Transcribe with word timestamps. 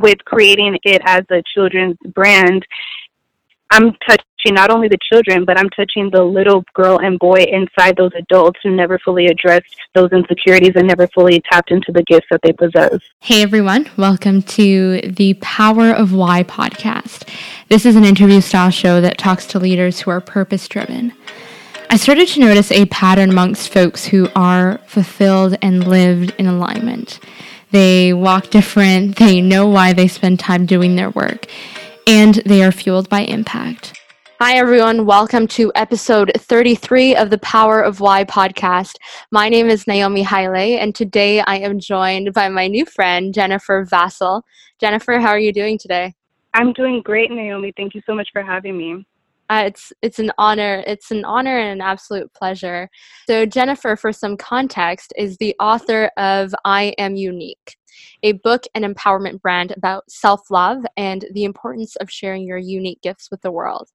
with 0.00 0.24
creating 0.24 0.78
it 0.84 1.02
as 1.04 1.24
a 1.30 1.42
children's 1.54 1.96
brand, 2.14 2.66
I'm 3.72 3.92
touching 4.06 4.54
not 4.54 4.70
only 4.70 4.88
the 4.88 4.98
children, 5.12 5.44
but 5.44 5.56
I'm 5.56 5.68
touching 5.70 6.10
the 6.10 6.24
little 6.24 6.64
girl 6.74 6.98
and 6.98 7.18
boy 7.20 7.44
inside 7.44 7.96
those 7.96 8.10
adults 8.16 8.58
who 8.64 8.74
never 8.74 8.98
fully 8.98 9.26
addressed 9.26 9.76
those 9.94 10.10
insecurities 10.10 10.72
and 10.74 10.88
never 10.88 11.06
fully 11.08 11.40
tapped 11.52 11.70
into 11.70 11.92
the 11.92 12.02
gifts 12.02 12.26
that 12.32 12.40
they 12.42 12.52
possess. 12.52 12.98
Hey 13.20 13.42
everyone, 13.42 13.88
welcome 13.96 14.42
to 14.42 15.00
the 15.02 15.34
Power 15.34 15.92
of 15.92 16.12
Why 16.12 16.42
podcast. 16.42 17.28
This 17.68 17.86
is 17.86 17.94
an 17.94 18.04
interview 18.04 18.40
style 18.40 18.70
show 18.70 19.00
that 19.00 19.18
talks 19.18 19.46
to 19.46 19.60
leaders 19.60 20.00
who 20.00 20.10
are 20.10 20.20
purpose 20.20 20.66
driven. 20.66 21.12
I 21.88 21.96
started 21.96 22.26
to 22.28 22.40
notice 22.40 22.72
a 22.72 22.86
pattern 22.86 23.30
amongst 23.30 23.72
folks 23.72 24.06
who 24.06 24.28
are 24.34 24.78
fulfilled 24.86 25.56
and 25.62 25.86
lived 25.86 26.34
in 26.38 26.46
alignment. 26.46 27.20
They 27.70 28.12
walk 28.12 28.50
different, 28.50 29.16
they 29.16 29.40
know 29.40 29.68
why 29.68 29.92
they 29.92 30.08
spend 30.08 30.40
time 30.40 30.66
doing 30.66 30.96
their 30.96 31.10
work 31.10 31.46
and 32.04 32.34
they 32.46 32.64
are 32.64 32.72
fueled 32.72 33.08
by 33.08 33.20
impact. 33.20 33.96
Hi, 34.40 34.56
everyone. 34.56 35.06
Welcome 35.06 35.46
to 35.48 35.70
episode 35.76 36.32
33 36.36 37.14
of 37.14 37.30
the 37.30 37.38
Power 37.38 37.80
of 37.80 38.00
Why 38.00 38.24
podcast. 38.24 38.96
My 39.30 39.48
name 39.48 39.68
is 39.68 39.86
Naomi 39.86 40.22
Haile, 40.22 40.80
and 40.80 40.94
today 40.94 41.40
I 41.42 41.58
am 41.58 41.78
joined 41.78 42.32
by 42.32 42.48
my 42.48 42.66
new 42.66 42.84
friend, 42.86 43.32
Jennifer 43.32 43.84
Vassal. 43.84 44.44
Jennifer, 44.80 45.20
how 45.20 45.28
are 45.28 45.38
you 45.38 45.52
doing 45.52 45.78
today? 45.78 46.14
I'm 46.54 46.72
doing 46.72 47.02
great, 47.02 47.30
Naomi. 47.30 47.72
Thank 47.76 47.94
you 47.94 48.02
so 48.04 48.14
much 48.14 48.30
for 48.32 48.42
having 48.42 48.76
me. 48.76 49.06
Uh, 49.50 49.64
it's 49.66 49.92
it's 50.00 50.20
an 50.20 50.30
honor. 50.38 50.84
It's 50.86 51.10
an 51.10 51.24
honor 51.24 51.58
and 51.58 51.72
an 51.72 51.80
absolute 51.80 52.32
pleasure. 52.32 52.88
So 53.26 53.44
Jennifer, 53.44 53.96
for 53.96 54.12
some 54.12 54.36
context, 54.36 55.12
is 55.18 55.36
the 55.38 55.56
author 55.58 56.10
of 56.16 56.54
I 56.64 56.94
Am 56.98 57.16
Unique 57.16 57.76
a 58.22 58.32
book 58.32 58.64
and 58.74 58.84
empowerment 58.84 59.40
brand 59.40 59.72
about 59.76 60.10
self 60.10 60.50
love 60.50 60.84
and 60.96 61.24
the 61.32 61.44
importance 61.44 61.96
of 61.96 62.10
sharing 62.10 62.46
your 62.46 62.58
unique 62.58 63.00
gifts 63.02 63.30
with 63.30 63.40
the 63.42 63.50
world. 63.50 63.88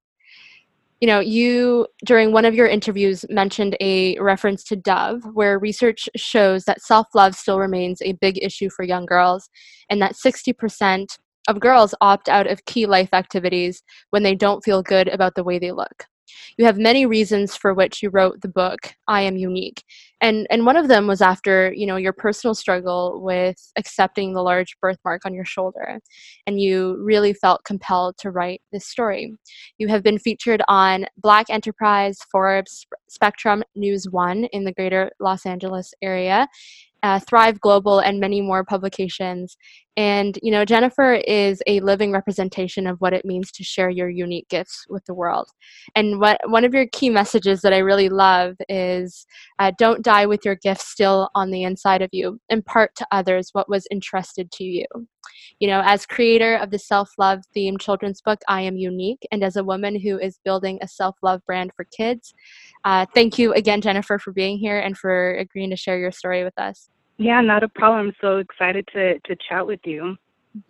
You 1.00 1.08
know, 1.08 1.20
you 1.20 1.86
during 2.04 2.32
one 2.32 2.46
of 2.46 2.54
your 2.54 2.66
interviews 2.66 3.24
mentioned 3.28 3.76
a 3.80 4.18
reference 4.18 4.64
to 4.64 4.76
Dove, 4.76 5.22
where 5.34 5.58
research 5.58 6.08
shows 6.16 6.64
that 6.64 6.80
self 6.80 7.08
love 7.14 7.34
still 7.34 7.58
remains 7.58 8.00
a 8.02 8.12
big 8.12 8.42
issue 8.42 8.70
for 8.70 8.82
young 8.82 9.04
girls, 9.04 9.48
and 9.90 10.00
that 10.00 10.14
60% 10.14 11.06
of 11.48 11.60
girls 11.60 11.94
opt 12.00 12.28
out 12.28 12.46
of 12.46 12.64
key 12.64 12.86
life 12.86 13.10
activities 13.12 13.82
when 14.10 14.22
they 14.22 14.34
don't 14.34 14.64
feel 14.64 14.82
good 14.82 15.08
about 15.08 15.34
the 15.34 15.44
way 15.44 15.58
they 15.58 15.72
look 15.72 16.06
you 16.56 16.64
have 16.64 16.78
many 16.78 17.06
reasons 17.06 17.54
for 17.54 17.74
which 17.74 18.02
you 18.02 18.10
wrote 18.10 18.40
the 18.40 18.48
book 18.48 18.78
i 19.08 19.20
am 19.20 19.36
unique 19.36 19.82
and 20.20 20.46
and 20.50 20.64
one 20.64 20.76
of 20.76 20.88
them 20.88 21.06
was 21.06 21.20
after 21.20 21.72
you 21.74 21.86
know 21.86 21.96
your 21.96 22.12
personal 22.12 22.54
struggle 22.54 23.20
with 23.22 23.56
accepting 23.76 24.32
the 24.32 24.42
large 24.42 24.76
birthmark 24.80 25.24
on 25.24 25.34
your 25.34 25.44
shoulder 25.44 25.98
and 26.46 26.60
you 26.60 26.96
really 27.02 27.32
felt 27.32 27.64
compelled 27.64 28.16
to 28.18 28.30
write 28.30 28.60
this 28.72 28.86
story 28.86 29.32
you 29.78 29.88
have 29.88 30.02
been 30.02 30.18
featured 30.18 30.62
on 30.68 31.06
black 31.16 31.46
enterprise 31.50 32.18
forbes 32.30 32.86
spectrum 33.08 33.62
news 33.74 34.08
one 34.10 34.44
in 34.52 34.64
the 34.64 34.72
greater 34.72 35.10
los 35.20 35.46
angeles 35.46 35.94
area 36.02 36.48
uh, 37.02 37.20
Thrive 37.20 37.60
Global, 37.60 38.00
and 38.00 38.18
many 38.18 38.40
more 38.40 38.64
publications. 38.64 39.56
And, 39.96 40.38
you 40.42 40.50
know, 40.50 40.64
Jennifer 40.64 41.14
is 41.14 41.62
a 41.66 41.80
living 41.80 42.12
representation 42.12 42.86
of 42.86 43.00
what 43.00 43.14
it 43.14 43.24
means 43.24 43.50
to 43.52 43.64
share 43.64 43.88
your 43.88 44.10
unique 44.10 44.48
gifts 44.48 44.84
with 44.90 45.04
the 45.06 45.14
world. 45.14 45.48
And 45.94 46.20
what 46.20 46.38
one 46.50 46.64
of 46.64 46.74
your 46.74 46.86
key 46.92 47.08
messages 47.08 47.62
that 47.62 47.72
I 47.72 47.78
really 47.78 48.10
love 48.10 48.56
is 48.68 49.26
uh, 49.58 49.72
don't 49.78 50.04
die 50.04 50.26
with 50.26 50.44
your 50.44 50.56
gifts 50.56 50.88
still 50.88 51.30
on 51.34 51.50
the 51.50 51.62
inside 51.62 52.02
of 52.02 52.10
you. 52.12 52.38
Impart 52.50 52.94
to 52.96 53.06
others 53.10 53.50
what 53.52 53.70
was 53.70 53.86
entrusted 53.90 54.52
to 54.52 54.64
you. 54.64 54.84
You 55.60 55.68
know, 55.68 55.82
as 55.84 56.04
creator 56.04 56.56
of 56.56 56.70
the 56.70 56.78
self 56.78 57.12
love 57.18 57.40
themed 57.56 57.80
children's 57.80 58.20
book, 58.20 58.40
I 58.48 58.60
Am 58.62 58.76
Unique, 58.76 59.26
and 59.32 59.42
as 59.42 59.56
a 59.56 59.64
woman 59.64 59.98
who 59.98 60.18
is 60.18 60.38
building 60.44 60.78
a 60.82 60.88
self 60.88 61.16
love 61.22 61.40
brand 61.46 61.72
for 61.74 61.84
kids, 61.84 62.34
uh, 62.84 63.06
thank 63.14 63.38
you 63.38 63.54
again, 63.54 63.80
Jennifer, 63.80 64.18
for 64.18 64.32
being 64.32 64.58
here 64.58 64.78
and 64.78 64.96
for 64.96 65.34
agreeing 65.36 65.70
to 65.70 65.76
share 65.76 65.98
your 65.98 66.12
story 66.12 66.44
with 66.44 66.58
us. 66.58 66.90
Yeah, 67.18 67.40
not 67.40 67.62
a 67.62 67.68
problem. 67.68 68.12
So 68.20 68.38
excited 68.38 68.88
to, 68.92 69.18
to 69.20 69.36
chat 69.48 69.66
with 69.66 69.80
you. 69.84 70.16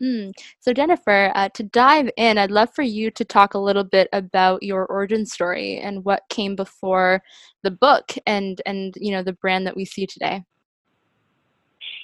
Mm-hmm. 0.01 0.31
So, 0.61 0.73
Jennifer, 0.73 1.33
uh, 1.35 1.49
to 1.51 1.63
dive 1.63 2.11
in, 2.17 2.39
I'd 2.39 2.51
love 2.51 2.71
for 2.75 2.83
you 2.83 3.11
to 3.13 3.25
talk 3.25 3.55
a 3.55 3.59
little 3.59 3.85
bit 3.85 4.09
about 4.13 4.63
your 4.63 4.87
origin 4.87 5.25
story 5.27 5.79
and 5.79 6.05
what 6.05 6.23
came 6.29 6.57
before 6.57 7.23
the 7.63 7.71
book 7.71 8.13
and 8.27 8.61
and 8.67 8.95
you 8.97 9.13
know 9.13 9.23
the 9.23 9.33
brand 9.35 9.67
that 9.67 9.77
we 9.77 9.85
see 9.85 10.07
today. 10.07 10.43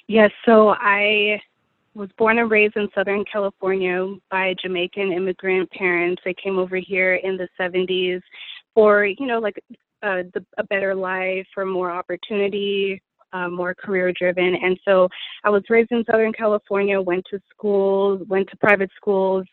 Yes, 0.07 0.31
so 0.45 0.69
I 0.69 1.41
was 1.93 2.09
born 2.17 2.39
and 2.39 2.49
raised 2.49 2.75
in 2.75 2.89
Southern 2.95 3.23
California 3.31 4.15
by 4.31 4.55
Jamaican 4.61 5.13
immigrant 5.13 5.69
parents. 5.71 6.21
They 6.25 6.33
came 6.33 6.57
over 6.57 6.77
here 6.77 7.15
in 7.15 7.37
the 7.37 7.47
70s 7.59 8.21
for, 8.73 9.05
you 9.05 9.27
know, 9.27 9.39
like 9.39 9.63
uh, 10.01 10.23
the, 10.33 10.45
a 10.57 10.63
better 10.63 10.95
life, 10.95 11.45
for 11.53 11.65
more 11.65 11.91
opportunity, 11.91 13.01
uh, 13.33 13.49
more 13.49 13.73
career 13.75 14.13
driven. 14.13 14.55
And 14.55 14.79
so 14.85 15.09
I 15.43 15.49
was 15.49 15.63
raised 15.69 15.91
in 15.91 16.05
Southern 16.09 16.33
California, 16.33 17.01
went 17.01 17.25
to 17.31 17.39
schools, 17.49 18.21
went 18.27 18.49
to 18.49 18.57
private 18.57 18.91
schools, 18.95 19.45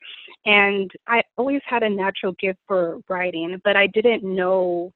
and 0.44 0.90
I 1.06 1.22
always 1.36 1.60
had 1.66 1.82
a 1.82 1.90
natural 1.90 2.34
gift 2.38 2.58
for 2.66 2.98
writing, 3.08 3.60
but 3.64 3.76
I 3.76 3.86
didn't 3.88 4.22
know 4.22 4.92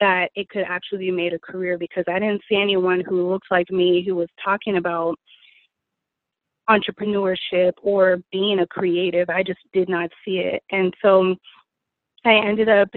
that 0.00 0.30
it 0.36 0.48
could 0.48 0.64
actually 0.68 0.98
be 0.98 1.10
made 1.10 1.32
a 1.32 1.38
career 1.38 1.76
because 1.76 2.04
I 2.06 2.20
didn't 2.20 2.42
see 2.48 2.56
anyone 2.56 3.00
who 3.00 3.28
looked 3.28 3.50
like 3.50 3.70
me 3.70 4.04
who 4.06 4.14
was 4.14 4.28
talking 4.42 4.76
about 4.76 5.16
entrepreneurship 6.70 7.72
or 7.82 8.18
being 8.30 8.60
a 8.60 8.66
creative. 8.66 9.28
I 9.28 9.42
just 9.42 9.60
did 9.72 9.88
not 9.88 10.10
see 10.24 10.38
it. 10.38 10.62
And 10.70 10.94
so 11.02 11.34
I 12.24 12.34
ended 12.34 12.68
up 12.68 12.88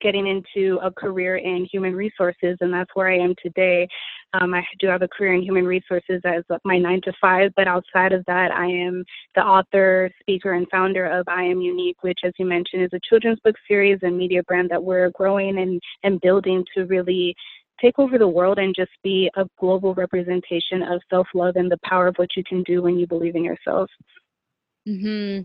getting 0.00 0.26
into 0.26 0.78
a 0.82 0.90
career 0.90 1.36
in 1.36 1.66
human 1.70 1.94
resources, 1.94 2.56
and 2.60 2.72
that's 2.72 2.90
where 2.94 3.08
I 3.08 3.18
am 3.18 3.34
today. 3.42 3.88
Um, 4.34 4.54
I 4.54 4.64
do 4.78 4.88
have 4.88 5.02
a 5.02 5.08
career 5.08 5.34
in 5.34 5.42
human 5.42 5.66
resources 5.66 6.20
as 6.24 6.44
my 6.64 6.78
nine 6.78 7.00
to 7.04 7.12
five, 7.20 7.52
but 7.56 7.68
outside 7.68 8.12
of 8.12 8.24
that, 8.26 8.50
I 8.50 8.66
am 8.66 9.04
the 9.34 9.42
author, 9.42 10.10
speaker, 10.20 10.52
and 10.52 10.66
founder 10.70 11.06
of 11.06 11.26
I 11.28 11.44
Am 11.44 11.60
Unique, 11.60 12.02
which, 12.02 12.20
as 12.24 12.32
you 12.38 12.46
mentioned, 12.46 12.82
is 12.82 12.90
a 12.92 13.00
children's 13.08 13.40
book 13.40 13.56
series 13.68 13.98
and 14.02 14.16
media 14.16 14.42
brand 14.42 14.70
that 14.70 14.82
we're 14.82 15.10
growing 15.10 15.58
and, 15.58 15.80
and 16.02 16.20
building 16.20 16.64
to 16.74 16.84
really 16.84 17.34
take 17.80 17.98
over 17.98 18.18
the 18.18 18.28
world 18.28 18.58
and 18.58 18.74
just 18.74 18.90
be 19.02 19.30
a 19.36 19.44
global 19.58 19.94
representation 19.94 20.82
of 20.82 21.00
self 21.10 21.26
love 21.34 21.56
and 21.56 21.70
the 21.70 21.78
power 21.84 22.06
of 22.06 22.16
what 22.16 22.30
you 22.36 22.42
can 22.44 22.62
do 22.62 22.82
when 22.82 22.98
you 22.98 23.06
believe 23.06 23.36
in 23.36 23.44
yourself. 23.44 23.90
Mm-hmm. 24.88 25.42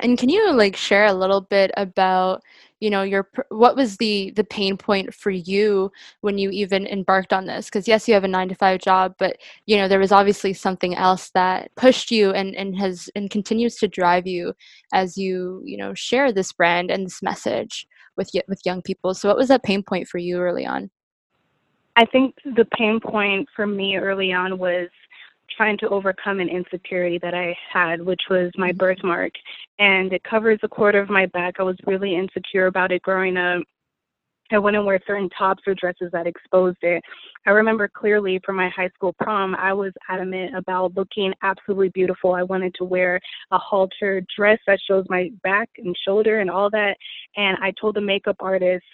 And 0.00 0.18
can 0.18 0.28
you 0.28 0.52
like 0.52 0.76
share 0.76 1.06
a 1.06 1.12
little 1.12 1.40
bit 1.40 1.70
about, 1.76 2.42
you 2.80 2.88
know, 2.90 3.02
your 3.02 3.28
what 3.48 3.76
was 3.76 3.96
the 3.96 4.30
the 4.36 4.44
pain 4.44 4.76
point 4.76 5.12
for 5.12 5.30
you 5.30 5.90
when 6.20 6.38
you 6.38 6.50
even 6.50 6.86
embarked 6.86 7.32
on 7.32 7.46
this? 7.46 7.66
Because 7.66 7.88
yes, 7.88 8.06
you 8.06 8.14
have 8.14 8.24
a 8.24 8.28
nine 8.28 8.48
to 8.48 8.54
five 8.54 8.80
job, 8.80 9.14
but 9.18 9.36
you 9.66 9.76
know 9.76 9.88
there 9.88 9.98
was 9.98 10.12
obviously 10.12 10.52
something 10.52 10.94
else 10.94 11.30
that 11.30 11.70
pushed 11.76 12.10
you 12.10 12.30
and 12.30 12.54
and 12.54 12.78
has 12.78 13.10
and 13.16 13.30
continues 13.30 13.76
to 13.76 13.88
drive 13.88 14.26
you 14.26 14.54
as 14.92 15.18
you 15.18 15.62
you 15.64 15.76
know 15.76 15.94
share 15.94 16.32
this 16.32 16.52
brand 16.52 16.90
and 16.90 17.06
this 17.06 17.22
message 17.22 17.86
with 18.16 18.30
with 18.48 18.60
young 18.64 18.82
people. 18.82 19.14
So 19.14 19.28
what 19.28 19.38
was 19.38 19.48
that 19.48 19.64
pain 19.64 19.82
point 19.82 20.06
for 20.06 20.18
you 20.18 20.38
early 20.38 20.66
on? 20.66 20.90
I 21.96 22.04
think 22.04 22.36
the 22.44 22.66
pain 22.76 23.00
point 23.00 23.48
for 23.56 23.66
me 23.66 23.96
early 23.96 24.32
on 24.32 24.56
was 24.58 24.88
trying 25.56 25.78
to 25.78 25.88
overcome 25.88 26.40
an 26.40 26.48
insecurity 26.48 27.18
that 27.18 27.34
I 27.34 27.56
had, 27.72 28.04
which 28.04 28.22
was 28.30 28.50
my 28.56 28.70
mm-hmm. 28.70 28.78
birthmark. 28.78 29.32
And 29.78 30.12
it 30.12 30.22
covers 30.24 30.58
a 30.62 30.68
quarter 30.68 31.00
of 31.00 31.10
my 31.10 31.26
back. 31.26 31.54
I 31.58 31.62
was 31.62 31.76
really 31.86 32.16
insecure 32.16 32.66
about 32.66 32.92
it 32.92 33.02
growing 33.02 33.36
up. 33.36 33.62
I 34.50 34.58
wouldn't 34.58 34.86
wear 34.86 34.98
certain 35.06 35.28
tops 35.30 35.62
or 35.66 35.74
dresses 35.74 36.10
that 36.12 36.26
exposed 36.26 36.78
it. 36.80 37.02
I 37.46 37.50
remember 37.50 37.86
clearly 37.86 38.40
from 38.44 38.56
my 38.56 38.70
high 38.70 38.88
school 38.94 39.14
prom, 39.20 39.54
I 39.54 39.74
was 39.74 39.92
adamant 40.08 40.56
about 40.56 40.96
looking 40.96 41.34
absolutely 41.42 41.90
beautiful. 41.90 42.32
I 42.32 42.44
wanted 42.44 42.74
to 42.76 42.84
wear 42.84 43.20
a 43.50 43.58
halter 43.58 44.22
dress 44.34 44.58
that 44.66 44.78
shows 44.88 45.04
my 45.10 45.30
back 45.42 45.68
and 45.76 45.94
shoulder 46.06 46.40
and 46.40 46.50
all 46.50 46.70
that. 46.70 46.96
And 47.36 47.58
I 47.60 47.72
told 47.78 47.96
the 47.96 48.00
makeup 48.00 48.36
artist, 48.40 48.84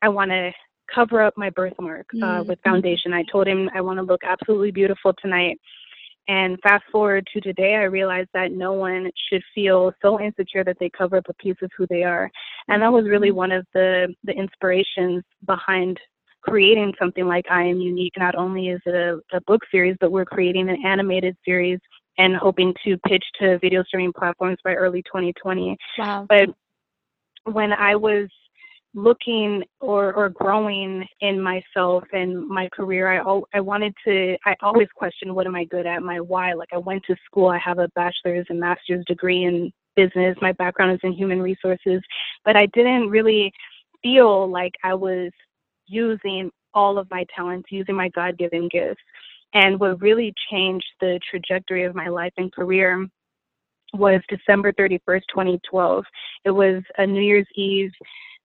I 0.00 0.08
want 0.10 0.30
to 0.30 0.52
cover 0.92 1.22
up 1.22 1.34
my 1.36 1.50
birthmark 1.50 2.06
uh, 2.14 2.16
mm-hmm. 2.16 2.48
with 2.48 2.58
foundation. 2.62 3.12
I 3.12 3.24
told 3.30 3.46
him 3.46 3.70
I 3.74 3.80
want 3.80 3.98
to 3.98 4.02
look 4.02 4.22
absolutely 4.24 4.70
beautiful 4.70 5.12
tonight. 5.20 5.58
And 6.26 6.58
fast 6.62 6.84
forward 6.90 7.26
to 7.32 7.40
today, 7.40 7.74
I 7.74 7.84
realized 7.84 8.30
that 8.32 8.52
no 8.52 8.72
one 8.72 9.10
should 9.28 9.42
feel 9.54 9.92
so 10.00 10.20
insecure 10.20 10.64
that 10.64 10.78
they 10.80 10.90
cover 10.96 11.18
up 11.18 11.26
a 11.28 11.34
piece 11.34 11.56
of 11.62 11.70
who 11.76 11.86
they 11.88 12.02
are. 12.02 12.30
And 12.68 12.82
that 12.82 12.92
was 12.92 13.04
really 13.04 13.28
mm-hmm. 13.28 13.36
one 13.36 13.52
of 13.52 13.66
the, 13.74 14.14
the 14.24 14.32
inspirations 14.32 15.22
behind 15.46 15.98
creating 16.42 16.92
something 16.98 17.26
like 17.26 17.44
I 17.50 17.64
Am 17.64 17.80
Unique. 17.80 18.14
Not 18.16 18.34
only 18.34 18.68
is 18.68 18.80
it 18.86 18.94
a, 18.94 19.18
a 19.36 19.40
book 19.46 19.62
series, 19.70 19.96
but 20.00 20.12
we're 20.12 20.24
creating 20.24 20.68
an 20.68 20.78
animated 20.84 21.36
series 21.44 21.78
and 22.18 22.36
hoping 22.36 22.72
to 22.84 22.96
pitch 23.08 23.24
to 23.40 23.58
video 23.58 23.82
streaming 23.82 24.12
platforms 24.12 24.58
by 24.64 24.74
early 24.74 25.02
2020. 25.02 25.76
Wow. 25.98 26.26
But 26.28 26.50
when 27.44 27.72
I 27.72 27.96
was 27.96 28.28
looking 28.94 29.62
or 29.80 30.12
or 30.14 30.28
growing 30.28 31.04
in 31.20 31.40
myself 31.40 32.04
and 32.12 32.46
my 32.46 32.68
career 32.72 33.20
i 33.20 33.40
i 33.52 33.60
wanted 33.60 33.92
to 34.04 34.36
i 34.46 34.54
always 34.62 34.86
questioned 34.94 35.34
what 35.34 35.46
am 35.46 35.56
i 35.56 35.64
good 35.64 35.84
at 35.84 36.02
my 36.02 36.20
why 36.20 36.52
like 36.52 36.68
i 36.72 36.78
went 36.78 37.02
to 37.04 37.16
school 37.26 37.48
i 37.48 37.58
have 37.58 37.80
a 37.80 37.88
bachelor's 37.96 38.46
and 38.50 38.60
master's 38.60 39.04
degree 39.06 39.44
in 39.44 39.72
business 39.96 40.36
my 40.40 40.52
background 40.52 40.92
is 40.92 41.00
in 41.02 41.12
human 41.12 41.42
resources 41.42 42.00
but 42.44 42.56
i 42.56 42.66
didn't 42.66 43.08
really 43.08 43.52
feel 44.00 44.48
like 44.48 44.72
i 44.84 44.94
was 44.94 45.32
using 45.86 46.48
all 46.72 46.96
of 46.96 47.10
my 47.10 47.24
talents 47.34 47.68
using 47.72 47.96
my 47.96 48.08
god-given 48.10 48.68
gifts 48.70 49.02
and 49.54 49.78
what 49.78 50.00
really 50.00 50.32
changed 50.50 50.86
the 51.00 51.18
trajectory 51.28 51.82
of 51.82 51.96
my 51.96 52.08
life 52.08 52.32
and 52.36 52.52
career 52.52 53.06
was 53.92 54.20
December 54.28 54.72
31st, 54.72 55.22
2012. 55.30 56.04
It 56.44 56.50
was 56.50 56.82
a 56.98 57.06
New 57.06 57.22
Year's 57.22 57.46
Eve 57.54 57.92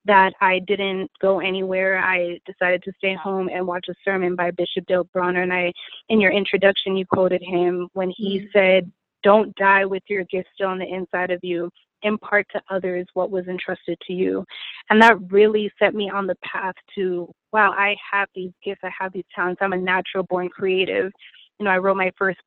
that 0.09 0.33
I 0.41 0.57
didn't 0.65 1.11
go 1.21 1.39
anywhere. 1.39 2.00
I 2.00 2.39
decided 2.47 2.81
to 2.81 2.91
stay 2.97 3.13
home 3.13 3.47
and 3.53 3.67
watch 3.67 3.85
a 3.89 3.94
sermon 4.03 4.35
by 4.35 4.50
Bishop 4.50 4.88
Dale 4.88 5.03
Bronner. 5.13 5.44
And 5.44 5.53
I, 5.53 5.71
in 6.09 6.19
your 6.19 6.31
introduction, 6.31 6.97
you 6.97 7.06
quoted 7.06 7.44
him 7.44 7.88
when 7.94 8.11
he 8.17 8.39
mm-hmm. 8.39 8.47
said, 8.51 8.91
Don't 9.21 9.56
die 9.56 9.85
with 9.85 10.01
your 10.09 10.23
gift 10.23 10.50
still 10.56 10.69
on 10.69 10.79
the 10.79 10.91
inside 10.91 11.29
of 11.29 11.39
you. 11.44 11.69
Impart 12.01 12.47
to 12.53 12.61
others 12.71 13.06
what 13.13 13.29
was 13.29 13.47
entrusted 13.47 14.00
to 14.07 14.13
you. 14.13 14.44
And 14.89 15.00
that 15.00 15.31
really 15.31 15.71
set 15.77 15.94
me 15.94 16.09
on 16.09 16.25
the 16.25 16.38
path 16.44 16.75
to, 16.95 17.31
wow, 17.53 17.71
I 17.71 17.95
have 18.11 18.29
these 18.33 18.51
gifts, 18.65 18.81
I 18.83 18.89
have 19.00 19.13
these 19.13 19.25
talents. 19.35 19.59
I'm 19.61 19.73
a 19.73 19.77
natural 19.77 20.23
born 20.23 20.50
creative. 20.50 21.11
You 21.59 21.65
know, 21.65 21.71
I 21.71 21.77
wrote 21.77 21.97
my 21.97 22.11
first 22.17 22.39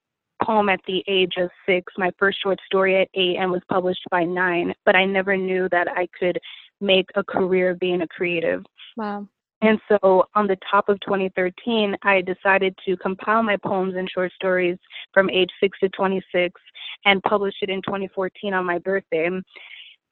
poem 0.42 0.68
at 0.68 0.80
the 0.88 1.04
age 1.06 1.34
of 1.36 1.48
six, 1.64 1.92
my 1.96 2.10
first 2.18 2.42
short 2.42 2.58
story 2.66 3.00
at 3.00 3.08
eight, 3.14 3.36
and 3.36 3.52
was 3.52 3.62
published 3.70 4.02
by 4.10 4.24
nine. 4.24 4.74
But 4.84 4.96
I 4.96 5.04
never 5.04 5.36
knew 5.36 5.68
that 5.70 5.86
I 5.88 6.08
could 6.18 6.40
make 6.82 7.06
a 7.14 7.25
career 7.25 7.75
being 7.75 8.02
a 8.02 8.08
creative. 8.08 8.64
Wow. 8.96 9.26
And 9.62 9.79
so 9.88 10.25
on 10.34 10.49
the 10.49 10.58
top 10.69 10.88
of 10.88 10.99
2013, 11.00 11.96
I 12.02 12.20
decided 12.20 12.76
to 12.84 12.96
compile 12.96 13.44
my 13.44 13.56
poems 13.56 13.94
and 13.96 14.11
short 14.11 14.32
stories 14.32 14.76
from 15.14 15.31
age 15.31 15.50
6 15.61 15.79
to 15.81 15.88
26 15.90 16.61
and 17.05 17.23
publish 17.23 17.55
it 17.62 17.70
in 17.70 17.81
2014 17.82 18.55
on 18.55 18.64
my 18.64 18.79
birthday. 18.79 19.31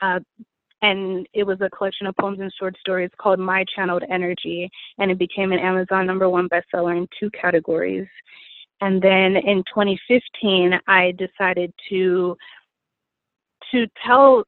Uh, 0.00 0.20
and 0.82 1.26
it 1.34 1.42
was 1.42 1.60
a 1.60 1.68
collection 1.68 2.06
of 2.06 2.16
poems 2.16 2.38
and 2.40 2.52
short 2.58 2.76
stories 2.78 3.10
called 3.20 3.38
My 3.38 3.64
Channeled 3.74 4.04
Energy, 4.08 4.70
and 4.98 5.10
it 5.10 5.18
became 5.18 5.52
an 5.52 5.58
Amazon 5.58 6.06
number 6.06 6.30
one 6.30 6.48
bestseller 6.48 6.96
in 6.96 7.06
two 7.18 7.28
categories. 7.30 8.06
And 8.80 9.02
then 9.02 9.36
in 9.36 9.58
2015, 9.74 10.80
I 10.86 11.12
decided 11.18 11.72
to 11.90 12.36
to 13.72 13.86
tell 14.04 14.44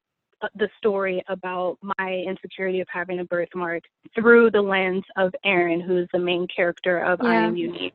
the 0.55 0.69
story 0.79 1.23
about 1.29 1.79
my 1.99 2.25
insecurity 2.27 2.81
of 2.81 2.89
having 2.93 3.21
a 3.21 3.25
birthmark 3.25 3.83
through 4.15 4.51
the 4.51 4.63
lens 4.63 5.05
of 5.17 5.35
Erin, 5.45 5.81
who's 5.81 6.09
the 6.13 6.19
main 6.19 6.47
character 6.55 6.99
of 7.05 7.21
yeah. 7.23 7.29
I 7.29 7.35
Am 7.35 7.57
Unique. 7.57 7.95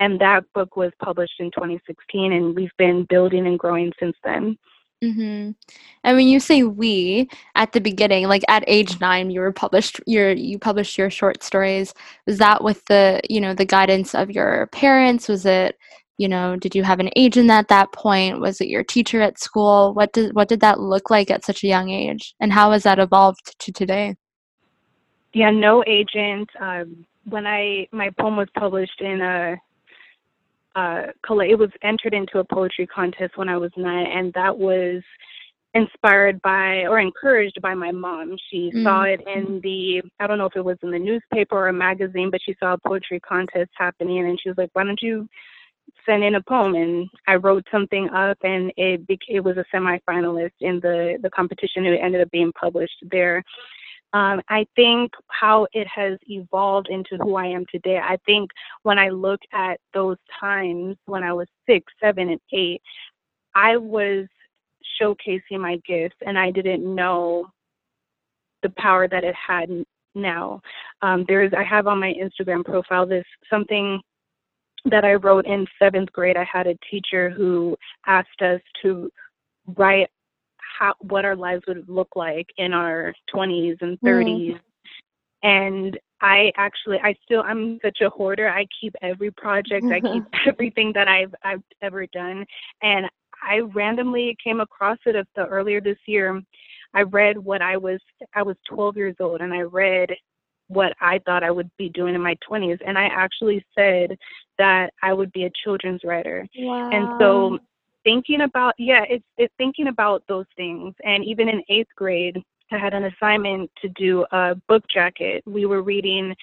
And 0.00 0.20
that 0.20 0.44
book 0.54 0.76
was 0.76 0.92
published 1.02 1.34
in 1.38 1.50
2016, 1.52 2.32
and 2.32 2.54
we've 2.54 2.76
been 2.78 3.06
building 3.08 3.46
and 3.46 3.58
growing 3.58 3.92
since 4.00 4.16
then. 4.24 4.58
Mm-hmm. 5.02 5.50
And 6.04 6.16
when 6.16 6.28
you 6.28 6.40
say 6.40 6.62
we 6.62 7.28
at 7.54 7.72
the 7.72 7.80
beginning, 7.80 8.26
like 8.26 8.42
at 8.48 8.64
age 8.66 9.00
nine, 9.00 9.30
you 9.30 9.40
were 9.40 9.52
published 9.52 10.00
your 10.06 10.32
you 10.32 10.58
published 10.58 10.96
your 10.96 11.10
short 11.10 11.42
stories. 11.42 11.94
Was 12.26 12.38
that 12.38 12.64
with 12.64 12.84
the 12.86 13.20
you 13.28 13.40
know 13.40 13.54
the 13.54 13.66
guidance 13.66 14.14
of 14.14 14.30
your 14.30 14.68
parents? 14.68 15.28
Was 15.28 15.44
it 15.44 15.78
you 16.16 16.28
know 16.28 16.56
did 16.56 16.74
you 16.74 16.82
have 16.82 17.00
an 17.00 17.10
agent 17.16 17.50
at 17.50 17.68
that 17.68 17.92
point? 17.92 18.40
Was 18.40 18.60
it 18.60 18.68
your 18.68 18.84
teacher 18.84 19.20
at 19.20 19.38
school? 19.38 19.94
What 19.94 20.12
did 20.12 20.34
what 20.34 20.48
did 20.48 20.60
that 20.60 20.80
look 20.80 21.10
like 21.10 21.30
at 21.30 21.44
such 21.44 21.64
a 21.64 21.68
young 21.68 21.90
age? 21.90 22.34
And 22.40 22.52
how 22.52 22.72
has 22.72 22.82
that 22.84 22.98
evolved 22.98 23.58
to 23.58 23.72
today? 23.72 24.16
Yeah 25.32 25.50
no 25.50 25.84
agent. 25.86 26.48
Um, 26.60 27.06
when 27.28 27.46
i 27.46 27.88
my 27.92 28.10
poem 28.18 28.36
was 28.36 28.48
published 28.54 29.00
in 29.00 29.20
a 29.20 29.56
uh, 30.76 31.06
it 31.28 31.58
was 31.58 31.70
entered 31.82 32.14
into 32.14 32.38
a 32.38 32.44
poetry 32.44 32.86
contest 32.86 33.36
when 33.36 33.48
I 33.48 33.56
was 33.56 33.70
nine, 33.76 34.06
and 34.06 34.32
that 34.34 34.58
was 34.58 35.02
inspired 35.74 36.40
by 36.42 36.86
or 36.86 36.98
encouraged 36.98 37.60
by 37.60 37.74
my 37.74 37.90
mom. 37.92 38.36
She 38.50 38.70
mm. 38.74 38.82
saw 38.82 39.02
it 39.02 39.20
in 39.26 39.60
the 39.62 40.02
I 40.18 40.26
don't 40.26 40.38
know 40.38 40.46
if 40.46 40.56
it 40.56 40.64
was 40.64 40.78
in 40.82 40.90
the 40.90 40.98
newspaper 40.98 41.56
or 41.56 41.68
a 41.68 41.72
magazine, 41.72 42.30
but 42.30 42.40
she 42.44 42.56
saw 42.58 42.74
a 42.74 42.78
poetry 42.78 43.20
contest 43.20 43.70
happening, 43.76 44.26
and 44.26 44.40
she 44.40 44.48
was 44.48 44.58
like, 44.58 44.70
"Why 44.72 44.84
don't 44.84 45.02
you 45.02 45.28
sent 46.06 46.22
in 46.22 46.34
a 46.34 46.42
poem 46.42 46.74
and 46.74 47.08
I 47.26 47.36
wrote 47.36 47.66
something 47.70 48.08
up 48.10 48.38
and 48.42 48.72
it 48.76 49.02
it 49.28 49.40
was 49.40 49.56
a 49.56 49.64
semifinalist 49.74 50.52
in 50.60 50.80
the 50.80 51.18
the 51.22 51.30
competition. 51.30 51.86
It 51.86 52.00
ended 52.02 52.20
up 52.20 52.30
being 52.30 52.52
published 52.52 53.02
there. 53.10 53.42
Um, 54.12 54.40
I 54.48 54.64
think 54.76 55.12
how 55.28 55.66
it 55.72 55.88
has 55.88 56.18
evolved 56.28 56.88
into 56.88 57.16
who 57.16 57.34
I 57.34 57.46
am 57.46 57.64
today. 57.70 57.98
I 57.98 58.16
think 58.24 58.50
when 58.84 58.96
I 58.96 59.08
look 59.08 59.40
at 59.52 59.80
those 59.92 60.18
times 60.38 60.96
when 61.06 61.24
I 61.24 61.32
was 61.32 61.48
six, 61.68 61.92
seven, 62.00 62.30
and 62.30 62.40
eight, 62.52 62.80
I 63.56 63.76
was 63.76 64.26
showcasing 65.00 65.58
my 65.58 65.80
gifts 65.86 66.16
and 66.24 66.38
I 66.38 66.52
didn't 66.52 66.82
know 66.94 67.48
the 68.62 68.70
power 68.70 69.08
that 69.08 69.24
it 69.24 69.34
had 69.34 69.68
now. 70.14 70.60
Um, 71.02 71.24
there's 71.26 71.52
I 71.52 71.64
have 71.64 71.88
on 71.88 71.98
my 71.98 72.14
Instagram 72.14 72.64
profile 72.64 73.06
this 73.06 73.26
something 73.50 74.00
that 74.86 75.04
I 75.04 75.14
wrote 75.14 75.46
in 75.46 75.66
seventh 75.78 76.12
grade, 76.12 76.36
I 76.36 76.46
had 76.50 76.66
a 76.66 76.78
teacher 76.90 77.30
who 77.30 77.76
asked 78.06 78.42
us 78.42 78.60
to 78.82 79.10
write 79.76 80.08
how 80.78 80.94
what 81.00 81.24
our 81.24 81.36
lives 81.36 81.62
would 81.66 81.88
look 81.88 82.08
like 82.16 82.46
in 82.58 82.72
our 82.72 83.14
20s 83.34 83.76
and 83.80 83.98
30s. 84.00 84.52
Mm. 84.52 84.60
And 85.42 85.98
I 86.20 86.52
actually, 86.56 86.98
I 87.02 87.14
still, 87.24 87.42
I'm 87.42 87.78
such 87.82 87.98
a 88.00 88.08
hoarder. 88.08 88.48
I 88.48 88.66
keep 88.80 88.94
every 89.02 89.30
project, 89.30 89.84
I 89.92 90.00
keep 90.00 90.24
everything 90.46 90.92
that 90.94 91.06
I've 91.08 91.34
I've 91.42 91.62
ever 91.82 92.06
done, 92.06 92.46
and 92.82 93.06
I 93.42 93.60
randomly 93.74 94.36
came 94.42 94.60
across 94.60 94.98
it 95.04 95.16
of 95.16 95.26
the 95.36 95.44
earlier 95.44 95.80
this 95.80 95.98
year. 96.06 96.40
I 96.94 97.02
read 97.02 97.36
what 97.36 97.60
I 97.60 97.76
was 97.76 98.00
I 98.34 98.42
was 98.42 98.56
12 98.68 98.96
years 98.96 99.16
old, 99.20 99.42
and 99.42 99.52
I 99.52 99.60
read 99.60 100.10
what 100.68 100.94
I 101.00 101.20
thought 101.26 101.42
I 101.42 101.50
would 101.50 101.70
be 101.78 101.88
doing 101.88 102.14
in 102.14 102.20
my 102.22 102.36
20s. 102.48 102.78
And 102.86 102.98
I 102.98 103.04
actually 103.04 103.64
said 103.76 104.16
that 104.58 104.90
I 105.02 105.12
would 105.12 105.32
be 105.32 105.44
a 105.44 105.50
children's 105.62 106.02
writer. 106.04 106.46
Wow. 106.56 106.90
And 106.90 107.08
so 107.20 107.58
thinking 108.04 108.42
about, 108.42 108.74
yeah, 108.78 109.04
it's, 109.08 109.24
it's 109.36 109.54
thinking 109.58 109.88
about 109.88 110.22
those 110.28 110.46
things. 110.56 110.94
And 111.04 111.24
even 111.24 111.48
in 111.48 111.62
eighth 111.68 111.88
grade, 111.96 112.42
I 112.72 112.78
had 112.78 112.94
an 112.94 113.04
assignment 113.04 113.70
to 113.82 113.88
do 113.90 114.24
a 114.32 114.54
book 114.68 114.84
jacket. 114.92 115.42
We 115.46 115.66
were 115.66 115.82
reading 115.82 116.34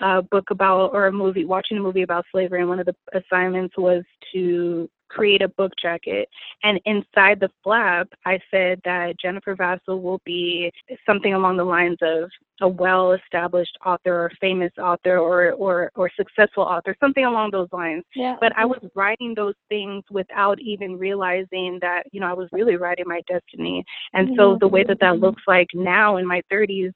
a 0.00 0.22
book 0.22 0.50
about, 0.50 0.92
or 0.92 1.06
a 1.06 1.12
movie, 1.12 1.44
watching 1.44 1.76
a 1.76 1.80
movie 1.80 2.02
about 2.02 2.24
slavery. 2.32 2.60
And 2.60 2.68
one 2.68 2.80
of 2.80 2.86
the 2.86 2.96
assignments 3.14 3.76
was 3.76 4.02
to 4.32 4.88
create 5.12 5.42
a 5.42 5.48
book 5.48 5.72
jacket. 5.80 6.28
And 6.62 6.80
inside 6.84 7.40
the 7.40 7.50
flap, 7.62 8.08
I 8.24 8.40
said 8.50 8.80
that 8.84 9.18
Jennifer 9.20 9.54
Vassell 9.54 10.00
will 10.00 10.20
be 10.24 10.72
something 11.06 11.34
along 11.34 11.58
the 11.58 11.64
lines 11.64 11.98
of 12.02 12.30
a 12.60 12.68
well 12.68 13.12
established 13.12 13.76
author 13.84 14.14
or 14.14 14.32
famous 14.40 14.72
author 14.78 15.18
or, 15.18 15.52
or, 15.52 15.90
or 15.94 16.10
successful 16.16 16.62
author, 16.62 16.96
something 17.00 17.24
along 17.24 17.50
those 17.50 17.68
lines. 17.72 18.04
Yeah. 18.14 18.36
But 18.40 18.52
I 18.56 18.64
was 18.64 18.80
writing 18.94 19.34
those 19.34 19.54
things 19.68 20.04
without 20.10 20.60
even 20.60 20.98
realizing 20.98 21.78
that, 21.82 22.04
you 22.12 22.20
know, 22.20 22.28
I 22.28 22.34
was 22.34 22.48
really 22.52 22.76
writing 22.76 23.04
my 23.06 23.20
destiny. 23.28 23.84
And 24.12 24.28
mm-hmm. 24.28 24.36
so 24.38 24.58
the 24.60 24.68
way 24.68 24.84
that 24.84 25.00
that 25.00 25.18
looks 25.18 25.42
like 25.46 25.68
now 25.74 26.16
in 26.16 26.26
my 26.26 26.42
30s, 26.50 26.92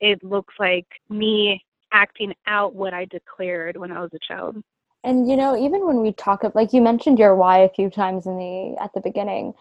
it 0.00 0.22
looks 0.24 0.54
like 0.58 0.86
me 1.08 1.62
acting 1.92 2.32
out 2.46 2.74
what 2.74 2.94
I 2.94 3.04
declared 3.06 3.76
when 3.76 3.92
I 3.92 4.00
was 4.00 4.10
a 4.14 4.18
child. 4.26 4.56
And 5.02 5.28
you 5.28 5.36
know, 5.36 5.56
even 5.56 5.86
when 5.86 6.02
we 6.02 6.12
talk 6.12 6.44
of 6.44 6.54
like 6.54 6.72
you 6.72 6.82
mentioned 6.82 7.18
your 7.18 7.34
why 7.34 7.58
a 7.58 7.68
few 7.68 7.90
times 7.90 8.26
in 8.26 8.36
the 8.36 8.76
at 8.80 8.92
the 8.94 9.00
beginning, 9.00 9.54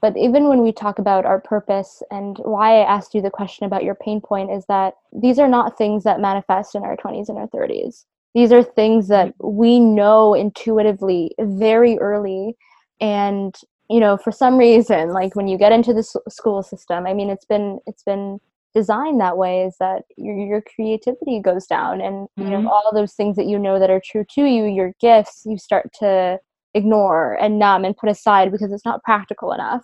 but 0.00 0.16
even 0.16 0.48
when 0.48 0.62
we 0.62 0.72
talk 0.72 0.98
about 0.98 1.24
our 1.24 1.40
purpose 1.40 2.02
and 2.10 2.38
why 2.38 2.80
I 2.80 2.94
asked 2.94 3.14
you 3.14 3.20
the 3.20 3.30
question 3.30 3.66
about 3.66 3.84
your 3.84 3.94
pain 3.94 4.20
point 4.20 4.50
is 4.50 4.64
that 4.66 4.94
these 5.12 5.38
are 5.38 5.48
not 5.48 5.76
things 5.76 6.04
that 6.04 6.20
manifest 6.20 6.74
in 6.74 6.82
our 6.82 6.96
20s 6.96 7.28
and 7.28 7.38
our 7.38 7.48
30s. 7.48 8.04
These 8.34 8.52
are 8.52 8.62
things 8.62 9.08
that 9.08 9.28
mm-hmm. 9.28 9.56
we 9.56 9.80
know 9.80 10.34
intuitively 10.34 11.32
very 11.38 11.98
early 11.98 12.56
and 13.00 13.54
you 13.90 14.00
know 14.00 14.16
for 14.16 14.32
some 14.32 14.56
reason 14.56 15.10
like 15.10 15.36
when 15.36 15.48
you 15.48 15.58
get 15.58 15.72
into 15.72 15.92
the 15.92 16.02
school 16.02 16.62
system 16.62 17.06
i 17.06 17.12
mean 17.12 17.28
it's 17.28 17.44
been 17.44 17.78
it's 17.86 18.02
been 18.02 18.40
designed 18.76 19.18
that 19.22 19.38
way 19.38 19.62
is 19.62 19.74
that 19.80 20.02
your, 20.18 20.36
your 20.36 20.62
creativity 20.74 21.40
goes 21.40 21.66
down 21.66 22.02
and 22.02 22.28
you 22.36 22.44
know 22.44 22.58
mm-hmm. 22.58 22.66
all 22.66 22.90
those 22.92 23.14
things 23.14 23.34
that 23.34 23.46
you 23.46 23.58
know 23.58 23.78
that 23.80 23.88
are 23.88 24.02
true 24.04 24.24
to 24.28 24.44
you 24.44 24.64
your 24.64 24.92
gifts 25.00 25.44
you 25.46 25.56
start 25.56 25.90
to 25.98 26.38
ignore 26.74 27.32
and 27.40 27.58
numb 27.58 27.86
and 27.86 27.96
put 27.96 28.10
aside 28.10 28.52
because 28.52 28.70
it's 28.70 28.84
not 28.84 29.02
practical 29.02 29.50
enough. 29.52 29.82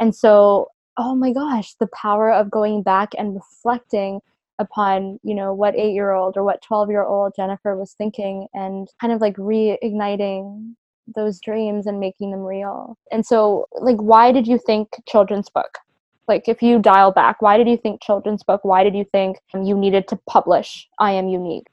And 0.00 0.14
so 0.14 0.68
oh 0.96 1.14
my 1.14 1.32
gosh 1.32 1.74
the 1.74 1.88
power 1.88 2.32
of 2.32 2.50
going 2.50 2.82
back 2.82 3.10
and 3.18 3.34
reflecting 3.34 4.20
upon 4.58 5.20
you 5.22 5.34
know 5.34 5.52
what 5.52 5.76
eight 5.76 5.92
year 5.92 6.12
old 6.12 6.38
or 6.38 6.42
what 6.42 6.62
12 6.62 6.90
year 6.90 7.04
old 7.04 7.32
jennifer 7.36 7.76
was 7.76 7.92
thinking 7.92 8.46
and 8.54 8.88
kind 9.00 9.12
of 9.12 9.20
like 9.20 9.36
reigniting 9.36 10.74
those 11.14 11.40
dreams 11.40 11.86
and 11.86 11.98
making 12.00 12.30
them 12.30 12.40
real. 12.40 12.96
And 13.12 13.26
so 13.26 13.66
like 13.80 14.00
why 14.00 14.32
did 14.32 14.46
you 14.46 14.58
think 14.58 14.88
children's 15.06 15.50
book 15.50 15.78
like 16.28 16.48
if 16.48 16.62
you 16.62 16.78
dial 16.78 17.12
back 17.12 17.40
why 17.42 17.56
did 17.56 17.68
you 17.68 17.76
think 17.76 18.02
children's 18.02 18.42
book 18.42 18.64
why 18.64 18.82
did 18.84 18.94
you 18.94 19.04
think 19.12 19.36
you 19.54 19.76
needed 19.76 20.06
to 20.08 20.16
publish 20.28 20.88
i 20.98 21.12
am 21.12 21.28
unique? 21.28 21.66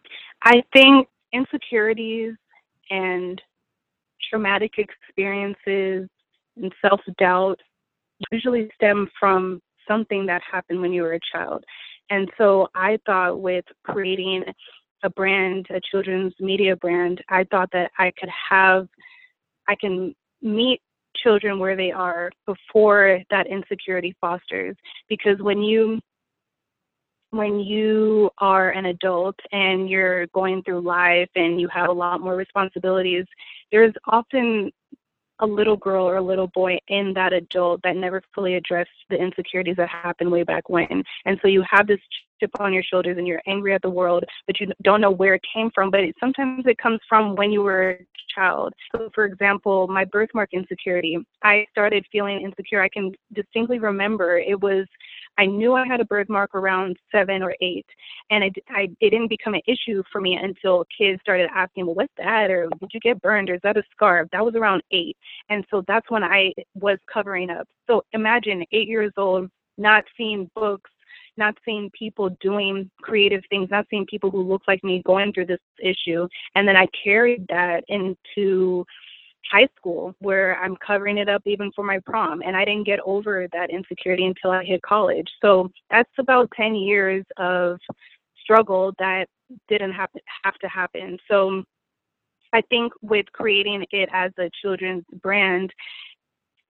I 0.43 0.63
think 0.73 1.07
insecurities 1.33 2.33
and 2.89 3.41
traumatic 4.29 4.73
experiences 4.77 6.07
and 6.55 6.73
self-doubt 6.81 7.59
usually 8.31 8.69
stem 8.75 9.09
from 9.19 9.61
something 9.87 10.25
that 10.25 10.41
happened 10.49 10.81
when 10.81 10.91
you 10.91 11.01
were 11.03 11.13
a 11.13 11.19
child. 11.31 11.63
And 12.09 12.29
so 12.37 12.67
i 12.75 12.97
thought 13.05 13.41
with 13.41 13.65
creating 13.83 14.43
a 15.03 15.09
brand 15.09 15.67
a 15.69 15.79
children's 15.91 16.33
media 16.39 16.75
brand 16.75 17.23
i 17.29 17.43
thought 17.45 17.69
that 17.71 17.91
i 17.99 18.11
could 18.19 18.29
have 18.49 18.87
i 19.67 19.75
can 19.75 20.15
meet 20.41 20.81
children 21.23 21.59
where 21.59 21.75
they 21.75 21.91
are 21.91 22.31
before 22.45 23.19
that 23.29 23.47
insecurity 23.47 24.15
fosters 24.19 24.75
because 25.09 25.37
when 25.39 25.61
you 25.61 25.99
when 27.31 27.59
you 27.59 28.29
are 28.37 28.69
an 28.69 28.85
adult 28.85 29.35
and 29.51 29.89
you're 29.89 30.27
going 30.27 30.63
through 30.63 30.79
life 30.79 31.29
and 31.35 31.59
you 31.59 31.67
have 31.67 31.89
a 31.89 31.93
lot 31.93 32.21
more 32.21 32.35
responsibilities 32.35 33.25
there's 33.71 33.93
often 34.07 34.71
a 35.39 35.45
little 35.45 35.77
girl 35.77 36.07
or 36.07 36.17
a 36.17 36.21
little 36.21 36.47
boy 36.47 36.77
in 36.87 37.13
that 37.13 37.33
adult 37.33 37.81
that 37.83 37.95
never 37.95 38.21
fully 38.33 38.55
addressed 38.55 38.89
the 39.09 39.15
insecurities 39.15 39.75
that 39.77 39.89
happened 39.89 40.31
way 40.31 40.43
back 40.43 40.67
when. 40.69 41.03
And 41.25 41.37
so 41.41 41.47
you 41.47 41.63
have 41.69 41.87
this 41.87 41.99
chip 42.39 42.51
on 42.59 42.73
your 42.73 42.83
shoulders 42.83 43.17
and 43.17 43.27
you're 43.27 43.41
angry 43.47 43.73
at 43.73 43.81
the 43.81 43.89
world, 43.89 44.23
but 44.45 44.59
you 44.59 44.67
don't 44.83 45.01
know 45.01 45.11
where 45.11 45.35
it 45.35 45.41
came 45.53 45.69
from. 45.73 45.91
But 45.91 46.01
it, 46.01 46.15
sometimes 46.19 46.65
it 46.65 46.77
comes 46.77 46.99
from 47.07 47.35
when 47.35 47.51
you 47.51 47.61
were 47.61 47.91
a 47.91 48.05
child. 48.33 48.73
So, 48.91 49.09
for 49.13 49.25
example, 49.25 49.87
my 49.87 50.05
birthmark 50.05 50.49
insecurity, 50.53 51.17
I 51.43 51.65
started 51.71 52.05
feeling 52.11 52.41
insecure. 52.41 52.81
I 52.81 52.89
can 52.89 53.13
distinctly 53.33 53.79
remember 53.79 54.37
it 54.37 54.61
was 54.61 54.85
I 55.37 55.45
knew 55.45 55.75
I 55.75 55.85
had 55.85 56.01
a 56.01 56.05
birthmark 56.05 56.55
around 56.55 56.97
seven 57.11 57.43
or 57.43 57.55
eight, 57.61 57.85
and 58.31 58.43
it, 58.43 58.53
I, 58.69 58.89
it 58.99 59.11
didn't 59.11 59.29
become 59.29 59.53
an 59.53 59.61
issue 59.67 60.01
for 60.11 60.19
me 60.19 60.35
until 60.35 60.85
kids 60.97 61.21
started 61.21 61.49
asking, 61.53 61.85
"Well, 61.85 61.95
what's 61.95 62.13
that?" 62.17 62.49
or 62.49 62.69
"Did 62.79 62.89
you 62.93 62.99
get 62.99 63.21
burned?" 63.21 63.49
or 63.49 63.55
"Is 63.55 63.61
that 63.63 63.77
a 63.77 63.83
scar?" 63.91 64.27
That 64.31 64.43
was 64.43 64.55
around 64.55 64.81
eight, 64.91 65.15
and 65.49 65.63
so 65.69 65.83
that's 65.87 66.09
when 66.09 66.23
I 66.23 66.53
was 66.73 66.97
covering 67.11 67.49
up. 67.51 67.67
So 67.87 68.03
imagine 68.13 68.65
eight 68.71 68.87
years 68.87 69.13
old, 69.15 69.49
not 69.77 70.03
seeing 70.17 70.49
books, 70.55 70.89
not 71.37 71.57
seeing 71.63 71.89
people 71.97 72.29
doing 72.41 72.89
creative 73.01 73.41
things, 73.49 73.69
not 73.69 73.85
seeing 73.89 74.05
people 74.05 74.31
who 74.31 74.41
look 74.41 74.63
like 74.67 74.83
me 74.83 75.01
going 75.05 75.33
through 75.33 75.47
this 75.47 75.59
issue, 75.81 76.27
and 76.55 76.67
then 76.67 76.75
I 76.75 76.87
carried 77.03 77.45
that 77.49 77.83
into 77.87 78.85
high 79.51 79.67
school 79.77 80.13
where 80.19 80.59
I'm 80.61 80.75
covering 80.85 81.17
it 81.17 81.29
up 81.29 81.41
even 81.45 81.71
for 81.75 81.83
my 81.83 81.99
prom. 82.05 82.41
And 82.45 82.55
I 82.55 82.65
didn't 82.65 82.85
get 82.85 82.99
over 83.05 83.47
that 83.53 83.69
insecurity 83.69 84.25
until 84.25 84.51
I 84.51 84.63
hit 84.63 84.81
college. 84.81 85.27
So 85.41 85.71
that's 85.89 86.09
about 86.17 86.51
10 86.55 86.75
years 86.75 87.23
of 87.37 87.79
struggle 88.41 88.93
that 88.99 89.27
didn't 89.67 89.93
have 89.93 90.11
to, 90.13 90.19
have 90.43 90.55
to 90.55 90.67
happen. 90.67 91.17
So 91.29 91.63
I 92.53 92.61
think 92.69 92.93
with 93.01 93.25
creating 93.33 93.85
it 93.91 94.09
as 94.11 94.31
a 94.39 94.49
children's 94.61 95.03
brand, 95.21 95.73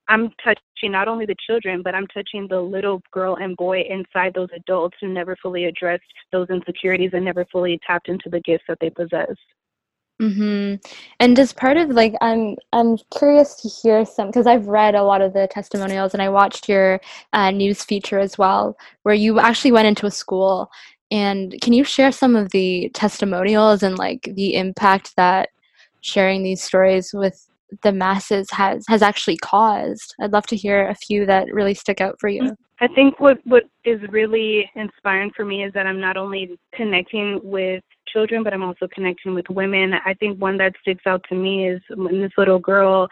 I'm 0.09 0.31
touching 0.43 0.91
not 0.91 1.07
only 1.07 1.25
the 1.25 1.35
children, 1.45 1.81
but 1.83 1.93
I'm 1.93 2.07
touching 2.07 2.47
the 2.47 2.61
little 2.61 3.01
girl 3.11 3.35
and 3.35 3.57
boy 3.57 3.81
inside 3.89 4.33
those 4.33 4.49
adults 4.55 4.97
who 5.01 5.07
never 5.09 5.35
fully 5.41 5.65
addressed 5.65 6.03
those 6.31 6.49
insecurities 6.49 7.11
and 7.13 7.25
never 7.25 7.45
fully 7.51 7.79
tapped 7.85 8.07
into 8.09 8.29
the 8.29 8.39
gifts 8.41 8.65
that 8.67 8.77
they 8.79 8.89
possess. 8.89 9.35
Mhm. 10.21 10.83
And 11.19 11.37
as 11.37 11.53
part 11.53 11.77
of 11.77 11.89
like 11.89 12.15
I'm 12.21 12.55
I'm 12.73 12.97
curious 13.15 13.55
to 13.61 13.69
hear 13.69 14.03
some 14.03 14.27
because 14.27 14.47
I've 14.47 14.65
read 14.67 14.95
a 14.95 15.03
lot 15.03 15.21
of 15.21 15.33
the 15.33 15.47
testimonials 15.47 16.13
and 16.13 16.23
I 16.23 16.29
watched 16.29 16.67
your 16.67 16.99
uh, 17.33 17.51
news 17.51 17.83
feature 17.83 18.17
as 18.17 18.35
well 18.35 18.77
where 19.03 19.13
you 19.13 19.39
actually 19.39 19.73
went 19.73 19.87
into 19.87 20.07
a 20.07 20.11
school 20.11 20.71
and 21.11 21.55
can 21.61 21.73
you 21.73 21.83
share 21.83 22.11
some 22.11 22.35
of 22.35 22.49
the 22.49 22.89
testimonials 22.95 23.83
and 23.83 23.97
like 23.99 24.29
the 24.33 24.55
impact 24.55 25.15
that 25.17 25.49
sharing 26.01 26.41
these 26.41 26.63
stories 26.63 27.13
with 27.13 27.47
the 27.83 27.91
masses 27.91 28.47
has 28.51 28.86
has 28.88 29.01
actually 29.01 29.38
caused? 29.38 30.15
I'd 30.19 30.33
love 30.33 30.47
to 30.47 30.55
hear 30.55 30.88
a 30.88 30.95
few 30.95 31.25
that 31.25 31.47
really 31.51 31.74
stick 31.74 32.01
out 32.01 32.15
for 32.19 32.29
you. 32.29 32.55
I 32.79 32.88
think 32.88 33.19
what 33.19 33.39
what 33.45 33.63
is 33.86 34.00
really 34.09 34.69
inspiring 34.75 35.31
for 35.36 35.45
me 35.45 35.63
is 35.63 35.74
that 35.74 35.88
I'm 35.88 36.00
not 36.00 36.17
only 36.17 36.57
connecting 36.74 37.39
with 37.43 37.83
children, 38.07 38.43
but 38.43 38.53
I'm 38.53 38.63
also 38.63 38.88
connecting 38.93 39.33
with 39.33 39.45
women. 39.50 39.93
I 40.05 40.13
think 40.13 40.39
one 40.39 40.57
that 40.57 40.74
sticks 40.81 41.03
out 41.05 41.24
to 41.29 41.36
me 41.36 41.67
is 41.67 41.81
when 41.95 42.21
this 42.21 42.31
little 42.38 42.59
girl 42.59 43.07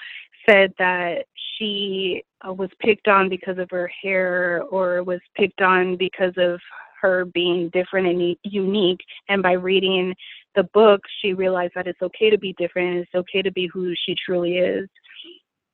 said 0.47 0.74
that 0.77 1.25
she 1.57 2.24
uh, 2.47 2.53
was 2.53 2.69
picked 2.79 3.07
on 3.07 3.29
because 3.29 3.57
of 3.57 3.69
her 3.71 3.89
hair 4.01 4.63
or 4.69 5.03
was 5.03 5.19
picked 5.35 5.62
on 5.62 5.97
because 5.97 6.33
of 6.38 6.59
her 7.01 7.25
being 7.25 7.69
different 7.69 8.07
and 8.07 8.35
unique. 8.43 9.00
And 9.29 9.41
by 9.41 9.53
reading 9.53 10.13
the 10.55 10.67
book, 10.74 11.01
she 11.21 11.33
realized 11.33 11.74
that 11.75 11.88
it's 11.88 12.01
okay 12.01 12.29
to 12.29 12.38
be 12.38 12.53
different 12.57 12.97
it's 12.97 13.15
okay 13.15 13.41
to 13.41 13.51
be 13.51 13.67
who 13.67 13.93
she 14.05 14.15
truly 14.25 14.57
is. 14.57 14.88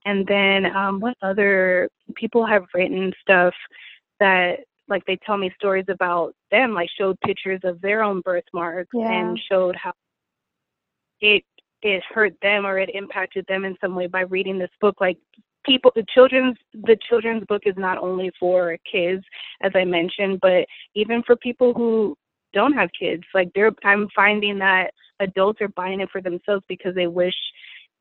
And 0.05 0.25
then 0.25 0.65
um, 0.75 0.99
what 0.99 1.15
other 1.21 1.89
people 2.15 2.45
have 2.45 2.63
written 2.73 3.13
stuff 3.21 3.53
that 4.19 4.59
like 4.87 5.05
they 5.05 5.17
tell 5.25 5.37
me 5.37 5.51
stories 5.55 5.85
about 5.89 6.33
them, 6.51 6.73
like 6.73 6.89
showed 6.97 7.19
pictures 7.21 7.61
of 7.63 7.79
their 7.81 8.03
own 8.03 8.21
birthmarks 8.21 8.89
yeah. 8.93 9.11
and 9.11 9.39
showed 9.49 9.75
how 9.75 9.93
it 11.21 11.43
it 11.81 12.03
hurt 12.13 12.33
them 12.41 12.65
or 12.65 12.77
it 12.77 12.89
impacted 12.93 13.45
them 13.47 13.65
in 13.65 13.75
some 13.81 13.95
way 13.95 14.07
by 14.07 14.21
reading 14.21 14.59
this 14.59 14.69
book. 14.79 14.95
Like 14.99 15.17
people 15.65 15.91
the 15.95 16.05
children's 16.13 16.57
the 16.73 16.97
children's 17.07 17.45
book 17.45 17.63
is 17.65 17.75
not 17.77 17.97
only 17.97 18.31
for 18.39 18.77
kids, 18.91 19.23
as 19.61 19.71
I 19.75 19.85
mentioned, 19.85 20.39
but 20.41 20.65
even 20.95 21.23
for 21.23 21.35
people 21.35 21.73
who 21.73 22.15
don't 22.53 22.73
have 22.73 22.89
kids. 22.97 23.23
Like 23.33 23.51
they're 23.55 23.71
I'm 23.83 24.07
finding 24.15 24.59
that 24.59 24.91
adults 25.19 25.61
are 25.61 25.67
buying 25.69 26.01
it 26.01 26.09
for 26.11 26.21
themselves 26.21 26.63
because 26.67 26.95
they 26.95 27.07
wish 27.07 27.35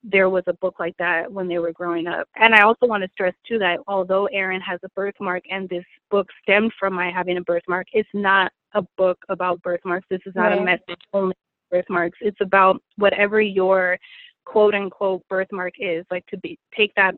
there 0.02 0.30
was 0.30 0.44
a 0.46 0.54
book 0.54 0.76
like 0.78 0.96
that 0.98 1.30
when 1.30 1.46
they 1.46 1.58
were 1.58 1.72
growing 1.72 2.06
up. 2.06 2.26
And 2.36 2.54
I 2.54 2.62
also 2.62 2.86
want 2.86 3.02
to 3.02 3.10
stress 3.12 3.34
too 3.46 3.58
that 3.58 3.80
although 3.86 4.26
Erin 4.26 4.60
has 4.62 4.80
a 4.82 4.88
birthmark 4.90 5.42
and 5.50 5.68
this 5.68 5.84
book 6.10 6.28
stemmed 6.42 6.72
from 6.78 6.94
my 6.94 7.10
having 7.10 7.36
a 7.36 7.42
birthmark, 7.42 7.88
it's 7.92 8.08
not 8.14 8.50
a 8.74 8.82
book 8.96 9.18
about 9.28 9.60
birthmarks. 9.62 10.06
This 10.08 10.20
is 10.24 10.34
not 10.34 10.50
right. 10.50 10.58
a 10.58 10.64
message 10.64 11.00
only 11.12 11.34
birthmarks. 11.70 12.18
It's 12.20 12.40
about 12.40 12.82
whatever 12.96 13.40
your 13.40 13.98
quote 14.44 14.74
unquote 14.74 15.22
birthmark 15.28 15.74
is. 15.78 16.06
Like 16.10 16.26
to 16.26 16.38
be 16.38 16.58
take 16.76 16.94
that 16.94 17.14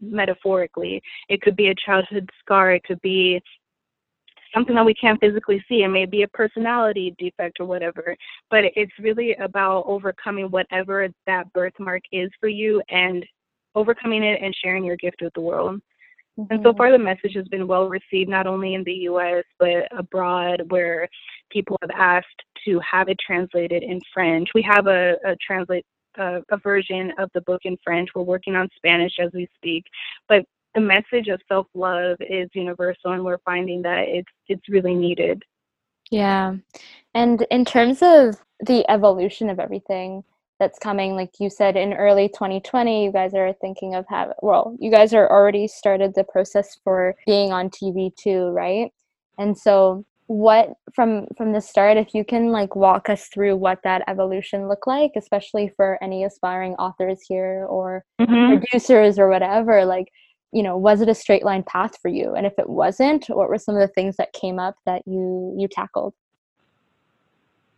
metaphorically. 0.00 1.02
It 1.28 1.42
could 1.42 1.56
be 1.56 1.68
a 1.68 1.74
childhood 1.74 2.28
scar, 2.40 2.72
it 2.72 2.84
could 2.84 3.00
be 3.02 3.40
something 4.54 4.74
that 4.74 4.84
we 4.84 4.94
can't 4.94 5.20
physically 5.20 5.64
see. 5.68 5.82
It 5.82 5.88
may 5.88 6.06
be 6.06 6.22
a 6.22 6.28
personality 6.28 7.14
defect 7.18 7.58
or 7.60 7.66
whatever, 7.66 8.16
but 8.50 8.64
it's 8.76 8.92
really 8.98 9.34
about 9.34 9.84
overcoming 9.86 10.46
whatever 10.46 11.08
that 11.26 11.52
birthmark 11.52 12.02
is 12.12 12.30
for 12.40 12.48
you 12.48 12.82
and 12.88 13.24
overcoming 13.74 14.22
it 14.22 14.40
and 14.42 14.54
sharing 14.62 14.84
your 14.84 14.96
gift 14.96 15.20
with 15.22 15.32
the 15.34 15.40
world. 15.40 15.80
Mm-hmm. 16.38 16.52
And 16.52 16.62
so 16.62 16.70
mm-hmm. 16.70 16.78
far, 16.78 16.92
the 16.92 16.98
message 16.98 17.34
has 17.34 17.48
been 17.48 17.66
well 17.66 17.88
received, 17.88 18.30
not 18.30 18.46
only 18.46 18.74
in 18.74 18.84
the 18.84 18.94
US, 19.08 19.44
but 19.58 19.86
abroad, 19.96 20.62
where 20.68 21.08
people 21.50 21.76
have 21.82 21.90
asked 21.94 22.42
to 22.64 22.80
have 22.80 23.08
it 23.08 23.18
translated 23.24 23.82
in 23.82 24.00
French. 24.12 24.48
We 24.54 24.62
have 24.62 24.86
a, 24.86 25.16
a 25.24 25.36
translate. 25.44 25.84
a 26.18 26.42
version 26.62 27.12
of 27.18 27.30
the 27.34 27.40
book 27.42 27.62
in 27.64 27.76
French. 27.84 28.10
We're 28.14 28.22
working 28.22 28.56
on 28.56 28.68
Spanish 28.76 29.12
as 29.20 29.30
we 29.32 29.48
speak, 29.56 29.84
but 30.28 30.44
the 30.74 30.80
message 30.80 31.28
of 31.28 31.40
self 31.48 31.66
love 31.74 32.16
is 32.20 32.48
universal, 32.52 33.12
and 33.12 33.24
we're 33.24 33.38
finding 33.38 33.82
that 33.82 34.08
it's 34.08 34.32
it's 34.48 34.68
really 34.68 34.94
needed. 34.94 35.42
Yeah, 36.10 36.56
and 37.14 37.46
in 37.50 37.64
terms 37.64 37.98
of 38.02 38.36
the 38.60 38.88
evolution 38.90 39.48
of 39.48 39.58
everything 39.58 40.24
that's 40.58 40.78
coming, 40.78 41.16
like 41.16 41.40
you 41.40 41.48
said, 41.48 41.76
in 41.76 41.94
early 41.94 42.28
2020, 42.28 43.04
you 43.04 43.12
guys 43.12 43.32
are 43.34 43.52
thinking 43.60 43.94
of 43.94 44.04
have 44.08 44.32
well, 44.42 44.76
you 44.78 44.90
guys 44.90 45.14
are 45.14 45.30
already 45.30 45.66
started 45.66 46.14
the 46.14 46.24
process 46.24 46.78
for 46.84 47.14
being 47.26 47.52
on 47.52 47.70
TV 47.70 48.14
too, 48.14 48.48
right? 48.48 48.92
And 49.38 49.56
so 49.56 50.04
what 50.30 50.74
from 50.94 51.26
from 51.36 51.50
the 51.50 51.60
start 51.60 51.96
if 51.96 52.14
you 52.14 52.24
can 52.24 52.52
like 52.52 52.76
walk 52.76 53.08
us 53.08 53.26
through 53.34 53.56
what 53.56 53.80
that 53.82 54.00
evolution 54.06 54.68
looked 54.68 54.86
like 54.86 55.10
especially 55.16 55.72
for 55.76 55.98
any 56.00 56.22
aspiring 56.22 56.72
authors 56.74 57.18
here 57.26 57.66
or 57.68 58.04
mm-hmm. 58.20 58.56
producers 58.56 59.18
or 59.18 59.28
whatever 59.28 59.84
like 59.84 60.06
you 60.52 60.62
know 60.62 60.76
was 60.76 61.00
it 61.00 61.08
a 61.08 61.14
straight 61.14 61.44
line 61.44 61.62
path 61.62 61.92
for 62.00 62.08
you? 62.08 62.34
And 62.34 62.46
if 62.46 62.54
it 62.58 62.68
wasn't 62.68 63.26
what 63.28 63.48
were 63.48 63.58
some 63.58 63.76
of 63.76 63.80
the 63.80 63.92
things 63.94 64.16
that 64.16 64.32
came 64.32 64.58
up 64.58 64.76
that 64.86 65.02
you 65.06 65.54
you 65.58 65.68
tackled? 65.68 66.14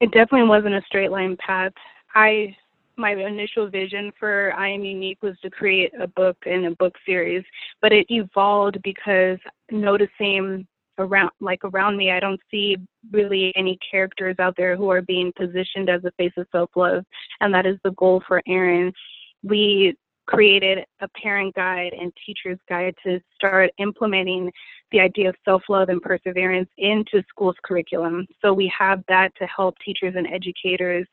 It 0.00 0.10
definitely 0.10 0.48
wasn't 0.48 0.74
a 0.74 0.82
straight 0.86 1.10
line 1.10 1.36
path. 1.36 1.72
I 2.14 2.56
my 2.96 3.12
initial 3.12 3.70
vision 3.70 4.12
for 4.20 4.52
i 4.54 4.68
am 4.68 4.84
unique 4.84 5.16
was 5.22 5.34
to 5.40 5.48
create 5.48 5.90
a 5.98 6.06
book 6.06 6.36
and 6.44 6.66
a 6.66 6.70
book 6.72 6.94
series 7.06 7.42
but 7.80 7.90
it 7.90 8.04
evolved 8.10 8.78
because 8.82 9.38
noticing 9.70 10.66
around 10.98 11.30
like 11.40 11.60
around 11.64 11.96
me 11.96 12.10
i 12.10 12.20
don't 12.20 12.40
see 12.50 12.76
really 13.10 13.52
any 13.56 13.78
characters 13.90 14.36
out 14.38 14.54
there 14.56 14.76
who 14.76 14.90
are 14.90 15.02
being 15.02 15.32
positioned 15.36 15.88
as 15.88 16.04
a 16.04 16.12
face 16.12 16.32
of 16.36 16.46
self 16.52 16.70
love 16.76 17.04
and 17.40 17.52
that 17.52 17.66
is 17.66 17.78
the 17.84 17.92
goal 17.92 18.22
for 18.26 18.42
erin. 18.46 18.92
We 19.42 19.96
created 20.26 20.84
a 21.00 21.08
parent 21.08 21.54
guide 21.54 21.92
and 21.98 22.12
teacher's 22.24 22.58
guide 22.68 22.94
to 23.04 23.20
start 23.34 23.70
implementing 23.78 24.50
the 24.90 25.00
idea 25.00 25.28
of 25.28 25.34
self 25.44 25.62
love 25.68 25.88
and 25.88 26.02
perseverance 26.02 26.68
into 26.78 27.22
school's 27.28 27.56
curriculum. 27.64 28.26
So 28.42 28.52
we 28.52 28.72
have 28.78 29.02
that 29.08 29.34
to 29.36 29.46
help 29.46 29.74
teachers 29.84 30.14
and 30.16 30.26
educators 30.26 31.06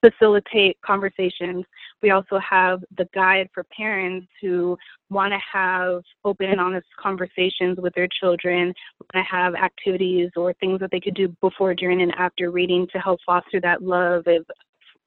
facilitate 0.00 0.78
conversations. 0.84 1.64
We 2.02 2.10
also 2.10 2.38
have 2.38 2.82
the 2.96 3.06
guide 3.14 3.48
for 3.52 3.64
parents 3.64 4.26
who 4.40 4.78
want 5.10 5.32
to 5.32 5.38
have 5.52 6.02
open 6.24 6.46
and 6.50 6.60
honest 6.60 6.86
conversations 6.98 7.78
with 7.78 7.94
their 7.94 8.08
children, 8.20 8.72
want 9.14 9.26
to 9.26 9.36
have 9.36 9.54
activities 9.54 10.30
or 10.36 10.54
things 10.54 10.80
that 10.80 10.90
they 10.90 11.00
could 11.00 11.14
do 11.14 11.28
before, 11.40 11.74
during, 11.74 12.02
and 12.02 12.14
after 12.16 12.50
reading 12.50 12.86
to 12.92 12.98
help 12.98 13.20
foster 13.26 13.60
that 13.60 13.82
love 13.82 14.26
of 14.26 14.46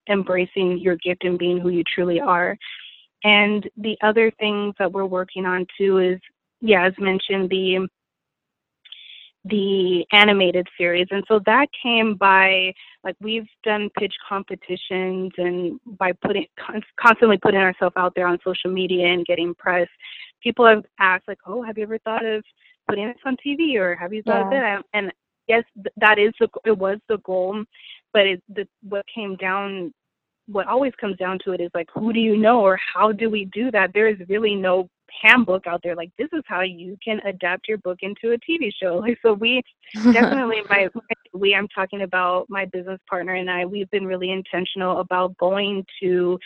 embracing 0.08 0.78
your 0.78 0.96
gift 0.96 1.24
and 1.24 1.38
being 1.38 1.58
who 1.58 1.70
you 1.70 1.82
truly 1.82 2.20
are. 2.20 2.56
And 3.24 3.68
the 3.78 3.96
other 4.02 4.30
things 4.38 4.74
that 4.78 4.92
we're 4.92 5.06
working 5.06 5.46
on 5.46 5.66
too 5.78 5.98
is, 5.98 6.20
yeah, 6.60 6.86
as 6.86 6.92
mentioned, 6.98 7.50
the 7.50 7.88
the 9.46 10.06
animated 10.12 10.66
series. 10.78 11.06
And 11.10 11.22
so 11.28 11.38
that 11.44 11.68
came 11.82 12.14
by 12.14 12.72
like 13.02 13.16
we've 13.20 13.46
done 13.62 13.90
pitch 13.98 14.14
competitions 14.26 15.32
and 15.36 15.78
by 15.98 16.12
putting 16.12 16.46
constantly 16.98 17.38
putting 17.38 17.60
ourselves 17.60 17.94
out 17.96 18.14
there 18.14 18.26
on 18.26 18.38
social 18.42 18.70
media 18.70 19.06
and 19.06 19.26
getting 19.26 19.54
press. 19.54 19.88
People 20.42 20.66
have 20.66 20.84
asked 20.98 21.28
like, 21.28 21.38
"Oh, 21.46 21.62
have 21.62 21.76
you 21.76 21.84
ever 21.84 21.98
thought 21.98 22.24
of 22.24 22.42
putting 22.88 23.06
this 23.06 23.16
on 23.26 23.36
TV 23.46 23.76
or 23.76 23.94
have 23.96 24.12
you 24.12 24.22
thought 24.22 24.50
yeah. 24.50 24.76
of 24.78 24.80
it?" 24.80 24.86
And 24.94 25.12
yes, 25.46 25.64
that 25.96 26.18
is 26.18 26.32
the 26.40 26.48
it 26.64 26.76
was 26.76 26.98
the 27.08 27.18
goal, 27.18 27.64
but 28.12 28.26
it, 28.26 28.42
the 28.48 28.66
what 28.88 29.04
came 29.14 29.36
down 29.36 29.92
what 30.46 30.66
always 30.66 30.92
comes 31.00 31.16
down 31.16 31.38
to 31.44 31.52
it 31.52 31.60
is 31.60 31.70
like 31.74 31.88
who 31.94 32.12
do 32.12 32.20
you 32.20 32.36
know 32.36 32.60
or 32.60 32.78
how 32.94 33.12
do 33.12 33.30
we 33.30 33.46
do 33.46 33.70
that? 33.70 33.92
There 33.94 34.08
is 34.08 34.18
really 34.28 34.54
no 34.54 34.88
handbook 35.22 35.66
out 35.66 35.80
there. 35.82 35.94
Like 35.94 36.10
this 36.18 36.28
is 36.32 36.42
how 36.46 36.62
you 36.62 36.96
can 37.02 37.20
adapt 37.20 37.68
your 37.68 37.78
book 37.78 37.98
into 38.02 38.32
a 38.32 38.38
tv 38.38 38.70
show. 38.80 38.98
Like 39.04 39.18
so 39.22 39.34
we 39.34 39.62
definitely 40.12 40.62
my 40.68 40.88
we 41.32 41.54
i'm 41.54 41.68
talking 41.68 42.02
about 42.02 42.46
my 42.48 42.64
business 42.66 43.00
partner 43.10 43.34
and 43.34 43.50
i 43.50 43.66
we've 43.66 43.90
been 43.90 44.06
really 44.06 44.30
intentional 44.30 45.00
about 45.00 45.36
going 45.36 45.84
to 46.00 46.38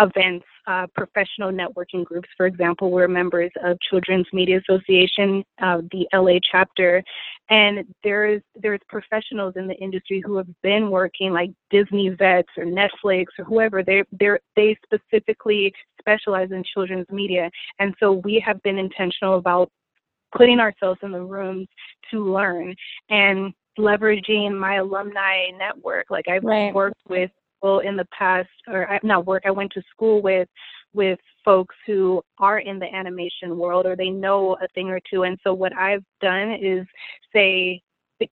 events, 0.00 0.44
uh, 0.66 0.86
professional 0.94 1.50
networking 1.50 2.04
groups. 2.04 2.28
For 2.36 2.46
example, 2.46 2.90
we're 2.90 3.08
members 3.08 3.50
of 3.62 3.78
Children's 3.88 4.26
Media 4.32 4.60
Association, 4.68 5.44
uh, 5.60 5.82
the 5.90 6.06
LA 6.14 6.38
chapter, 6.50 7.02
and 7.52 7.84
there's 8.02 8.40
there's 8.54 8.80
professionals 8.88 9.52
in 9.56 9.68
the 9.68 9.74
industry 9.74 10.22
who 10.24 10.38
have 10.38 10.48
been 10.62 10.90
working 10.90 11.32
like 11.32 11.50
Disney 11.70 12.08
vets 12.08 12.48
or 12.56 12.64
Netflix 12.64 13.26
or 13.38 13.44
whoever. 13.44 13.82
They 13.84 14.02
they 14.18 14.30
they 14.56 14.76
specifically 14.82 15.70
specialize 16.00 16.50
in 16.50 16.64
children's 16.64 17.10
media, 17.10 17.50
and 17.78 17.94
so 18.00 18.12
we 18.12 18.42
have 18.44 18.60
been 18.62 18.78
intentional 18.78 19.36
about 19.36 19.70
putting 20.34 20.60
ourselves 20.60 20.98
in 21.02 21.12
the 21.12 21.20
rooms 21.20 21.68
to 22.10 22.24
learn 22.24 22.74
and 23.10 23.52
leveraging 23.78 24.58
my 24.58 24.76
alumni 24.76 25.48
network. 25.58 26.06
Like 26.08 26.28
I've 26.28 26.44
right. 26.44 26.72
worked 26.72 27.02
with 27.06 27.30
people 27.54 27.80
in 27.80 27.98
the 27.98 28.06
past, 28.18 28.48
or 28.66 28.90
I, 28.90 28.98
not 29.02 29.26
work, 29.26 29.42
I 29.44 29.50
went 29.50 29.72
to 29.72 29.82
school 29.94 30.22
with 30.22 30.48
with 30.94 31.18
folks 31.44 31.74
who 31.86 32.22
are 32.38 32.58
in 32.58 32.78
the 32.78 32.94
animation 32.94 33.56
world 33.56 33.86
or 33.86 33.96
they 33.96 34.10
know 34.10 34.56
a 34.62 34.68
thing 34.74 34.88
or 34.88 35.00
two. 35.10 35.24
And 35.24 35.38
so 35.42 35.52
what 35.54 35.76
I've 35.76 36.04
done 36.20 36.52
is 36.52 36.86
say, 37.32 37.82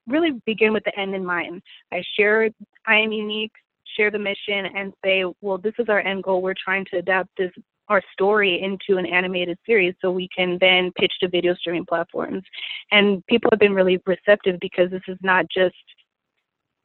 really 0.06 0.40
begin 0.46 0.72
with 0.72 0.84
the 0.84 0.98
end 0.98 1.14
in 1.14 1.24
mind. 1.24 1.62
I 1.92 2.02
share 2.16 2.50
I 2.86 2.96
am 2.96 3.12
unique, 3.12 3.52
share 3.96 4.10
the 4.10 4.18
mission, 4.18 4.66
and 4.76 4.92
say, 5.04 5.24
well, 5.40 5.58
this 5.58 5.74
is 5.78 5.88
our 5.88 6.00
end 6.00 6.22
goal. 6.22 6.42
We're 6.42 6.54
trying 6.54 6.86
to 6.92 6.98
adapt 6.98 7.30
this 7.36 7.50
our 7.88 8.02
story 8.12 8.62
into 8.62 8.98
an 8.98 9.06
animated 9.06 9.58
series 9.66 9.94
so 10.00 10.12
we 10.12 10.28
can 10.34 10.56
then 10.60 10.92
pitch 10.96 11.12
to 11.20 11.28
video 11.28 11.54
streaming 11.54 11.84
platforms. 11.84 12.44
And 12.92 13.26
people 13.26 13.50
have 13.50 13.58
been 13.58 13.74
really 13.74 14.00
receptive 14.06 14.58
because 14.60 14.90
this 14.90 15.02
is 15.08 15.18
not 15.22 15.46
just 15.52 15.74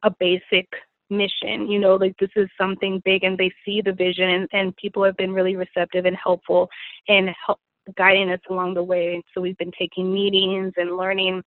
a 0.02 0.10
basic 0.18 0.66
mission 1.08 1.70
you 1.70 1.78
know 1.78 1.94
like 1.94 2.14
this 2.18 2.30
is 2.34 2.48
something 2.60 3.00
big 3.04 3.22
and 3.22 3.38
they 3.38 3.50
see 3.64 3.80
the 3.80 3.92
vision 3.92 4.28
and, 4.28 4.48
and 4.52 4.76
people 4.76 5.04
have 5.04 5.16
been 5.16 5.32
really 5.32 5.54
receptive 5.54 6.04
and 6.04 6.16
helpful 6.16 6.68
in 7.06 7.32
help 7.46 7.60
guiding 7.96 8.30
us 8.30 8.40
along 8.50 8.74
the 8.74 8.82
way. 8.82 9.22
So 9.34 9.40
we've 9.40 9.58
been 9.58 9.72
taking 9.78 10.12
meetings 10.12 10.72
and 10.76 10.96
learning 10.96 11.42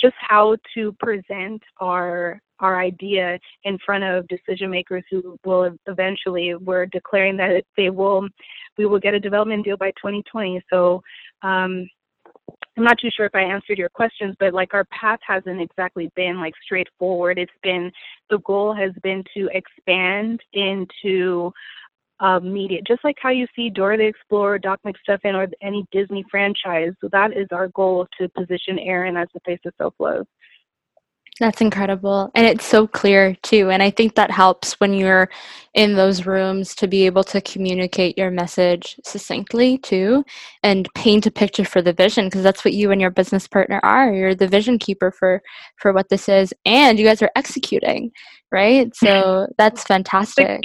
just 0.00 0.14
how 0.18 0.56
to 0.74 0.92
present 0.98 1.62
our 1.80 2.40
our 2.60 2.80
idea 2.80 3.38
in 3.64 3.78
front 3.84 4.02
of 4.02 4.26
decision 4.28 4.70
makers 4.70 5.04
who 5.10 5.38
will 5.44 5.76
eventually 5.86 6.54
we're 6.54 6.86
declaring 6.86 7.36
that 7.36 7.62
they 7.76 7.90
will 7.90 8.26
we 8.78 8.86
will 8.86 8.98
get 8.98 9.12
a 9.12 9.20
development 9.20 9.62
deal 9.62 9.76
by 9.76 9.90
2020 9.90 10.62
so 10.70 11.02
um, 11.42 11.86
I'm 12.76 12.84
not 12.84 12.98
too 12.98 13.10
sure 13.16 13.26
if 13.26 13.34
I 13.34 13.40
answered 13.40 13.78
your 13.78 13.88
questions, 13.88 14.36
but 14.38 14.52
like 14.52 14.74
our 14.74 14.84
path 14.86 15.20
hasn't 15.26 15.60
exactly 15.60 16.10
been 16.14 16.38
like 16.38 16.54
straightforward. 16.62 17.38
It's 17.38 17.52
been 17.62 17.90
the 18.28 18.38
goal 18.40 18.74
has 18.74 18.92
been 19.02 19.24
to 19.34 19.48
expand 19.52 20.40
into 20.52 21.52
uh, 22.20 22.40
media, 22.40 22.80
just 22.86 23.02
like 23.04 23.16
how 23.20 23.30
you 23.30 23.46
see 23.54 23.70
Dora 23.70 23.96
the 23.96 24.06
Explorer, 24.06 24.58
Doc 24.58 24.80
McStuffin, 24.86 25.34
or 25.34 25.48
any 25.62 25.86
Disney 25.92 26.24
franchise. 26.30 26.92
So 27.00 27.08
that 27.12 27.36
is 27.36 27.46
our 27.50 27.68
goal 27.68 28.06
to 28.18 28.28
position 28.30 28.78
Erin 28.78 29.16
as 29.16 29.28
the 29.32 29.40
face 29.40 29.60
of 29.64 29.72
self 29.78 29.94
love. 29.98 30.26
That's 31.38 31.60
incredible. 31.60 32.30
And 32.34 32.46
it's 32.46 32.64
so 32.64 32.86
clear 32.86 33.34
too. 33.42 33.68
And 33.70 33.82
I 33.82 33.90
think 33.90 34.14
that 34.14 34.30
helps 34.30 34.80
when 34.80 34.94
you're 34.94 35.28
in 35.74 35.94
those 35.94 36.24
rooms 36.24 36.74
to 36.76 36.88
be 36.88 37.04
able 37.04 37.24
to 37.24 37.42
communicate 37.42 38.16
your 38.16 38.30
message 38.30 38.98
succinctly 39.04 39.76
too 39.76 40.24
and 40.62 40.88
paint 40.94 41.26
a 41.26 41.30
picture 41.30 41.64
for 41.64 41.82
the 41.82 41.92
vision 41.92 42.26
because 42.26 42.42
that's 42.42 42.64
what 42.64 42.72
you 42.72 42.90
and 42.90 43.02
your 43.02 43.10
business 43.10 43.46
partner 43.46 43.80
are. 43.82 44.14
You're 44.14 44.34
the 44.34 44.48
vision 44.48 44.78
keeper 44.78 45.10
for 45.10 45.42
for 45.76 45.92
what 45.92 46.08
this 46.08 46.26
is 46.26 46.54
and 46.64 46.98
you 46.98 47.04
guys 47.04 47.20
are 47.20 47.32
executing, 47.36 48.12
right? 48.50 48.90
So 49.06 49.46
that's 49.58 49.84
fantastic. 49.84 50.62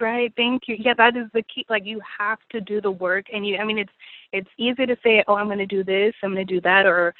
Right, 0.00 0.32
thank 0.36 0.68
you. 0.68 0.76
Yeah, 0.78 0.94
that 0.94 1.16
is 1.16 1.26
the 1.34 1.42
key. 1.42 1.66
Like 1.68 1.84
you 1.84 2.00
have 2.18 2.38
to 2.50 2.60
do 2.60 2.80
the 2.80 2.90
work 2.90 3.26
and 3.32 3.46
you 3.46 3.58
I 3.58 3.64
mean 3.64 3.78
it's 3.78 3.92
it's 4.32 4.48
easy 4.56 4.86
to 4.86 4.96
say, 5.02 5.24
"Oh, 5.26 5.34
I'm 5.34 5.46
going 5.46 5.58
to 5.58 5.66
do 5.66 5.82
this, 5.84 6.14
I'm 6.22 6.32
going 6.32 6.46
to 6.46 6.54
do 6.54 6.60
that," 6.62 6.86
or 6.86 7.14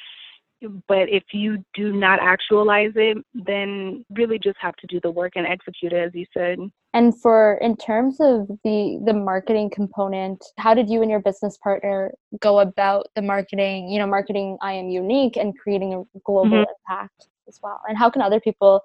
but 0.88 1.08
if 1.08 1.24
you 1.32 1.64
do 1.74 1.92
not 1.92 2.18
actualize 2.20 2.92
it 2.96 3.18
then 3.34 4.04
really 4.10 4.38
just 4.38 4.56
have 4.60 4.76
to 4.76 4.86
do 4.86 5.00
the 5.02 5.10
work 5.10 5.32
and 5.36 5.46
execute 5.46 5.92
it 5.92 6.04
as 6.06 6.14
you 6.14 6.26
said. 6.34 6.58
And 6.92 7.18
for 7.20 7.58
in 7.62 7.76
terms 7.76 8.16
of 8.20 8.48
the 8.64 9.00
the 9.04 9.14
marketing 9.14 9.70
component 9.70 10.44
how 10.58 10.74
did 10.74 10.90
you 10.90 11.02
and 11.02 11.10
your 11.10 11.20
business 11.20 11.58
partner 11.58 12.12
go 12.40 12.60
about 12.60 13.06
the 13.14 13.22
marketing 13.22 13.88
you 13.88 13.98
know 13.98 14.06
marketing 14.06 14.58
i 14.62 14.72
am 14.72 14.88
unique 14.88 15.36
and 15.36 15.58
creating 15.58 15.94
a 15.94 16.18
global 16.24 16.50
mm-hmm. 16.50 16.70
impact 16.88 17.28
as 17.50 17.60
well? 17.62 17.82
And 17.88 17.98
how 17.98 18.08
can 18.08 18.22
other 18.22 18.40
people 18.40 18.82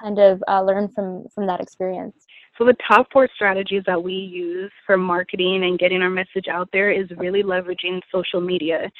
kind 0.00 0.18
of 0.18 0.42
uh, 0.48 0.62
learn 0.62 0.88
from 0.88 1.26
from 1.34 1.46
that 1.46 1.60
experience? 1.60 2.26
So 2.56 2.64
the 2.64 2.76
top 2.88 3.08
four 3.12 3.28
strategies 3.34 3.82
that 3.86 4.02
we 4.02 4.14
use 4.14 4.72
for 4.86 4.96
marketing 4.96 5.64
and 5.64 5.78
getting 5.78 6.00
our 6.00 6.08
message 6.08 6.48
out 6.50 6.70
there 6.72 6.90
is 6.90 7.06
really 7.18 7.42
leveraging 7.42 8.00
social 8.10 8.40
media 8.40 8.90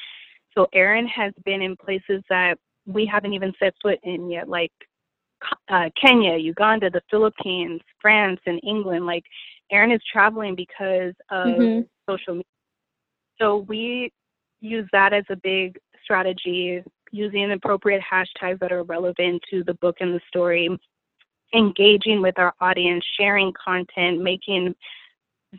so 0.57 0.67
Erin 0.73 1.07
has 1.07 1.33
been 1.45 1.61
in 1.61 1.75
places 1.75 2.23
that 2.29 2.57
we 2.87 3.05
haven't 3.05 3.33
even 3.33 3.53
set 3.59 3.75
foot 3.79 3.99
in 4.01 4.29
yet, 4.31 4.49
like 4.49 4.71
uh, 5.69 5.89
Kenya, 6.01 6.35
Uganda, 6.37 6.89
the 6.89 7.01
Philippines, 7.11 7.79
France, 8.01 8.39
and 8.47 8.59
England. 8.63 9.05
Like 9.05 9.23
Erin 9.71 9.91
is 9.91 10.01
traveling 10.11 10.55
because 10.55 11.13
of 11.29 11.47
mm-hmm. 11.47 11.81
social 12.09 12.33
media. 12.33 12.43
So 13.39 13.57
we 13.67 14.11
use 14.61 14.89
that 14.93 15.13
as 15.13 15.25
a 15.29 15.35
big 15.35 15.77
strategy, 16.03 16.83
using 17.11 17.51
appropriate 17.51 18.01
hashtags 18.01 18.59
that 18.59 18.71
are 18.71 18.83
relevant 18.83 19.43
to 19.51 19.63
the 19.63 19.75
book 19.75 19.97
and 19.99 20.15
the 20.15 20.21
story, 20.27 20.69
engaging 21.53 22.23
with 22.23 22.39
our 22.39 22.53
audience, 22.61 23.05
sharing 23.19 23.53
content, 23.63 24.23
making 24.23 24.73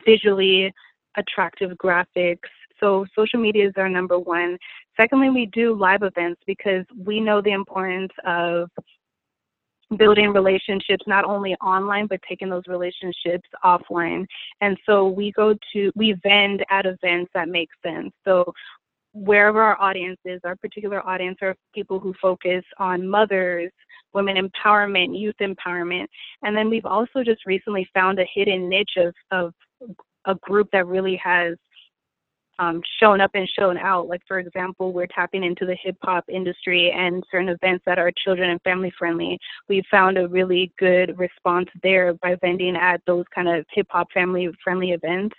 visually 0.05 0.75
attractive 1.17 1.71
graphics. 1.73 2.39
So 2.81 3.07
social 3.17 3.41
media 3.41 3.69
is 3.69 3.75
our 3.77 3.89
number 3.89 4.19
one. 4.19 4.59
Secondly, 4.97 5.31
we 5.31 5.47
do 5.47 5.75
live 5.75 6.03
events 6.03 6.41
because 6.47 6.85
we 6.97 7.21
know 7.21 7.41
the 7.41 7.53
importance 7.53 8.13
of 8.25 8.69
building 9.97 10.33
relationships 10.33 11.03
not 11.07 11.25
only 11.25 11.55
online 11.57 12.07
but 12.07 12.21
taking 12.29 12.51
those 12.51 12.65
relationships 12.67 13.49
offline. 13.65 14.27
And 14.61 14.77
so 14.85 15.09
we 15.09 15.33
go 15.33 15.55
to 15.73 15.93
we 15.95 16.15
vend 16.23 16.65
at 16.71 16.85
events 16.85 17.31
that 17.35 17.49
make 17.49 17.71
sense. 17.85 18.13
So 18.25 18.53
wherever 19.15 19.63
our 19.63 19.81
audience 19.81 20.19
is 20.25 20.41
our 20.45 20.57
particular 20.57 21.07
audience 21.07 21.39
are 21.41 21.57
people 21.75 21.99
who 21.99 22.15
focus 22.21 22.65
on 22.79 23.09
mothers 23.09 23.73
women 24.15 24.37
empowerment 24.37 25.19
youth 25.19 25.37
empowerment. 25.41 26.07
And 26.43 26.57
then 26.57 26.71
we've 26.71 26.87
also 26.87 27.23
just 27.25 27.45
recently 27.47 27.89
found 27.95 28.19
a 28.19 28.27
hidden 28.35 28.69
niche 28.69 28.97
of 28.97 29.15
of 29.31 29.55
a 30.25 30.35
group 30.37 30.69
that 30.73 30.87
really 30.87 31.17
has 31.17 31.57
um, 32.59 32.83
shown 33.01 33.21
up 33.21 33.31
and 33.35 33.49
shown 33.49 33.79
out. 33.79 34.09
Like, 34.09 34.23
for 34.27 34.39
example, 34.39 34.93
we're 34.93 35.07
tapping 35.07 35.45
into 35.45 35.65
the 35.65 35.77
hip 35.83 35.97
hop 36.03 36.25
industry 36.29 36.91
and 36.91 37.23
certain 37.31 37.49
events 37.49 37.85
that 37.87 37.99
are 37.99 38.11
children 38.25 38.51
and 38.51 38.61
family 38.63 38.93
friendly. 38.99 39.39
We 39.69 39.83
found 39.91 40.19
a 40.19 40.29
really 40.29 40.73
good 40.79 41.19
response 41.19 41.69
there 41.83 42.15
by 42.15 42.37
vending 42.41 42.77
at 42.77 43.01
those 43.07 43.25
kind 43.35 43.49
of 43.49 43.65
hip 43.73 43.87
hop 43.91 44.09
family 44.13 44.49
friendly 44.63 44.93
events. 44.93 45.37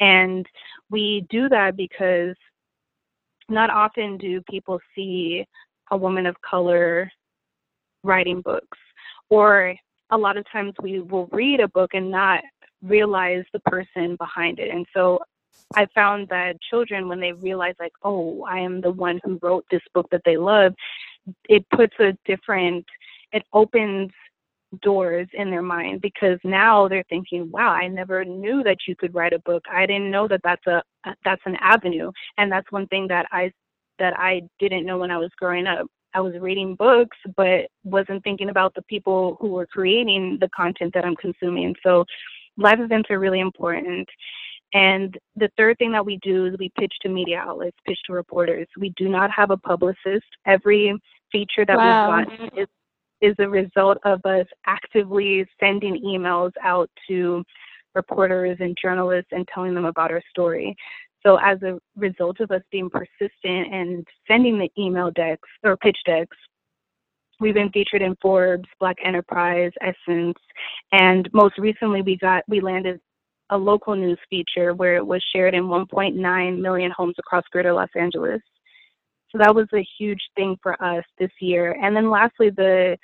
And 0.00 0.46
we 0.90 1.26
do 1.30 1.48
that 1.48 1.76
because 1.76 2.36
not 3.48 3.70
often 3.70 4.16
do 4.16 4.40
people 4.48 4.80
see 4.94 5.46
a 5.90 5.96
woman 5.96 6.26
of 6.26 6.36
color 6.42 7.10
writing 8.04 8.40
books 8.40 8.78
or 9.28 9.74
a 10.10 10.16
lot 10.16 10.36
of 10.36 10.44
times 10.50 10.72
we 10.82 11.00
will 11.00 11.26
read 11.32 11.60
a 11.60 11.68
book 11.68 11.90
and 11.94 12.10
not 12.10 12.40
realize 12.82 13.44
the 13.52 13.60
person 13.60 14.16
behind 14.16 14.58
it 14.58 14.70
and 14.70 14.86
so 14.94 15.18
i 15.76 15.86
found 15.94 16.28
that 16.28 16.56
children 16.70 17.08
when 17.08 17.20
they 17.20 17.32
realize 17.32 17.74
like 17.80 17.92
oh 18.02 18.44
i 18.48 18.58
am 18.58 18.80
the 18.80 18.90
one 18.90 19.20
who 19.24 19.38
wrote 19.42 19.64
this 19.70 19.82
book 19.94 20.06
that 20.10 20.22
they 20.24 20.36
love 20.36 20.74
it 21.48 21.64
puts 21.70 21.94
a 22.00 22.16
different 22.26 22.84
it 23.32 23.42
opens 23.52 24.10
doors 24.82 25.26
in 25.32 25.50
their 25.50 25.62
mind 25.62 26.00
because 26.00 26.38
now 26.44 26.86
they're 26.86 27.04
thinking 27.08 27.50
wow 27.50 27.70
i 27.70 27.88
never 27.88 28.24
knew 28.24 28.62
that 28.62 28.78
you 28.86 28.94
could 28.94 29.14
write 29.14 29.32
a 29.32 29.38
book. 29.40 29.64
I 29.70 29.86
didn't 29.86 30.10
know 30.10 30.28
that 30.28 30.40
that's 30.44 30.66
a 30.66 30.82
uh, 31.04 31.14
that's 31.24 31.42
an 31.44 31.56
avenue. 31.60 32.12
And 32.38 32.52
that's 32.52 32.70
one 32.70 32.86
thing 32.86 33.08
that 33.08 33.26
i 33.32 33.50
that 33.98 34.14
i 34.18 34.42
didn't 34.60 34.86
know 34.86 34.98
when 34.98 35.10
i 35.10 35.18
was 35.18 35.30
growing 35.38 35.66
up. 35.66 35.86
I 36.14 36.20
was 36.20 36.34
reading 36.40 36.76
books 36.76 37.16
but 37.36 37.66
wasn't 37.84 38.22
thinking 38.22 38.50
about 38.50 38.74
the 38.74 38.82
people 38.82 39.36
who 39.40 39.48
were 39.48 39.66
creating 39.66 40.38
the 40.40 40.48
content 40.56 40.94
that 40.94 41.04
i'm 41.04 41.16
consuming. 41.16 41.74
So 41.82 42.04
live 42.56 42.80
events 42.80 43.10
are 43.10 43.18
really 43.18 43.40
important 43.40 44.08
and 44.72 45.16
the 45.36 45.50
third 45.56 45.78
thing 45.78 45.92
that 45.92 46.04
we 46.04 46.18
do 46.22 46.46
is 46.46 46.56
we 46.58 46.70
pitch 46.78 46.92
to 47.02 47.08
media 47.08 47.38
outlets, 47.38 47.76
pitch 47.86 47.98
to 48.06 48.12
reporters. 48.12 48.68
We 48.78 48.92
do 48.96 49.08
not 49.08 49.30
have 49.30 49.50
a 49.50 49.56
publicist. 49.56 50.26
Every 50.46 50.96
feature 51.32 51.64
that 51.66 51.76
wow. 51.76 52.18
we've 52.18 52.26
gotten 52.28 52.58
is 52.58 52.68
is 53.20 53.34
a 53.38 53.48
result 53.48 53.98
of 54.04 54.24
us 54.24 54.46
actively 54.66 55.46
sending 55.58 56.00
emails 56.02 56.52
out 56.62 56.90
to 57.06 57.44
reporters 57.94 58.56
and 58.60 58.74
journalists 58.80 59.28
and 59.32 59.46
telling 59.52 59.74
them 59.74 59.84
about 59.84 60.10
our 60.10 60.22
story. 60.30 60.74
So 61.22 61.36
as 61.36 61.60
a 61.62 61.78
result 61.96 62.40
of 62.40 62.50
us 62.50 62.62
being 62.70 62.88
persistent 62.88 63.74
and 63.74 64.06
sending 64.26 64.58
the 64.58 64.70
email 64.78 65.10
decks 65.10 65.48
or 65.62 65.76
pitch 65.76 65.98
decks, 66.06 66.36
we've 67.40 67.52
been 67.52 67.70
featured 67.70 68.00
in 68.00 68.16
Forbes, 68.22 68.68
Black 68.78 68.96
Enterprise, 69.04 69.72
Essence, 69.82 70.38
and 70.92 71.28
most 71.34 71.58
recently 71.58 72.00
we 72.00 72.16
got 72.16 72.42
we 72.48 72.60
landed 72.60 73.00
a 73.50 73.58
local 73.58 73.94
news 73.94 74.18
feature 74.28 74.74
where 74.74 74.96
it 74.96 75.06
was 75.06 75.22
shared 75.34 75.54
in 75.54 75.64
1.9 75.64 76.60
million 76.60 76.90
homes 76.96 77.16
across 77.18 77.44
greater 77.50 77.72
Los 77.72 77.88
Angeles. 77.94 78.40
So 79.30 79.38
that 79.38 79.54
was 79.54 79.66
a 79.74 79.86
huge 79.98 80.20
thing 80.36 80.56
for 80.62 80.82
us 80.82 81.04
this 81.18 81.30
year. 81.40 81.76
And 81.80 81.94
then 81.94 82.10
lastly, 82.10 82.50
the 82.50 82.96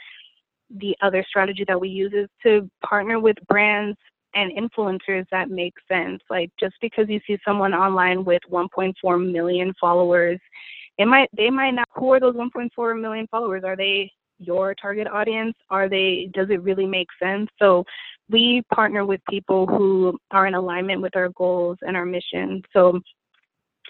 the 0.81 0.97
other 1.01 1.25
strategy 1.29 1.65
that 1.69 1.81
we 1.81 1.89
use 1.89 2.13
is 2.13 2.29
to 2.43 2.69
partner 2.85 3.21
with 3.21 3.37
brands 3.49 3.97
and 4.35 4.51
influencers 4.53 5.25
that 5.31 5.49
make 5.49 5.75
sense. 5.87 6.21
Like 6.29 6.51
just 6.59 6.75
because 6.81 7.07
you 7.09 7.21
see 7.27 7.39
someone 7.45 7.73
online 7.73 8.25
with 8.25 8.43
1.4 8.51 9.33
million 9.33 9.73
followers, 9.81 10.41
it 10.99 11.07
might 11.07 11.29
they 11.37 11.51
might 11.51 11.73
not 11.73 11.89
who 11.95 12.13
are 12.13 12.21
those 12.21 12.35
1.4 12.35 13.01
million 13.01 13.29
followers? 13.31 13.63
Are 13.65 13.77
they 13.77 14.11
your 14.39 14.75
target 14.75 15.07
audience? 15.07 15.55
Are 15.71 15.89
they 15.89 16.31
does 16.35 16.49
it 16.51 16.63
really 16.63 16.87
make 16.87 17.09
sense? 17.23 17.49
So 17.59 17.85
we 18.29 18.63
partner 18.75 19.05
with 19.05 19.21
people 19.31 19.67
who 19.67 20.19
are 20.31 20.47
in 20.47 20.55
alignment 20.55 21.01
with 21.01 21.17
our 21.17 21.29
goals 21.31 21.79
and 21.83 21.97
our 21.97 22.05
mission. 22.05 22.63
So 22.73 23.01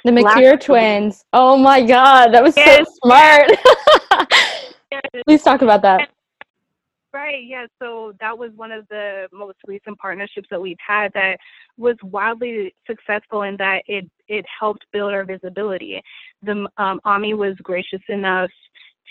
the 0.04 0.12
McClure 0.12 0.56
twins. 0.56 1.24
Oh 1.32 1.56
my 1.56 1.82
God, 1.82 2.28
that 2.32 2.42
was 2.42 2.56
yes. 2.56 2.86
so 2.86 2.92
smart. 3.02 3.50
Please 5.26 5.42
talk 5.42 5.62
about 5.62 5.82
that. 5.82 6.10
Right, 7.12 7.44
yeah. 7.46 7.66
So 7.80 8.12
that 8.20 8.36
was 8.36 8.50
one 8.56 8.70
of 8.70 8.86
the 8.88 9.26
most 9.32 9.56
recent 9.66 9.96
partnerships 9.98 10.48
that 10.50 10.60
we've 10.60 10.76
had 10.86 11.12
that 11.14 11.38
was 11.78 11.96
wildly 12.02 12.74
successful 12.86 13.42
in 13.42 13.56
that 13.56 13.82
it 13.86 14.08
it 14.28 14.44
helped 14.60 14.84
build 14.92 15.14
our 15.14 15.24
visibility. 15.24 16.02
The 16.42 16.68
um, 16.76 17.00
Ami 17.06 17.32
was 17.32 17.54
gracious 17.62 18.02
enough 18.10 18.50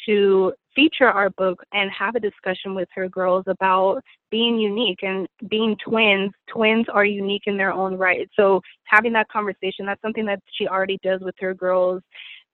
to 0.05 0.53
feature 0.75 1.07
our 1.07 1.29
book 1.31 1.63
and 1.73 1.89
have 1.91 2.15
a 2.15 2.19
discussion 2.19 2.75
with 2.75 2.89
her 2.93 3.07
girls 3.07 3.45
about 3.47 4.01
being 4.29 4.59
unique 4.59 5.03
and 5.03 5.27
being 5.49 5.75
twins. 5.83 6.31
Twins 6.49 6.85
are 6.91 7.05
unique 7.05 7.43
in 7.45 7.57
their 7.57 7.71
own 7.71 7.97
right. 7.97 8.29
So 8.35 8.61
having 8.83 9.13
that 9.13 9.29
conversation, 9.29 9.85
that's 9.85 10.01
something 10.01 10.25
that 10.25 10.39
she 10.53 10.67
already 10.67 10.99
does 11.01 11.21
with 11.21 11.35
her 11.39 11.53
girls. 11.53 12.01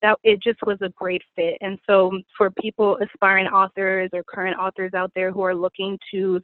That 0.01 0.17
it 0.23 0.41
just 0.41 0.59
was 0.65 0.79
a 0.81 0.89
great 0.89 1.21
fit. 1.35 1.57
And 1.61 1.77
so 1.85 2.11
for 2.35 2.49
people 2.49 2.97
aspiring 2.97 3.45
authors 3.47 4.09
or 4.13 4.23
current 4.23 4.57
authors 4.57 4.95
out 4.95 5.11
there 5.13 5.31
who 5.31 5.41
are 5.41 5.53
looking 5.53 5.97
to 6.11 6.41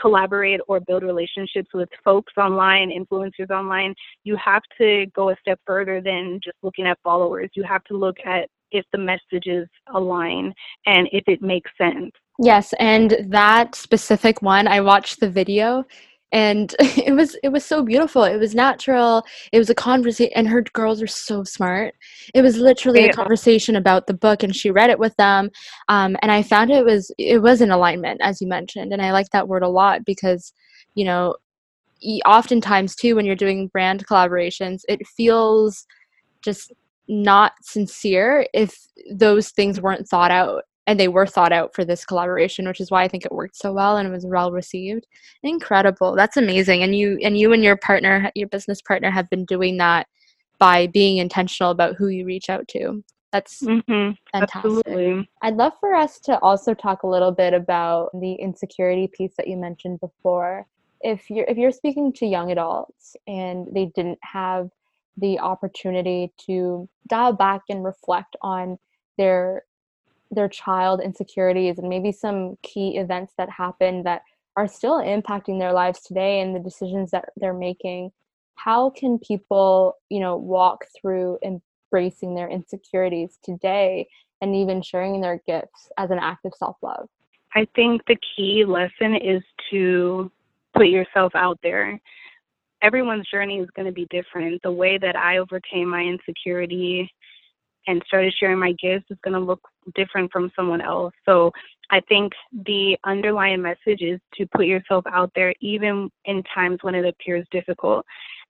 collaborate 0.00 0.60
or 0.68 0.80
build 0.80 1.02
relationships 1.02 1.68
with 1.74 1.88
folks 2.04 2.32
online, 2.36 2.90
influencers 2.90 3.50
online, 3.50 3.94
you 4.24 4.36
have 4.36 4.62
to 4.78 5.06
go 5.14 5.30
a 5.30 5.36
step 5.40 5.60
further 5.66 6.00
than 6.00 6.40
just 6.42 6.56
looking 6.62 6.86
at 6.86 6.98
followers. 7.02 7.50
You 7.54 7.64
have 7.64 7.84
to 7.84 7.96
look 7.96 8.16
at 8.24 8.48
if 8.72 8.84
the 8.92 8.98
messages 8.98 9.68
align 9.94 10.52
and 10.86 11.08
if 11.12 11.24
it 11.26 11.42
makes 11.42 11.70
sense. 11.78 12.12
Yes, 12.42 12.72
and 12.78 13.16
that 13.28 13.74
specific 13.74 14.40
one, 14.40 14.66
I 14.66 14.80
watched 14.80 15.20
the 15.20 15.28
video 15.28 15.84
and 16.32 16.74
it 16.80 17.14
was 17.14 17.36
it 17.42 17.50
was 17.50 17.64
so 17.64 17.82
beautiful. 17.82 18.24
It 18.24 18.38
was 18.38 18.54
natural. 18.54 19.24
It 19.52 19.58
was 19.58 19.68
a 19.68 19.74
conversation 19.74 20.32
and 20.36 20.48
her 20.48 20.62
girls 20.62 21.02
are 21.02 21.06
so 21.06 21.44
smart. 21.44 21.94
It 22.34 22.42
was 22.42 22.56
literally 22.56 23.04
a 23.04 23.12
conversation 23.12 23.76
about 23.76 24.06
the 24.06 24.14
book 24.14 24.42
and 24.42 24.54
she 24.54 24.70
read 24.70 24.90
it 24.90 24.98
with 24.98 25.14
them 25.16 25.50
um, 25.88 26.16
and 26.22 26.30
i 26.32 26.42
found 26.42 26.70
it 26.70 26.84
was 26.84 27.12
it 27.18 27.42
was 27.42 27.60
in 27.60 27.70
alignment 27.70 28.20
as 28.22 28.40
you 28.40 28.46
mentioned 28.48 28.92
and 28.92 29.02
i 29.02 29.12
like 29.12 29.28
that 29.30 29.48
word 29.48 29.62
a 29.62 29.68
lot 29.68 30.04
because 30.04 30.52
you 30.94 31.04
know 31.04 31.34
oftentimes 32.26 32.94
too 32.96 33.14
when 33.14 33.26
you're 33.26 33.36
doing 33.36 33.68
brand 33.68 34.06
collaborations 34.06 34.80
it 34.88 35.06
feels 35.06 35.86
just 36.42 36.72
not 37.10 37.52
sincere 37.62 38.46
if 38.54 38.86
those 39.12 39.50
things 39.50 39.80
weren't 39.80 40.08
thought 40.08 40.30
out 40.30 40.64
and 40.86 40.98
they 40.98 41.08
were 41.08 41.26
thought 41.26 41.52
out 41.52 41.74
for 41.74 41.84
this 41.84 42.04
collaboration 42.04 42.66
which 42.66 42.80
is 42.80 42.90
why 42.90 43.02
i 43.02 43.08
think 43.08 43.24
it 43.24 43.32
worked 43.32 43.56
so 43.56 43.72
well 43.72 43.96
and 43.96 44.08
it 44.08 44.12
was 44.12 44.26
well 44.26 44.52
received. 44.52 45.06
Incredible. 45.42 46.14
That's 46.14 46.36
amazing. 46.36 46.82
And 46.82 46.94
you 46.94 47.18
and 47.22 47.38
you 47.38 47.52
and 47.52 47.62
your 47.62 47.76
partner 47.76 48.30
your 48.34 48.48
business 48.48 48.80
partner 48.82 49.10
have 49.10 49.28
been 49.30 49.44
doing 49.44 49.76
that 49.78 50.06
by 50.58 50.86
being 50.88 51.18
intentional 51.18 51.70
about 51.70 51.96
who 51.96 52.08
you 52.08 52.24
reach 52.24 52.50
out 52.50 52.68
to. 52.68 53.02
That's 53.32 53.62
mm-hmm. 53.62 54.12
fantastic. 54.32 54.56
Absolutely. 54.56 55.30
i'd 55.42 55.56
love 55.56 55.72
for 55.78 55.94
us 55.94 56.18
to 56.20 56.38
also 56.40 56.74
talk 56.74 57.04
a 57.04 57.06
little 57.06 57.30
bit 57.30 57.54
about 57.54 58.10
the 58.20 58.32
insecurity 58.34 59.08
piece 59.08 59.32
that 59.36 59.48
you 59.48 59.56
mentioned 59.56 60.00
before. 60.00 60.66
If 61.00 61.30
you're 61.30 61.46
if 61.46 61.56
you're 61.56 61.72
speaking 61.72 62.12
to 62.14 62.26
young 62.26 62.52
adults 62.52 63.16
and 63.26 63.66
they 63.72 63.86
didn't 63.94 64.18
have 64.22 64.70
the 65.16 65.38
opportunity 65.38 66.32
to 66.46 66.88
dial 67.08 67.32
back 67.32 67.62
and 67.68 67.84
reflect 67.84 68.36
on 68.42 68.78
their 69.18 69.64
their 70.30 70.48
child 70.48 71.00
insecurities 71.00 71.78
and 71.78 71.88
maybe 71.88 72.12
some 72.12 72.56
key 72.62 72.96
events 72.96 73.32
that 73.36 73.50
happened 73.50 74.06
that 74.06 74.22
are 74.56 74.68
still 74.68 75.00
impacting 75.00 75.58
their 75.58 75.72
lives 75.72 76.02
today 76.02 76.40
and 76.40 76.54
the 76.54 76.60
decisions 76.60 77.10
that 77.10 77.30
they're 77.36 77.52
making. 77.52 78.12
How 78.54 78.90
can 78.90 79.18
people 79.18 79.96
you 80.08 80.20
know 80.20 80.36
walk 80.36 80.84
through 81.00 81.38
embracing 81.42 82.34
their 82.34 82.48
insecurities 82.48 83.38
today 83.42 84.08
and 84.40 84.54
even 84.54 84.82
sharing 84.82 85.20
their 85.20 85.42
gifts 85.46 85.90
as 85.98 86.10
an 86.10 86.18
act 86.18 86.44
of 86.44 86.54
self-love? 86.54 87.08
I 87.54 87.66
think 87.74 88.02
the 88.06 88.16
key 88.36 88.64
lesson 88.64 89.16
is 89.16 89.42
to 89.70 90.30
put 90.74 90.86
yourself 90.86 91.32
out 91.34 91.58
there 91.62 92.00
everyone's 92.82 93.28
journey 93.30 93.58
is 93.58 93.68
going 93.76 93.86
to 93.86 93.92
be 93.92 94.06
different. 94.10 94.60
The 94.62 94.72
way 94.72 94.98
that 94.98 95.16
I 95.16 95.38
overcame 95.38 95.88
my 95.88 96.02
insecurity 96.02 97.10
and 97.86 98.02
started 98.06 98.34
sharing 98.38 98.58
my 98.58 98.72
gifts 98.72 99.06
is 99.10 99.18
going 99.24 99.34
to 99.34 99.40
look 99.40 99.60
different 99.94 100.30
from 100.30 100.50
someone 100.54 100.80
else. 100.80 101.14
So 101.24 101.50
I 101.90 102.00
think 102.08 102.32
the 102.66 102.96
underlying 103.04 103.62
message 103.62 104.02
is 104.02 104.20
to 104.34 104.46
put 104.54 104.66
yourself 104.66 105.04
out 105.10 105.30
there, 105.34 105.54
even 105.60 106.10
in 106.26 106.42
times 106.54 106.78
when 106.82 106.94
it 106.94 107.06
appears 107.06 107.46
difficult. 107.50 108.04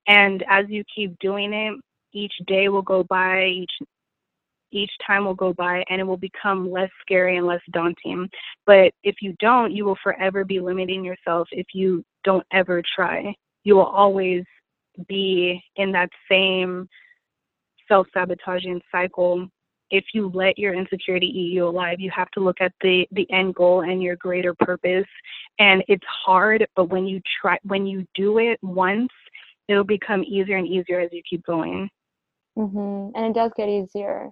And 0.08 0.44
as 0.48 0.66
you 0.68 0.84
keep 0.94 1.18
doing 1.20 1.52
it, 1.52 1.78
each 2.12 2.32
day 2.46 2.68
will 2.68 2.82
go 2.82 3.04
by, 3.04 3.46
each 3.46 3.72
each 4.72 4.90
time 5.04 5.24
will 5.24 5.34
go 5.34 5.52
by 5.52 5.82
and 5.90 6.00
it 6.00 6.04
will 6.04 6.16
become 6.16 6.70
less 6.70 6.90
scary 7.00 7.38
and 7.38 7.46
less 7.46 7.60
daunting. 7.72 8.28
But 8.66 8.92
if 9.02 9.16
you 9.20 9.34
don't, 9.40 9.72
you 9.72 9.84
will 9.84 9.98
forever 10.00 10.44
be 10.44 10.60
limiting 10.60 11.04
yourself 11.04 11.48
if 11.50 11.66
you 11.74 12.04
don't 12.22 12.46
ever 12.52 12.80
try 12.94 13.34
you 13.64 13.76
will 13.76 13.86
always 13.86 14.44
be 15.08 15.62
in 15.76 15.92
that 15.92 16.10
same 16.30 16.88
self 17.88 18.06
sabotaging 18.14 18.80
cycle. 18.90 19.48
If 19.90 20.04
you 20.14 20.30
let 20.32 20.56
your 20.56 20.72
insecurity 20.72 21.26
eat 21.26 21.52
you 21.52 21.66
alive, 21.66 21.98
you 21.98 22.10
have 22.14 22.30
to 22.32 22.40
look 22.40 22.60
at 22.60 22.72
the 22.80 23.06
the 23.12 23.30
end 23.32 23.54
goal 23.54 23.82
and 23.82 24.02
your 24.02 24.16
greater 24.16 24.54
purpose. 24.54 25.06
And 25.58 25.82
it's 25.88 26.06
hard, 26.24 26.66
but 26.76 26.86
when 26.86 27.06
you 27.06 27.20
try, 27.40 27.58
when 27.64 27.86
you 27.86 28.06
do 28.14 28.38
it 28.38 28.58
once, 28.62 29.10
it'll 29.68 29.84
become 29.84 30.22
easier 30.24 30.56
and 30.56 30.66
easier 30.66 31.00
as 31.00 31.10
you 31.12 31.22
keep 31.28 31.44
going. 31.44 31.88
Mm-hmm. 32.56 33.16
And 33.16 33.26
it 33.26 33.34
does 33.34 33.50
get 33.56 33.68
easier. 33.68 34.30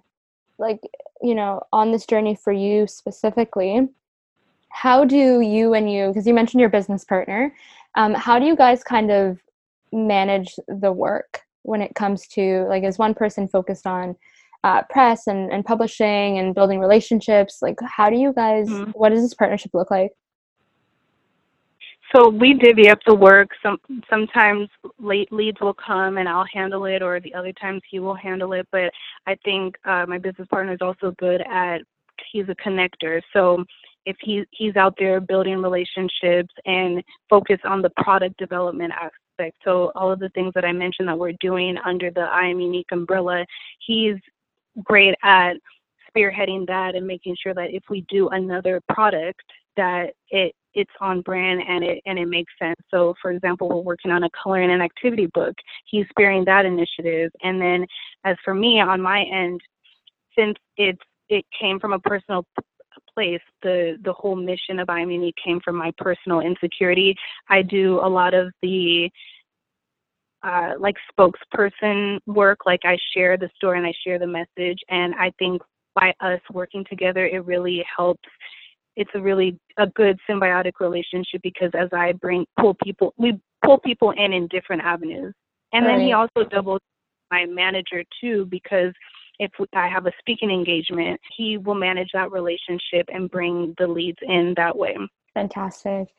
Like 0.57 0.79
you 1.21 1.35
know, 1.35 1.61
on 1.73 1.91
this 1.91 2.05
journey 2.05 2.35
for 2.35 2.53
you 2.53 2.87
specifically, 2.87 3.89
how 4.69 5.03
do 5.03 5.41
you 5.41 5.73
and 5.73 5.91
you 5.91 6.07
because 6.07 6.27
you 6.27 6.33
mentioned 6.33 6.61
your 6.61 6.69
business 6.69 7.03
partner 7.03 7.53
um, 7.95 8.13
how 8.13 8.39
do 8.39 8.45
you 8.45 8.55
guys 8.55 8.83
kind 8.83 9.11
of 9.11 9.39
manage 9.91 10.55
the 10.67 10.91
work 10.91 11.41
when 11.63 11.81
it 11.81 11.93
comes 11.95 12.27
to 12.27 12.65
like 12.69 12.83
is 12.83 12.97
one 12.97 13.13
person 13.13 13.47
focused 13.47 13.87
on 13.87 14.15
uh, 14.63 14.81
press 14.89 15.27
and, 15.27 15.51
and 15.51 15.63
publishing 15.63 16.39
and 16.39 16.53
building 16.53 16.79
relationships. 16.79 17.59
Like, 17.61 17.77
how 17.83 18.09
do 18.09 18.17
you 18.17 18.33
guys, 18.33 18.67
mm-hmm. 18.67 18.91
what 18.91 19.09
does 19.09 19.21
this 19.21 19.33
partnership 19.33 19.71
look 19.73 19.89
like? 19.89 20.11
So 22.13 22.29
we 22.29 22.55
divvy 22.55 22.89
up 22.89 22.99
the 23.05 23.13
work. 23.13 23.49
Some 23.61 23.77
sometimes 24.09 24.67
late 24.97 25.31
leads 25.31 25.61
will 25.61 25.75
come 25.75 26.17
and 26.17 26.27
I'll 26.27 26.47
handle 26.51 26.85
it, 26.85 27.03
or 27.03 27.19
the 27.19 27.35
other 27.35 27.53
times 27.53 27.83
he 27.89 27.99
will 27.99 28.15
handle 28.15 28.53
it. 28.53 28.67
But 28.71 28.91
I 29.27 29.35
think 29.45 29.75
uh, 29.85 30.07
my 30.07 30.17
business 30.17 30.47
partner 30.47 30.73
is 30.73 30.81
also 30.81 31.13
good 31.19 31.41
at 31.41 31.81
he's 32.31 32.49
a 32.49 32.55
connector. 32.55 33.21
So 33.31 33.63
if 34.09 34.17
he 34.21 34.43
he's 34.51 34.75
out 34.75 34.95
there 34.97 35.19
building 35.21 35.61
relationships 35.61 36.53
and 36.65 37.03
focus 37.29 37.59
on 37.63 37.81
the 37.83 37.91
product 37.97 38.37
development 38.37 38.91
aspect. 38.91 39.55
So 39.63 39.91
all 39.95 40.11
of 40.11 40.19
the 40.19 40.29
things 40.29 40.51
that 40.55 40.65
I 40.65 40.71
mentioned 40.71 41.07
that 41.07 41.17
we're 41.17 41.33
doing 41.39 41.77
under 41.85 42.09
the 42.09 42.21
I 42.21 42.47
am 42.47 42.59
unique 42.59 42.91
umbrella, 42.91 43.45
he's 43.85 44.15
great 44.83 45.13
at 45.23 45.53
spearheading 46.09 46.65
that 46.67 46.95
and 46.95 47.05
making 47.05 47.35
sure 47.41 47.53
that 47.53 47.69
if 47.71 47.83
we 47.89 48.03
do 48.09 48.29
another 48.29 48.81
product 48.89 49.43
that 49.77 50.13
it 50.31 50.55
it's 50.73 50.91
on 50.99 51.21
brand 51.21 51.61
and 51.67 51.83
it 51.83 52.01
and 52.07 52.17
it 52.17 52.27
makes 52.27 52.51
sense. 52.59 52.79
So 52.89 53.13
for 53.21 53.29
example, 53.31 53.69
we're 53.69 53.81
working 53.81 54.11
on 54.11 54.23
a 54.23 54.29
coloring 54.41 54.71
and 54.71 54.81
activity 54.81 55.27
book. 55.27 55.53
He's 55.85 56.07
spearheading 56.17 56.45
that 56.45 56.65
initiative. 56.65 57.31
And 57.43 57.61
then 57.61 57.85
as 58.23 58.37
for 58.43 58.55
me 58.55 58.81
on 58.81 59.01
my 59.01 59.21
end, 59.21 59.61
since 60.35 60.55
it's 60.77 61.01
it 61.29 61.45
came 61.59 61.79
from 61.79 61.93
a 61.93 61.99
personal 61.99 62.43
place, 63.19 63.41
the 63.63 63.97
the 64.03 64.13
whole 64.13 64.35
mission 64.35 64.79
of 64.79 64.89
I 64.89 65.01
Am 65.01 65.11
Unique 65.11 65.35
came 65.43 65.59
from 65.63 65.75
my 65.75 65.91
personal 65.97 66.39
insecurity. 66.39 67.15
I 67.49 67.61
do 67.61 67.99
a 68.01 68.07
lot 68.07 68.33
of 68.33 68.51
the 68.61 69.09
uh, 70.41 70.73
like 70.79 70.95
spokesperson 71.11 72.19
work, 72.25 72.59
like 72.65 72.79
I 72.85 72.97
share 73.13 73.37
the 73.37 73.49
story 73.55 73.77
and 73.77 73.85
I 73.85 73.93
share 74.05 74.19
the 74.19 74.27
message, 74.27 74.79
and 74.89 75.13
I 75.15 75.31
think 75.37 75.61
by 75.95 76.13
us 76.21 76.39
working 76.53 76.85
together, 76.89 77.25
it 77.25 77.45
really 77.45 77.83
helps 77.97 78.29
it's 78.95 79.11
a 79.15 79.21
really 79.21 79.57
a 79.77 79.87
good 79.87 80.17
symbiotic 80.29 80.73
relationship 80.79 81.41
because 81.43 81.71
as 81.73 81.89
I 81.93 82.13
bring 82.13 82.45
pull 82.59 82.75
people, 82.83 83.13
we 83.17 83.37
pull 83.65 83.79
people 83.79 84.11
in 84.11 84.31
in 84.31 84.47
different 84.47 84.81
avenues, 84.81 85.33
and 85.73 85.85
right. 85.85 85.97
then 85.97 86.05
he 86.05 86.13
also 86.13 86.45
doubles 86.49 86.81
my 87.31 87.45
manager 87.45 88.03
too 88.21 88.47
because 88.49 88.93
if 89.39 89.51
I 89.73 89.87
have 89.87 90.05
a 90.05 90.11
speaking 90.19 90.51
engagement, 90.51 91.19
he 91.35 91.57
will 91.57 91.75
manage 91.75 92.09
that 92.13 92.31
relationship 92.31 93.07
and 93.13 93.31
bring 93.31 93.73
the 93.77 93.87
leads 93.87 94.19
in 94.21 94.53
that 94.57 94.77
way. 94.77 94.97
Fantastic. 95.33 96.09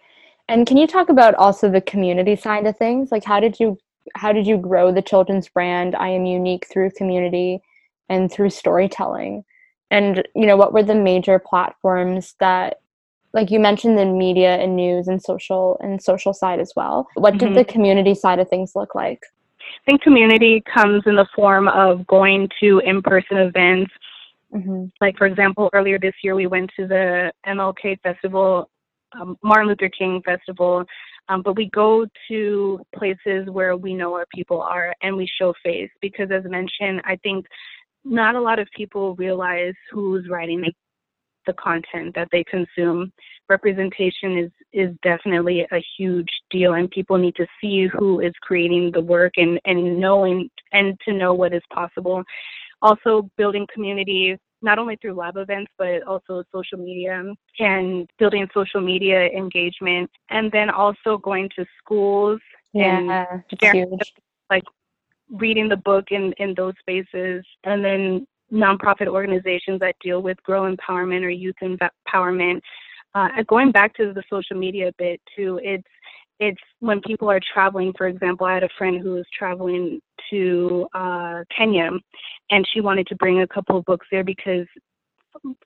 And 0.49 0.67
can 0.67 0.77
you 0.77 0.87
talk 0.87 1.11
about 1.11 1.35
also 1.35 1.71
the 1.71 1.81
community 1.81 2.35
side 2.35 2.67
of 2.67 2.77
things? 2.77 3.13
Like 3.13 3.25
how 3.25 3.41
did 3.41 3.61
you 3.61 3.79
how 4.17 4.33
did 4.33 4.47
you 4.47 4.57
grow 4.57 4.91
the 4.91 5.03
children's 5.03 5.49
brand 5.49 5.95
I 5.95 6.09
am 6.09 6.25
unique 6.25 6.67
through 6.67 6.91
community 6.97 7.61
and 8.09 8.33
through 8.33 8.51
storytelling? 8.51 9.45
and 9.91 10.27
you 10.35 10.47
know 10.47 10.57
what 10.57 10.73
were 10.73 10.83
the 10.83 10.95
major 10.95 11.39
platforms 11.39 12.35
that 12.41 12.81
like 13.33 13.51
you 13.51 13.61
mentioned 13.61 13.99
the 13.99 14.07
media 14.07 14.57
and 14.57 14.77
news 14.77 15.09
and 15.09 15.23
social 15.23 15.79
and 15.83 16.03
social 16.03 16.33
side 16.33 16.61
as 16.61 16.73
well 16.77 17.09
what 17.15 17.39
did 17.39 17.47
mm-hmm. 17.47 17.55
the 17.57 17.65
community 17.65 18.15
side 18.15 18.39
of 18.39 18.49
things 18.49 18.73
look 18.75 18.95
like 18.95 19.23
i 19.87 19.91
think 19.91 20.03
community 20.03 20.63
comes 20.73 21.03
in 21.07 21.17
the 21.17 21.27
form 21.35 21.69
of 21.69 22.07
going 22.07 22.49
to 22.61 22.81
in-person 22.85 23.37
events 23.37 23.91
mm-hmm. 24.55 24.85
like 25.01 25.17
for 25.17 25.27
example 25.27 25.71
earlier 25.73 25.99
this 25.99 26.15
year 26.23 26.35
we 26.35 26.47
went 26.47 26.71
to 26.77 26.87
the 26.87 27.33
mlk 27.47 28.01
festival 28.03 28.69
um, 29.13 29.37
martin 29.43 29.69
luther 29.69 29.91
king 29.97 30.23
festival 30.25 30.85
um, 31.29 31.43
but 31.43 31.55
we 31.57 31.71
go 31.71 32.07
to 32.29 32.81
places 32.95 33.49
where 33.51 33.77
we 33.77 33.95
know 33.95 34.11
where 34.11 34.27
people 34.35 34.61
are 34.61 34.95
and 35.03 35.17
we 35.17 35.29
show 35.39 35.55
face 35.63 35.91
because 36.01 36.31
as 36.31 36.45
mentioned 36.45 37.01
i 37.05 37.17
think 37.17 37.47
not 38.05 38.35
a 38.35 38.41
lot 38.41 38.59
of 38.59 38.69
people 38.75 39.15
realize 39.17 39.75
who's 39.91 40.27
writing 40.29 40.65
the 41.47 41.53
content 41.55 42.15
that 42.15 42.29
they 42.33 42.45
consume. 42.45 43.13
Representation 43.49 44.39
is 44.39 44.51
is 44.73 44.95
definitely 45.03 45.67
a 45.73 45.83
huge 45.97 46.29
deal, 46.51 46.75
and 46.75 46.91
people 46.91 47.19
need 47.19 47.35
to 47.37 47.47
see 47.61 47.87
who 47.87 48.21
is 48.21 48.33
creating 48.41 48.93
the 48.93 49.01
work 49.01 49.33
and 49.37 49.61
and 49.65 49.99
knowing 49.99 50.49
and 50.73 50.99
to 51.05 51.13
know 51.13 51.35
what 51.35 51.53
is 51.53 51.63
possible. 51.73 52.23
Also, 52.83 53.29
building 53.37 53.67
community 53.73 54.39
not 54.63 54.79
only 54.79 54.97
through 54.97 55.15
lab 55.15 55.37
events 55.37 55.71
but 55.79 56.03
also 56.03 56.45
social 56.53 56.79
media 56.79 57.25
and 57.59 58.09
building 58.19 58.47
social 58.53 58.81
media 58.81 59.27
engagement, 59.29 60.11
and 60.29 60.53
then 60.53 60.71
also 60.71 61.19
going 61.19 61.49
to 61.57 61.65
schools 61.79 62.41
yeah, 62.73 62.99
and 62.99 63.43
sharing, 63.61 63.99
like 64.51 64.65
reading 65.31 65.69
the 65.69 65.77
book 65.77 66.07
in, 66.11 66.33
in 66.39 66.55
those 66.55 66.75
spaces, 66.81 67.45
and 67.65 67.85
then 67.85 68.27
nonprofit 68.53 69.07
organizations 69.07 69.81
that 69.81 69.97
deal 70.03 70.23
with 70.23 70.43
grow 70.43 70.75
empowerment 70.75 71.23
or 71.23 71.31
youth 71.31 71.57
empowerment. 71.63 72.61
Uh, 73.15 73.29
going 73.49 73.73
back 73.73 73.95
to 73.97 74.13
the 74.13 74.23
social 74.31 74.57
media 74.57 74.93
bit 74.99 75.21
too, 75.37 75.61
it's 75.63 75.87
it's 76.39 76.61
when 76.79 77.01
people 77.03 77.31
are 77.31 77.41
traveling. 77.53 77.93
For 77.99 78.09
example, 78.09 78.47
I 78.47 78.55
had 78.55 78.65
a 78.65 78.69
friend 78.79 79.01
who 79.01 79.13
was 79.13 79.27
traveling 79.37 80.01
to 80.31 80.87
uh, 80.95 81.45
Kenya, 81.57 81.91
and 82.51 82.67
she 82.73 82.81
wanted 82.81 83.07
to 83.09 83.17
bring 83.17 83.43
a 83.43 83.47
couple 83.47 83.77
of 83.77 83.85
books 83.85 84.07
there 84.11 84.25
because 84.25 84.67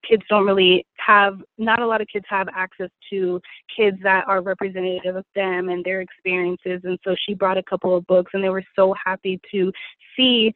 kids 0.08 0.22
don't 0.28 0.44
really 0.44 0.86
have 0.96 1.38
not 1.58 1.80
a 1.80 1.86
lot 1.86 2.00
of 2.00 2.06
kids 2.12 2.24
have 2.28 2.48
access 2.54 2.90
to 3.10 3.40
kids 3.74 3.96
that 4.02 4.24
are 4.26 4.42
representative 4.42 5.16
of 5.16 5.24
them 5.34 5.68
and 5.68 5.84
their 5.84 6.00
experiences 6.00 6.80
and 6.84 6.98
so 7.02 7.14
she 7.26 7.34
brought 7.34 7.56
a 7.56 7.62
couple 7.62 7.96
of 7.96 8.06
books 8.06 8.30
and 8.34 8.44
they 8.44 8.50
were 8.50 8.64
so 8.76 8.94
happy 9.02 9.40
to 9.50 9.72
see 10.16 10.52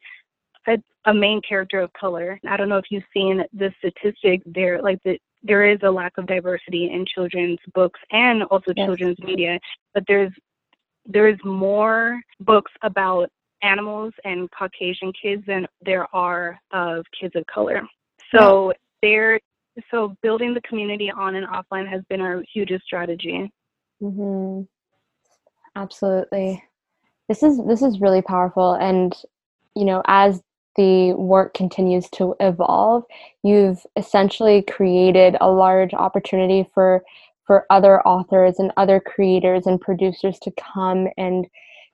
a, 0.69 0.77
a 1.05 1.13
main 1.13 1.41
character 1.47 1.79
of 1.79 1.91
color. 1.93 2.39
I 2.47 2.57
don't 2.57 2.69
know 2.69 2.77
if 2.77 2.85
you've 2.89 3.03
seen 3.13 3.43
the 3.53 3.71
statistic 3.79 4.41
there 4.45 4.81
like 4.81 4.99
the 5.03 5.19
there 5.41 5.69
is 5.69 5.79
a 5.83 5.89
lack 5.89 6.17
of 6.17 6.27
diversity 6.27 6.91
in 6.91 7.05
children's 7.05 7.59
books 7.73 7.99
and 8.11 8.43
also 8.43 8.73
yes. 8.75 8.85
children's 8.85 9.19
media 9.19 9.57
but 9.93 10.03
there's 10.05 10.31
there's 11.05 11.39
more 11.43 12.21
books 12.41 12.71
about 12.83 13.29
animals 13.61 14.13
and 14.23 14.49
caucasian 14.51 15.11
kids 15.21 15.43
than 15.47 15.67
there 15.81 16.07
are 16.15 16.59
of 16.71 17.05
kids 17.19 17.35
of 17.35 17.45
color. 17.47 17.81
So 18.33 18.73
there 19.01 19.39
so 19.91 20.15
building 20.21 20.53
the 20.53 20.61
community 20.61 21.09
on 21.11 21.35
and 21.35 21.47
offline 21.47 21.87
has 21.87 22.01
been 22.09 22.21
our 22.21 22.43
hugest 22.53 22.83
strategy. 22.85 23.51
Mm-hmm. 24.01 24.63
absolutely. 25.75 26.63
This 27.27 27.43
is 27.43 27.59
this 27.65 27.81
is 27.81 27.99
really 27.99 28.21
powerful. 28.21 28.73
And 28.73 29.13
you 29.75 29.85
know 29.85 30.01
as 30.05 30.41
the 30.75 31.13
work 31.13 31.53
continues 31.53 32.09
to 32.09 32.35
evolve 32.39 33.03
you've 33.43 33.85
essentially 33.95 34.61
created 34.61 35.35
a 35.41 35.49
large 35.49 35.93
opportunity 35.93 36.67
for 36.73 37.03
for 37.49 37.65
other 37.71 37.99
authors 38.07 38.59
and 38.59 38.71
other 38.77 38.99
creators 38.99 39.65
and 39.65 39.81
producers 39.81 40.37
to 40.37 40.51
come 40.51 41.07
and 41.17 41.47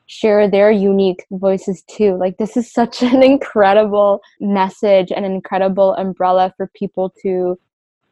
share 0.06 0.50
their 0.50 0.70
unique 0.70 1.26
voices 1.32 1.82
too. 1.84 2.18
Like 2.18 2.38
this 2.38 2.58
is 2.58 2.70
such 2.70 3.02
an 3.02 3.24
incredible 3.24 4.20
message 4.42 5.14
and 5.16 5.26
an 5.26 5.32
incredible 5.32 5.94
umbrella 5.96 6.54
for 6.58 6.70
people 6.76 7.10
to 7.22 7.58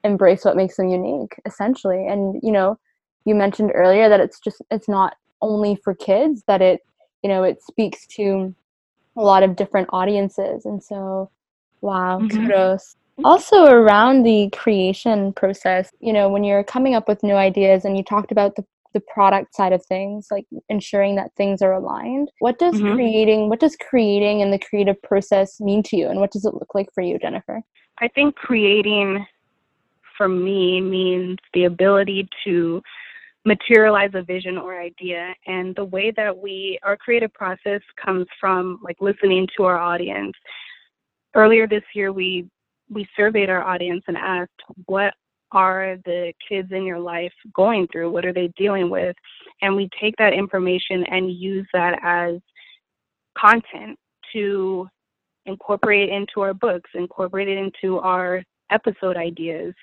embrace 0.05 0.45
what 0.45 0.55
makes 0.55 0.77
them 0.77 0.87
unique 0.87 1.35
essentially. 1.45 2.07
And 2.07 2.39
you 2.41 2.53
know, 2.53 2.79
you 3.25 3.35
mentioned 3.35 3.71
earlier 3.75 4.07
that 4.07 4.21
it's 4.21 4.39
just 4.39 4.61
it's 4.71 4.87
not 4.87 5.17
only 5.41 5.75
for 5.75 5.93
kids 5.93 6.43
that 6.47 6.61
it 6.61 6.79
you 7.23 7.29
know, 7.29 7.43
it 7.43 7.61
speaks 7.61 8.07
to 8.07 8.55
a 9.15 9.21
lot 9.21 9.43
of 9.43 9.55
different 9.55 9.89
audiences 9.91 10.65
and 10.65 10.83
so 10.83 11.29
wow, 11.81 12.19
mm-hmm. 12.19 12.47
kudos 12.47 12.95
also 13.23 13.65
around 13.65 14.23
the 14.23 14.49
creation 14.51 15.31
process 15.33 15.91
you 15.99 16.11
know 16.11 16.29
when 16.29 16.43
you're 16.43 16.63
coming 16.63 16.95
up 16.95 17.07
with 17.07 17.21
new 17.21 17.35
ideas 17.35 17.85
and 17.85 17.95
you 17.95 18.03
talked 18.03 18.31
about 18.31 18.55
the 18.55 18.65
the 18.93 19.01
product 19.01 19.55
side 19.55 19.73
of 19.73 19.83
things 19.85 20.27
like 20.31 20.45
ensuring 20.69 21.15
that 21.15 21.31
things 21.35 21.61
are 21.61 21.73
aligned 21.73 22.29
what 22.39 22.59
does 22.59 22.75
mm-hmm. 22.75 22.93
creating 22.93 23.49
what 23.49 23.59
does 23.59 23.75
creating 23.89 24.41
and 24.41 24.53
the 24.53 24.59
creative 24.59 24.99
process 25.01 25.59
mean 25.59 25.81
to 25.81 25.97
you 25.97 26.07
and 26.07 26.19
what 26.19 26.31
does 26.31 26.45
it 26.45 26.53
look 26.53 26.73
like 26.75 26.87
for 26.93 27.01
you 27.01 27.17
jennifer 27.19 27.61
i 27.99 28.07
think 28.07 28.35
creating 28.35 29.25
for 30.15 30.27
me 30.27 30.79
means 30.79 31.39
the 31.53 31.63
ability 31.63 32.27
to 32.43 32.81
materialize 33.45 34.11
a 34.13 34.23
vision 34.23 34.57
or 34.57 34.79
idea 34.79 35.33
and 35.47 35.75
the 35.75 35.83
way 35.83 36.11
that 36.15 36.35
we 36.35 36.79
our 36.83 36.95
creative 36.95 37.33
process 37.33 37.81
comes 38.03 38.25
from 38.39 38.79
like 38.81 38.95
listening 39.01 39.45
to 39.57 39.63
our 39.63 39.77
audience 39.77 40.31
earlier 41.35 41.67
this 41.67 41.83
year 41.93 42.13
we 42.13 42.47
we 42.89 43.05
surveyed 43.17 43.49
our 43.49 43.61
audience 43.63 44.03
and 44.07 44.15
asked 44.15 44.61
what 44.85 45.13
are 45.53 45.97
the 46.05 46.33
kids 46.47 46.69
in 46.71 46.83
your 46.83 46.99
life 46.99 47.31
going 47.53 47.87
through? 47.91 48.11
What 48.11 48.25
are 48.25 48.33
they 48.33 48.51
dealing 48.57 48.89
with? 48.89 49.15
And 49.61 49.75
we 49.75 49.87
take 50.01 50.15
that 50.17 50.33
information 50.33 51.05
and 51.05 51.31
use 51.31 51.67
that 51.73 51.99
as 52.03 52.41
content 53.37 53.97
to 54.33 54.87
incorporate 55.45 56.09
into 56.09 56.41
our 56.41 56.53
books, 56.53 56.89
incorporate 56.95 57.47
it 57.47 57.57
into 57.57 57.99
our 57.99 58.43
episode 58.71 59.15
ideas. 59.15 59.73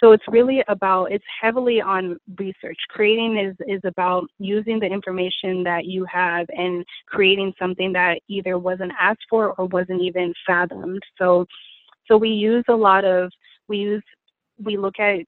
So 0.00 0.12
it's 0.12 0.24
really 0.28 0.62
about 0.68 1.06
it's 1.06 1.24
heavily 1.40 1.80
on 1.80 2.18
research. 2.38 2.78
Creating 2.88 3.36
is 3.36 3.56
is 3.66 3.80
about 3.84 4.28
using 4.38 4.78
the 4.78 4.86
information 4.86 5.64
that 5.64 5.86
you 5.86 6.04
have 6.04 6.46
and 6.56 6.84
creating 7.06 7.52
something 7.58 7.92
that 7.94 8.20
either 8.28 8.58
wasn't 8.58 8.92
asked 8.98 9.26
for 9.28 9.52
or 9.54 9.66
wasn't 9.66 10.00
even 10.02 10.32
fathomed. 10.46 11.02
So 11.18 11.46
So 12.08 12.16
we 12.16 12.30
use 12.30 12.64
a 12.68 12.74
lot 12.74 13.04
of 13.04 13.30
we 13.68 13.78
use 13.78 14.02
we 14.62 14.76
look 14.76 14.98
at 14.98 15.20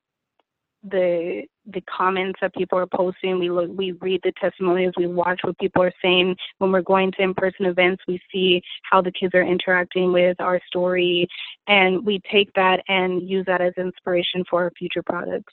the 0.83 1.43
the 1.67 1.83
comments 1.83 2.39
that 2.41 2.55
people 2.55 2.79
are 2.79 2.87
posting. 2.87 3.39
We 3.39 3.51
look, 3.51 3.71
we 3.73 3.93
read 3.93 4.21
the 4.25 4.33
testimonials. 4.41 4.95
We 4.97 5.07
watch 5.07 5.41
what 5.45 5.59
people 5.59 5.83
are 5.83 5.93
saying. 6.03 6.37
When 6.59 6.73
we're 6.73 6.81
going 6.81 7.13
to 7.13 7.23
in-person 7.23 7.67
events, 7.67 8.03
we 8.09 8.21
see 8.33 8.63
how 8.83 9.03
the 9.03 9.13
kids 9.13 9.35
are 9.35 9.43
interacting 9.43 10.13
with 10.13 10.41
our 10.41 10.61
story, 10.67 11.29
and 11.67 12.05
we 12.05 12.21
take 12.31 12.53
that 12.55 12.83
and 12.89 13.29
use 13.29 13.45
that 13.47 13.61
as 13.61 13.75
inspiration 13.77 14.45
for 14.49 14.63
our 14.65 14.73
future 14.79 15.03
products. 15.03 15.53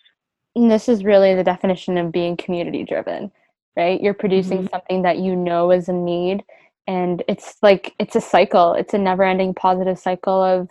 And 0.56 0.72
this 0.72 0.90
is 0.90 1.04
really 1.04 1.36
the 1.36 1.44
definition 1.44 1.98
of 1.98 2.12
being 2.12 2.38
community 2.38 2.84
driven, 2.84 3.32
right? 3.76 4.02
You're 4.02 4.14
producing 4.14 4.60
mm-hmm. 4.60 4.68
something 4.68 5.02
that 5.04 5.20
you 5.20 5.36
know 5.36 5.72
is 5.72 5.90
a 5.90 5.94
need, 5.94 6.44
and 6.88 7.22
it's 7.28 7.58
like 7.62 7.94
it's 8.00 8.16
a 8.16 8.22
cycle. 8.22 8.74
It's 8.74 8.94
a 8.94 8.98
never-ending 8.98 9.56
positive 9.56 10.00
cycle 10.00 10.42
of 10.42 10.70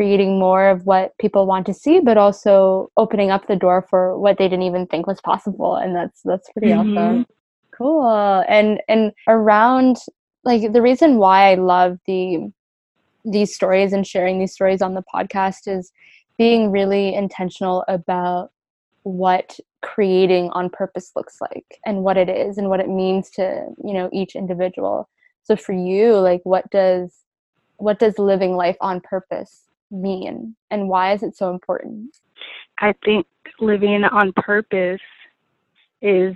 creating 0.00 0.38
more 0.38 0.70
of 0.70 0.86
what 0.86 1.12
people 1.18 1.44
want 1.44 1.66
to 1.66 1.74
see 1.74 2.00
but 2.00 2.16
also 2.16 2.90
opening 2.96 3.30
up 3.30 3.46
the 3.46 3.54
door 3.54 3.86
for 3.90 4.18
what 4.18 4.38
they 4.38 4.48
didn't 4.48 4.62
even 4.62 4.86
think 4.86 5.06
was 5.06 5.20
possible 5.20 5.76
and 5.76 5.94
that's 5.94 6.22
that's 6.24 6.48
pretty 6.52 6.68
mm-hmm. 6.68 6.96
awesome. 6.96 7.26
Cool. 7.70 8.44
And 8.48 8.80
and 8.88 9.12
around 9.28 9.98
like 10.42 10.72
the 10.72 10.80
reason 10.80 11.18
why 11.18 11.50
i 11.50 11.54
love 11.54 11.98
the 12.06 12.50
these 13.26 13.54
stories 13.54 13.92
and 13.92 14.06
sharing 14.06 14.38
these 14.38 14.54
stories 14.54 14.80
on 14.80 14.94
the 14.94 15.04
podcast 15.14 15.68
is 15.68 15.92
being 16.38 16.70
really 16.70 17.14
intentional 17.14 17.84
about 17.86 18.52
what 19.02 19.60
creating 19.82 20.48
on 20.52 20.70
purpose 20.70 21.12
looks 21.14 21.42
like 21.42 21.78
and 21.84 22.04
what 22.04 22.16
it 22.16 22.30
is 22.30 22.56
and 22.56 22.70
what 22.70 22.80
it 22.80 22.88
means 22.88 23.28
to 23.32 23.66
you 23.84 23.92
know 23.92 24.08
each 24.14 24.34
individual. 24.34 25.10
So 25.42 25.56
for 25.56 25.74
you 25.74 26.14
like 26.14 26.40
what 26.44 26.70
does 26.70 27.12
what 27.76 27.98
does 27.98 28.18
living 28.18 28.56
life 28.56 28.78
on 28.80 29.02
purpose 29.02 29.66
mean 29.90 30.54
and 30.70 30.88
why 30.88 31.12
is 31.12 31.22
it 31.22 31.36
so 31.36 31.50
important? 31.50 32.16
I 32.78 32.94
think 33.04 33.26
living 33.60 34.04
on 34.04 34.32
purpose 34.36 35.00
is 36.02 36.34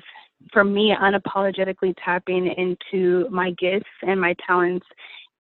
for 0.53 0.65
me 0.65 0.95
unapologetically 1.01 1.95
tapping 2.05 2.47
into 2.47 3.29
my 3.31 3.53
gifts 3.53 3.89
and 4.03 4.21
my 4.21 4.35
talents 4.47 4.87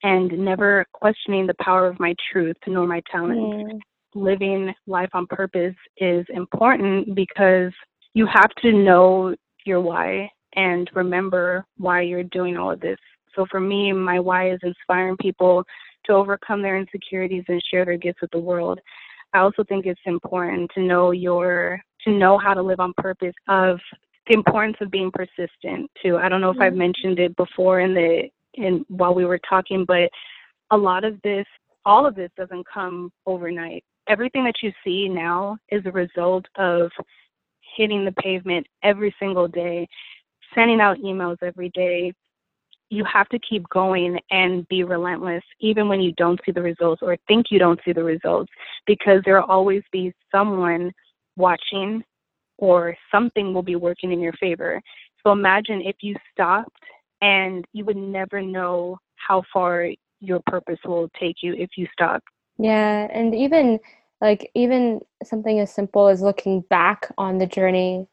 and 0.02 0.30
never 0.38 0.86
questioning 0.92 1.46
the 1.46 1.54
power 1.60 1.86
of 1.86 2.00
my 2.00 2.14
truth 2.32 2.56
nor 2.66 2.86
my 2.86 3.02
talents. 3.10 3.72
Mm. 3.72 3.80
Living 4.14 4.72
life 4.86 5.10
on 5.12 5.26
purpose 5.26 5.74
is 5.98 6.24
important 6.28 7.14
because 7.14 7.72
you 8.12 8.26
have 8.26 8.50
to 8.62 8.72
know 8.72 9.34
your 9.66 9.80
why 9.80 10.30
and 10.54 10.88
remember 10.94 11.64
why 11.78 12.02
you're 12.02 12.22
doing 12.22 12.56
all 12.56 12.70
of 12.70 12.80
this. 12.80 12.98
So 13.34 13.44
for 13.50 13.60
me, 13.60 13.92
my 13.92 14.20
why 14.20 14.52
is 14.52 14.60
inspiring 14.62 15.16
people 15.20 15.64
to 16.06 16.12
overcome 16.12 16.62
their 16.62 16.78
insecurities 16.78 17.44
and 17.48 17.62
share 17.70 17.84
their 17.84 17.96
gifts 17.96 18.20
with 18.20 18.30
the 18.30 18.38
world. 18.38 18.80
I 19.32 19.38
also 19.38 19.64
think 19.64 19.86
it's 19.86 20.00
important 20.06 20.70
to 20.74 20.82
know 20.82 21.10
your 21.10 21.80
to 22.04 22.10
know 22.10 22.38
how 22.38 22.54
to 22.54 22.62
live 22.62 22.80
on 22.80 22.92
purpose 22.96 23.34
of 23.48 23.78
the 24.28 24.34
importance 24.34 24.76
of 24.80 24.90
being 24.90 25.10
persistent 25.10 25.90
too. 26.02 26.16
I 26.18 26.28
don't 26.28 26.40
know 26.40 26.50
if 26.50 26.60
I've 26.60 26.72
mm-hmm. 26.72 26.78
mentioned 26.78 27.18
it 27.18 27.36
before 27.36 27.80
in 27.80 27.94
the 27.94 28.28
in 28.54 28.84
while 28.88 29.14
we 29.14 29.24
were 29.24 29.40
talking, 29.48 29.84
but 29.86 30.10
a 30.70 30.76
lot 30.76 31.04
of 31.04 31.20
this 31.22 31.46
all 31.84 32.06
of 32.06 32.14
this 32.14 32.30
doesn't 32.36 32.66
come 32.72 33.12
overnight. 33.26 33.84
Everything 34.08 34.44
that 34.44 34.62
you 34.62 34.72
see 34.84 35.08
now 35.08 35.56
is 35.70 35.84
a 35.84 35.92
result 35.92 36.46
of 36.56 36.90
hitting 37.76 38.04
the 38.04 38.12
pavement 38.12 38.66
every 38.82 39.14
single 39.18 39.48
day, 39.48 39.86
sending 40.54 40.80
out 40.80 40.98
emails 40.98 41.36
every 41.42 41.70
day, 41.70 42.12
you 42.90 43.04
have 43.04 43.28
to 43.30 43.38
keep 43.38 43.68
going 43.68 44.18
and 44.30 44.66
be 44.68 44.84
relentless, 44.84 45.42
even 45.60 45.88
when 45.88 46.00
you 46.00 46.12
don't 46.12 46.40
see 46.44 46.52
the 46.52 46.62
results 46.62 47.02
or 47.02 47.16
think 47.26 47.46
you 47.50 47.58
don't 47.58 47.80
see 47.84 47.92
the 47.92 48.04
results, 48.04 48.50
because 48.86 49.20
there 49.24 49.36
will 49.36 49.50
always 49.50 49.82
be 49.90 50.12
someone 50.30 50.92
watching 51.36 52.04
or 52.58 52.96
something 53.10 53.52
will 53.52 53.62
be 53.62 53.76
working 53.76 54.12
in 54.12 54.20
your 54.20 54.32
favor. 54.34 54.80
So 55.22 55.32
imagine 55.32 55.80
if 55.82 55.96
you 56.02 56.14
stopped 56.32 56.76
and 57.20 57.64
you 57.72 57.84
would 57.84 57.96
never 57.96 58.42
know 58.42 58.98
how 59.16 59.42
far 59.52 59.88
your 60.20 60.40
purpose 60.46 60.78
will 60.84 61.08
take 61.18 61.36
you 61.42 61.54
if 61.54 61.70
you 61.76 61.86
stop. 61.92 62.22
Yeah, 62.58 63.08
and 63.10 63.34
even 63.34 63.80
like 64.20 64.50
even 64.54 65.00
something 65.24 65.58
as 65.60 65.74
simple 65.74 66.08
as 66.08 66.22
looking 66.22 66.60
back 66.70 67.10
on 67.18 67.38
the 67.38 67.46
journey 67.46 68.06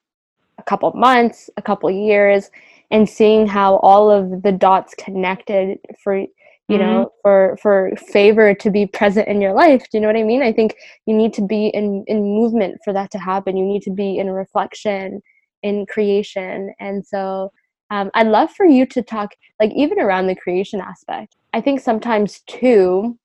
a 0.57 0.63
couple 0.63 0.91
months, 0.93 1.49
a 1.57 1.61
couple 1.61 1.91
years 1.91 2.49
and 2.91 3.09
seeing 3.09 3.47
how 3.47 3.77
all 3.77 4.11
of 4.11 4.43
the 4.43 4.51
dots 4.51 4.93
connected 4.95 5.79
for 6.03 6.17
you 6.17 6.27
mm-hmm. 6.69 6.79
know 6.79 7.11
for 7.21 7.57
for 7.61 7.91
favor 7.97 8.53
to 8.53 8.69
be 8.69 8.85
present 8.85 9.27
in 9.27 9.41
your 9.41 9.53
life 9.53 9.81
do 9.83 9.97
you 9.97 10.01
know 10.01 10.07
what 10.07 10.17
i 10.17 10.23
mean? 10.23 10.43
I 10.43 10.53
think 10.53 10.75
you 11.05 11.15
need 11.15 11.33
to 11.33 11.41
be 11.41 11.67
in 11.67 12.03
in 12.07 12.21
movement 12.21 12.79
for 12.83 12.93
that 12.93 13.11
to 13.11 13.17
happen. 13.17 13.57
You 13.57 13.65
need 13.65 13.81
to 13.83 13.91
be 13.91 14.17
in 14.17 14.29
reflection 14.29 15.21
in 15.63 15.85
creation. 15.85 16.73
And 16.79 17.05
so 17.05 17.51
um, 17.89 18.11
i'd 18.13 18.27
love 18.27 18.51
for 18.51 18.65
you 18.65 18.85
to 18.87 19.01
talk 19.01 19.31
like 19.59 19.71
even 19.75 19.99
around 19.99 20.27
the 20.27 20.35
creation 20.35 20.81
aspect. 20.81 21.35
I 21.53 21.61
think 21.61 21.79
sometimes 21.79 22.41
too 22.41 23.17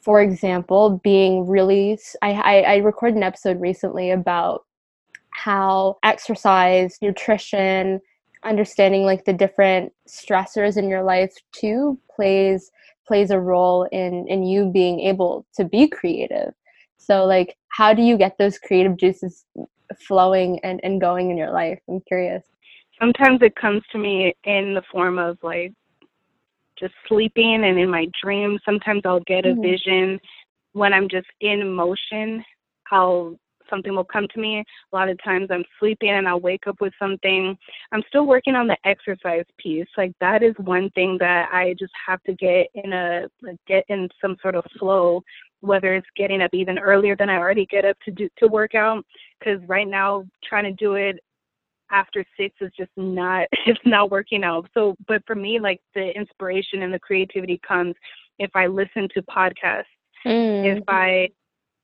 for 0.00 0.22
example 0.22 1.00
being 1.04 1.46
really 1.46 1.98
i 2.22 2.32
i, 2.32 2.60
I 2.60 2.76
recorded 2.78 3.16
an 3.16 3.22
episode 3.22 3.60
recently 3.60 4.10
about 4.10 4.64
how 5.30 5.98
exercise 6.02 6.98
nutrition 7.00 8.00
understanding 8.44 9.04
like 9.04 9.24
the 9.24 9.32
different 9.32 9.92
stressors 10.08 10.76
in 10.76 10.88
your 10.88 11.02
life 11.02 11.34
too 11.52 11.98
plays 12.14 12.70
plays 13.06 13.30
a 13.30 13.38
role 13.38 13.84
in 13.92 14.26
in 14.28 14.42
you 14.42 14.70
being 14.70 15.00
able 15.00 15.46
to 15.54 15.64
be 15.64 15.88
creative. 15.88 16.52
So 16.98 17.24
like 17.24 17.56
how 17.68 17.92
do 17.94 18.02
you 18.02 18.16
get 18.16 18.38
those 18.38 18.58
creative 18.58 18.96
juices 18.96 19.44
flowing 20.06 20.60
and, 20.62 20.80
and 20.82 21.00
going 21.00 21.30
in 21.30 21.36
your 21.36 21.50
life? 21.50 21.78
I'm 21.88 22.00
curious. 22.02 22.44
Sometimes 22.98 23.40
it 23.42 23.56
comes 23.56 23.82
to 23.92 23.98
me 23.98 24.34
in 24.44 24.74
the 24.74 24.82
form 24.92 25.18
of 25.18 25.38
like 25.42 25.72
just 26.78 26.94
sleeping 27.08 27.64
and 27.64 27.78
in 27.78 27.90
my 27.90 28.06
dreams. 28.22 28.60
Sometimes 28.64 29.02
i'll 29.04 29.20
get 29.20 29.46
a 29.46 29.50
mm-hmm. 29.50 29.62
vision 29.62 30.20
when 30.72 30.92
i'm 30.92 31.08
just 31.08 31.26
in 31.40 31.72
motion 31.72 32.44
i'll 32.90 33.36
something 33.70 33.94
will 33.94 34.04
come 34.04 34.26
to 34.34 34.40
me. 34.40 34.58
A 34.92 34.96
lot 34.96 35.08
of 35.08 35.22
times 35.22 35.48
I'm 35.50 35.64
sleeping 35.78 36.10
and 36.10 36.28
I'll 36.28 36.40
wake 36.40 36.66
up 36.66 36.80
with 36.80 36.92
something. 36.98 37.56
I'm 37.92 38.02
still 38.08 38.26
working 38.26 38.54
on 38.54 38.66
the 38.66 38.76
exercise 38.84 39.44
piece. 39.58 39.86
Like 39.96 40.12
that 40.20 40.42
is 40.42 40.54
one 40.58 40.90
thing 40.90 41.16
that 41.20 41.48
I 41.52 41.74
just 41.78 41.92
have 42.06 42.22
to 42.24 42.34
get 42.34 42.66
in 42.74 42.92
a 42.92 43.28
like, 43.42 43.56
get 43.66 43.84
in 43.88 44.08
some 44.20 44.36
sort 44.42 44.54
of 44.54 44.64
flow 44.78 45.22
whether 45.62 45.94
it's 45.94 46.06
getting 46.16 46.40
up 46.40 46.50
even 46.54 46.78
earlier 46.78 47.14
than 47.14 47.28
I 47.28 47.36
already 47.36 47.66
get 47.66 47.84
up 47.84 47.96
to 48.04 48.10
do 48.10 48.28
to 48.38 48.48
work 48.48 48.74
out 48.74 49.04
cuz 49.44 49.60
right 49.66 49.86
now 49.86 50.24
trying 50.42 50.64
to 50.64 50.72
do 50.72 50.94
it 50.94 51.18
after 51.90 52.24
6 52.36 52.54
is 52.60 52.72
just 52.76 52.90
not 52.96 53.46
it's 53.66 53.80
not 53.84 54.10
working 54.10 54.44
out. 54.44 54.68
So 54.74 54.96
but 55.06 55.22
for 55.26 55.34
me 55.34 55.58
like 55.58 55.80
the 55.94 56.16
inspiration 56.16 56.82
and 56.82 56.92
the 56.92 56.98
creativity 56.98 57.60
comes 57.66 57.94
if 58.38 58.50
I 58.54 58.66
listen 58.66 59.08
to 59.14 59.22
podcasts. 59.22 59.84
Mm. 60.26 60.78
If 60.78 60.84
I 60.88 61.30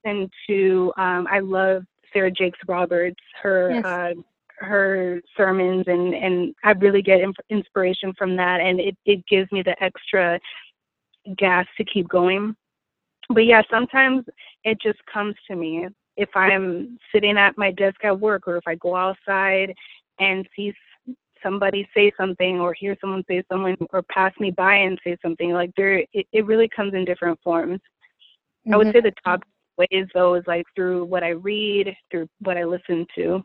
listen 0.07 0.29
to 0.47 0.93
um, 0.97 1.27
I 1.29 1.39
love 1.39 1.83
Sarah 2.13 2.31
Jakes 2.31 2.59
Roberts, 2.67 3.19
her 3.41 3.71
yes. 3.71 3.85
uh, 3.85 4.13
her 4.59 5.21
sermons, 5.35 5.85
and 5.87 6.13
and 6.13 6.55
I 6.63 6.71
really 6.71 7.01
get 7.01 7.21
inspiration 7.49 8.13
from 8.17 8.35
that, 8.37 8.59
and 8.61 8.79
it 8.79 8.97
it 9.05 9.23
gives 9.29 9.51
me 9.51 9.61
the 9.61 9.81
extra 9.83 10.39
gas 11.37 11.65
to 11.77 11.85
keep 11.85 12.07
going. 12.07 12.55
But 13.29 13.45
yeah, 13.45 13.61
sometimes 13.69 14.23
it 14.63 14.77
just 14.81 14.99
comes 15.11 15.35
to 15.49 15.55
me 15.55 15.87
if 16.15 16.29
I'm 16.33 16.97
sitting 17.13 17.37
at 17.37 17.57
my 17.57 17.71
desk 17.71 18.03
at 18.03 18.19
work, 18.19 18.47
or 18.47 18.57
if 18.57 18.63
I 18.65 18.75
go 18.75 18.95
outside 18.95 19.73
and 20.19 20.47
see 20.55 20.73
somebody 21.43 21.87
say 21.93 22.11
something 22.17 22.59
or 22.59 22.73
hear 22.73 22.97
someone 22.99 23.23
say 23.27 23.43
something 23.51 23.77
or 23.91 24.01
pass 24.03 24.33
me 24.39 24.49
by 24.49 24.73
and 24.73 24.97
say 25.03 25.15
something 25.21 25.51
like 25.51 25.69
there 25.77 25.99
it, 26.11 26.25
it 26.33 26.45
really 26.47 26.67
comes 26.67 26.95
in 26.95 27.05
different 27.05 27.39
forms 27.43 27.75
mm-hmm. 27.75 28.73
i 28.73 28.77
would 28.77 28.87
mm-hmm. 28.87 28.97
say 28.97 29.01
the 29.01 29.13
top 29.23 29.43
ways 29.77 30.07
though 30.13 30.35
is 30.35 30.43
like 30.47 30.65
through 30.75 31.05
what 31.05 31.23
I 31.23 31.29
read, 31.29 31.95
through 32.11 32.27
what 32.39 32.57
I 32.57 32.63
listen 32.63 33.05
to. 33.15 33.43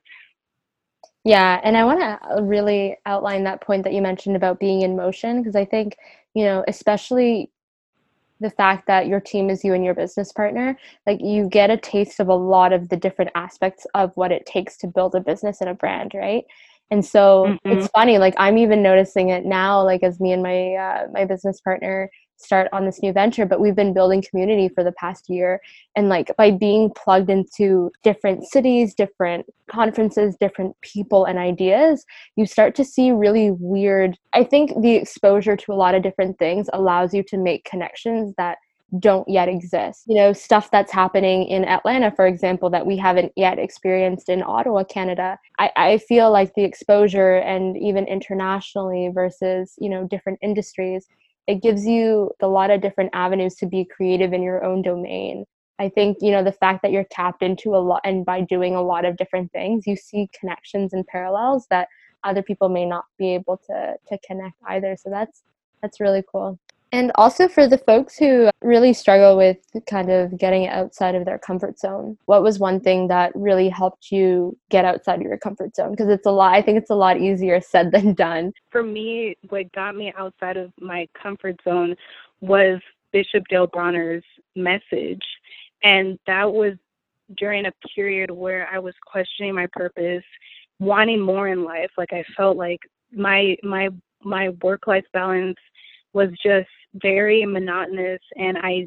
Yeah, 1.24 1.60
and 1.62 1.76
I 1.76 1.84
want 1.84 2.00
to 2.00 2.42
really 2.42 2.96
outline 3.06 3.44
that 3.44 3.60
point 3.60 3.84
that 3.84 3.92
you 3.92 4.02
mentioned 4.02 4.34
about 4.34 4.58
being 4.58 4.82
in 4.82 4.96
motion 4.96 5.40
because 5.40 5.54
I 5.54 5.64
think, 5.64 5.96
you 6.34 6.44
know, 6.44 6.64
especially 6.66 7.50
the 8.40 8.50
fact 8.50 8.88
that 8.88 9.06
your 9.06 9.20
team 9.20 9.48
is 9.48 9.62
you 9.62 9.72
and 9.72 9.84
your 9.84 9.94
business 9.94 10.32
partner, 10.32 10.76
like 11.06 11.20
you 11.20 11.48
get 11.48 11.70
a 11.70 11.76
taste 11.76 12.18
of 12.18 12.26
a 12.28 12.34
lot 12.34 12.72
of 12.72 12.88
the 12.88 12.96
different 12.96 13.30
aspects 13.36 13.86
of 13.94 14.10
what 14.16 14.32
it 14.32 14.44
takes 14.46 14.76
to 14.78 14.88
build 14.88 15.14
a 15.14 15.20
business 15.20 15.60
and 15.60 15.70
a 15.70 15.74
brand, 15.74 16.12
right? 16.12 16.44
And 16.90 17.04
so 17.04 17.44
mm-hmm. 17.46 17.70
it's 17.70 17.86
funny, 17.88 18.18
like 18.18 18.34
I'm 18.36 18.58
even 18.58 18.82
noticing 18.82 19.28
it 19.28 19.46
now, 19.46 19.82
like 19.82 20.02
as 20.02 20.20
me 20.20 20.32
and 20.32 20.42
my 20.42 20.74
uh, 20.74 21.06
my 21.12 21.24
business 21.24 21.60
partner 21.60 22.10
start 22.42 22.68
on 22.72 22.84
this 22.84 23.02
new 23.02 23.12
venture 23.12 23.46
but 23.46 23.60
we've 23.60 23.76
been 23.76 23.94
building 23.94 24.22
community 24.22 24.68
for 24.68 24.82
the 24.82 24.92
past 24.92 25.28
year 25.28 25.60
and 25.96 26.08
like 26.08 26.34
by 26.36 26.50
being 26.50 26.90
plugged 26.90 27.30
into 27.30 27.90
different 28.02 28.44
cities 28.44 28.94
different 28.94 29.46
conferences 29.70 30.36
different 30.40 30.78
people 30.80 31.24
and 31.24 31.38
ideas 31.38 32.04
you 32.36 32.46
start 32.46 32.74
to 32.74 32.84
see 32.84 33.10
really 33.10 33.50
weird 33.50 34.18
i 34.32 34.42
think 34.42 34.72
the 34.82 34.94
exposure 34.94 35.56
to 35.56 35.72
a 35.72 35.74
lot 35.74 35.94
of 35.94 36.02
different 36.02 36.38
things 36.38 36.68
allows 36.72 37.14
you 37.14 37.22
to 37.22 37.36
make 37.36 37.64
connections 37.64 38.34
that 38.36 38.58
don't 38.98 39.28
yet 39.28 39.48
exist. 39.48 40.02
You 40.06 40.16
know, 40.16 40.32
stuff 40.32 40.70
that's 40.70 40.92
happening 40.92 41.44
in 41.44 41.64
Atlanta, 41.64 42.10
for 42.10 42.26
example, 42.26 42.68
that 42.70 42.86
we 42.86 42.96
haven't 42.96 43.32
yet 43.36 43.58
experienced 43.58 44.28
in 44.28 44.42
Ottawa, 44.42 44.84
Canada. 44.84 45.38
I, 45.58 45.70
I 45.76 45.98
feel 45.98 46.30
like 46.30 46.54
the 46.54 46.64
exposure 46.64 47.36
and 47.36 47.76
even 47.76 48.06
internationally 48.06 49.10
versus, 49.12 49.74
you 49.78 49.88
know, 49.88 50.06
different 50.06 50.38
industries, 50.42 51.06
it 51.46 51.62
gives 51.62 51.84
you 51.84 52.30
a 52.40 52.46
lot 52.46 52.70
of 52.70 52.80
different 52.80 53.10
avenues 53.12 53.54
to 53.56 53.66
be 53.66 53.84
creative 53.84 54.32
in 54.32 54.42
your 54.42 54.64
own 54.64 54.82
domain. 54.82 55.44
I 55.78 55.88
think, 55.88 56.18
you 56.20 56.30
know, 56.30 56.44
the 56.44 56.52
fact 56.52 56.82
that 56.82 56.92
you're 56.92 57.06
tapped 57.10 57.42
into 57.42 57.74
a 57.74 57.78
lot 57.78 58.02
and 58.04 58.24
by 58.24 58.42
doing 58.42 58.74
a 58.74 58.82
lot 58.82 59.04
of 59.04 59.16
different 59.16 59.50
things, 59.52 59.86
you 59.86 59.96
see 59.96 60.30
connections 60.38 60.92
and 60.92 61.06
parallels 61.06 61.66
that 61.70 61.88
other 62.24 62.42
people 62.42 62.68
may 62.68 62.86
not 62.86 63.04
be 63.18 63.34
able 63.34 63.60
to 63.66 63.96
to 64.08 64.18
connect 64.26 64.56
either. 64.68 64.96
So 64.96 65.10
that's 65.10 65.42
that's 65.82 65.98
really 65.98 66.22
cool. 66.30 66.58
And 66.92 67.10
also 67.14 67.48
for 67.48 67.66
the 67.66 67.78
folks 67.78 68.18
who 68.18 68.50
really 68.60 68.92
struggle 68.92 69.34
with 69.34 69.56
kind 69.86 70.10
of 70.10 70.38
getting 70.38 70.68
outside 70.68 71.14
of 71.14 71.24
their 71.24 71.38
comfort 71.38 71.78
zone, 71.78 72.18
what 72.26 72.42
was 72.42 72.58
one 72.58 72.80
thing 72.80 73.08
that 73.08 73.32
really 73.34 73.70
helped 73.70 74.12
you 74.12 74.58
get 74.70 74.84
outside 74.84 75.16
of 75.16 75.22
your 75.22 75.38
comfort 75.38 75.74
zone? 75.74 75.92
Because 75.92 76.10
it's 76.10 76.26
a 76.26 76.30
lot, 76.30 76.54
I 76.54 76.60
think 76.60 76.76
it's 76.76 76.90
a 76.90 76.94
lot 76.94 77.18
easier 77.18 77.62
said 77.62 77.92
than 77.92 78.12
done. 78.14 78.52
For 78.70 78.82
me, 78.82 79.36
what 79.48 79.72
got 79.72 79.96
me 79.96 80.12
outside 80.18 80.58
of 80.58 80.70
my 80.78 81.08
comfort 81.20 81.56
zone 81.64 81.96
was 82.42 82.78
Bishop 83.10 83.44
Dale 83.48 83.66
Bronner's 83.66 84.24
message. 84.54 85.22
And 85.82 86.18
that 86.26 86.52
was 86.52 86.74
during 87.38 87.64
a 87.64 87.72
period 87.94 88.30
where 88.30 88.68
I 88.70 88.78
was 88.78 88.94
questioning 89.06 89.54
my 89.54 89.66
purpose, 89.72 90.24
wanting 90.78 91.20
more 91.20 91.48
in 91.48 91.64
life. 91.64 91.90
Like 91.96 92.12
I 92.12 92.22
felt 92.36 92.58
like 92.58 92.80
my 93.12 93.56
my 93.62 93.88
my 94.22 94.50
work 94.62 94.86
life 94.86 95.04
balance 95.12 95.56
was 96.12 96.28
just 96.44 96.68
very 96.94 97.44
monotonous 97.44 98.20
and 98.36 98.58
I 98.58 98.86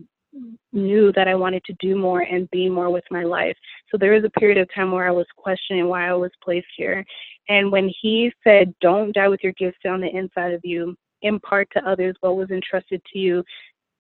knew 0.73 1.11
that 1.13 1.27
I 1.27 1.35
wanted 1.35 1.63
to 1.65 1.75
do 1.79 1.97
more 1.97 2.21
and 2.21 2.49
be 2.51 2.69
more 2.69 2.89
with 2.89 3.05
my 3.09 3.23
life. 3.23 3.55
So 3.89 3.97
there 3.97 4.13
was 4.13 4.23
a 4.23 4.39
period 4.39 4.57
of 4.57 4.67
time 4.73 4.91
where 4.91 5.07
I 5.07 5.11
was 5.11 5.25
questioning 5.37 5.87
why 5.87 6.09
I 6.09 6.13
was 6.13 6.31
placed 6.43 6.67
here. 6.75 7.05
And 7.47 7.71
when 7.71 7.91
he 8.01 8.31
said, 8.43 8.73
Don't 8.81 9.13
die 9.13 9.29
with 9.29 9.41
your 9.43 9.53
gifts 9.53 9.79
on 9.85 10.01
the 10.01 10.09
inside 10.09 10.53
of 10.53 10.61
you, 10.63 10.95
impart 11.21 11.69
to 11.73 11.89
others 11.89 12.15
what 12.19 12.35
was 12.35 12.49
entrusted 12.49 13.01
to 13.13 13.19
you, 13.19 13.43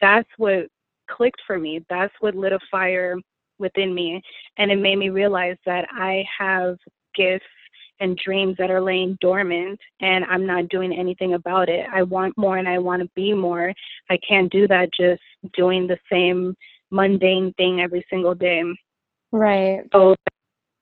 that's 0.01 0.29
what 0.37 0.67
clicked 1.09 1.41
for 1.47 1.59
me. 1.59 1.85
That's 1.89 2.15
what 2.21 2.35
lit 2.35 2.53
a 2.53 2.59
fire 2.71 3.17
within 3.59 3.95
me. 3.95 4.21
And 4.59 4.71
it 4.71 4.77
made 4.77 4.97
me 4.97 5.11
realize 5.11 5.57
that 5.67 5.87
I 5.93 6.25
have 6.39 6.77
gifts 7.15 7.45
and 8.01 8.17
dreams 8.17 8.57
that 8.59 8.71
are 8.71 8.81
laying 8.81 9.17
dormant 9.21 9.79
and 10.01 10.25
I'm 10.25 10.47
not 10.47 10.69
doing 10.69 10.93
anything 10.93 11.35
about 11.35 11.69
it. 11.69 11.87
I 11.93 12.03
want 12.03 12.37
more 12.37 12.59
and 12.59 12.69
I 12.69 12.79
want 12.79 13.03
to 13.03 13.09
be 13.15 13.33
more. 13.33 13.73
I 14.11 14.19
can't 14.27 14.51
do 14.51 14.67
that 14.69 14.91
just 14.99 15.23
doing 15.57 15.87
the 15.87 15.99
same 16.11 16.55
mundane 16.91 17.53
thing 17.55 17.81
every 17.81 18.05
single 18.11 18.35
day. 18.35 18.63
Right. 19.33 19.83
So 19.93 20.15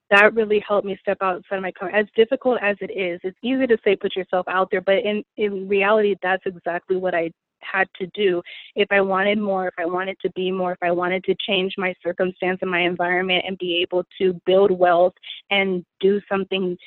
that 0.09 0.35
really 0.35 0.63
helped 0.67 0.85
me 0.85 0.97
step 1.01 1.17
outside 1.21 1.55
of 1.55 1.61
my 1.61 1.71
comfort. 1.71 1.95
As 1.95 2.05
difficult 2.15 2.59
as 2.61 2.77
it 2.81 2.91
is, 2.91 3.19
it's 3.23 3.37
easy 3.43 3.65
to 3.65 3.77
say 3.83 3.95
put 3.95 4.15
yourself 4.15 4.45
out 4.47 4.69
there, 4.69 4.81
but 4.81 4.97
in 4.97 5.23
in 5.37 5.67
reality, 5.67 6.15
that's 6.21 6.43
exactly 6.45 6.97
what 6.97 7.15
I 7.15 7.31
had 7.63 7.87
to 7.99 8.07
do. 8.13 8.41
If 8.75 8.87
I 8.91 9.01
wanted 9.01 9.39
more, 9.39 9.67
if 9.67 9.73
I 9.79 9.85
wanted 9.85 10.17
to 10.21 10.29
be 10.35 10.51
more, 10.51 10.73
if 10.73 10.83
I 10.83 10.91
wanted 10.91 11.23
to 11.25 11.35
change 11.47 11.73
my 11.77 11.93
circumstance 12.03 12.59
and 12.61 12.69
my 12.69 12.81
environment 12.81 13.45
and 13.47 13.57
be 13.57 13.81
able 13.81 14.03
to 14.19 14.39
build 14.45 14.71
wealth 14.71 15.13
and 15.49 15.83
do 15.99 16.21
something 16.29 16.77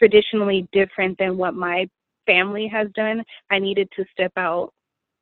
traditionally 0.00 0.66
different 0.72 1.18
than 1.18 1.36
what 1.36 1.54
my 1.54 1.86
family 2.26 2.66
has 2.66 2.88
done, 2.94 3.22
I 3.50 3.58
needed 3.58 3.88
to 3.96 4.04
step 4.10 4.32
out 4.36 4.72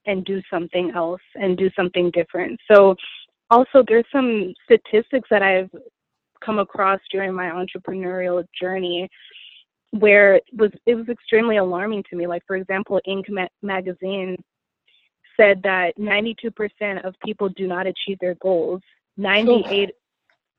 and 0.07 0.25
do 0.25 0.41
something 0.51 0.93
else 0.95 1.21
and 1.35 1.59
do 1.59 1.69
something 1.77 2.11
different. 2.13 2.59
So, 2.71 2.95
also, 3.51 3.83
there's 3.87 4.05
some 4.13 4.53
statistics 4.65 5.29
that 5.31 5.43
I've 5.43 5.71
come 6.45 6.59
across 6.59 7.01
during 7.11 7.33
my 7.33 7.47
entrepreneurial 7.47 8.45
journey 8.59 9.09
where 9.91 10.37
it 10.37 10.45
was 10.53 10.71
it 10.87 10.95
was 10.95 11.09
extremely 11.09 11.57
alarming 11.57 12.05
to 12.11 12.17
me. 12.17 12.27
Like 12.27 12.43
for 12.47 12.57
example, 12.57 13.01
Inc. 13.09 13.25
magazine 13.63 14.37
said 15.39 15.63
that 15.63 15.93
92% 15.99 17.07
of 17.07 17.15
people 17.25 17.49
do 17.51 17.67
not 17.67 17.87
achieve 17.87 18.19
their 18.21 18.35
goals. 18.37 18.83
98 19.17 19.91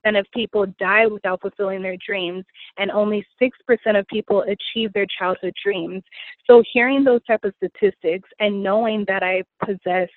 of 0.04 0.26
people 0.32 0.66
die 0.78 1.06
without 1.06 1.40
fulfilling 1.40 1.82
their 1.82 1.96
dreams, 2.04 2.44
and 2.78 2.90
only 2.90 3.24
6% 3.40 3.98
of 3.98 4.06
people 4.06 4.42
achieve 4.42 4.92
their 4.92 5.06
childhood 5.18 5.54
dreams. 5.62 6.02
So, 6.46 6.62
hearing 6.72 7.04
those 7.04 7.24
type 7.24 7.44
of 7.44 7.54
statistics 7.56 8.28
and 8.38 8.62
knowing 8.62 9.04
that 9.08 9.22
I 9.22 9.42
possess 9.64 10.08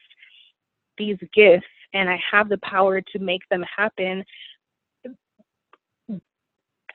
these 0.97 1.17
gifts 1.33 1.67
and 1.93 2.09
I 2.09 2.19
have 2.31 2.49
the 2.49 2.59
power 2.59 3.01
to 3.01 3.19
make 3.19 3.41
them 3.49 3.63
happen, 3.75 4.23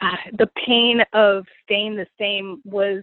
uh, 0.00 0.16
the 0.38 0.48
pain 0.66 1.02
of 1.12 1.44
staying 1.64 1.96
the 1.96 2.06
same 2.18 2.60
was 2.64 3.02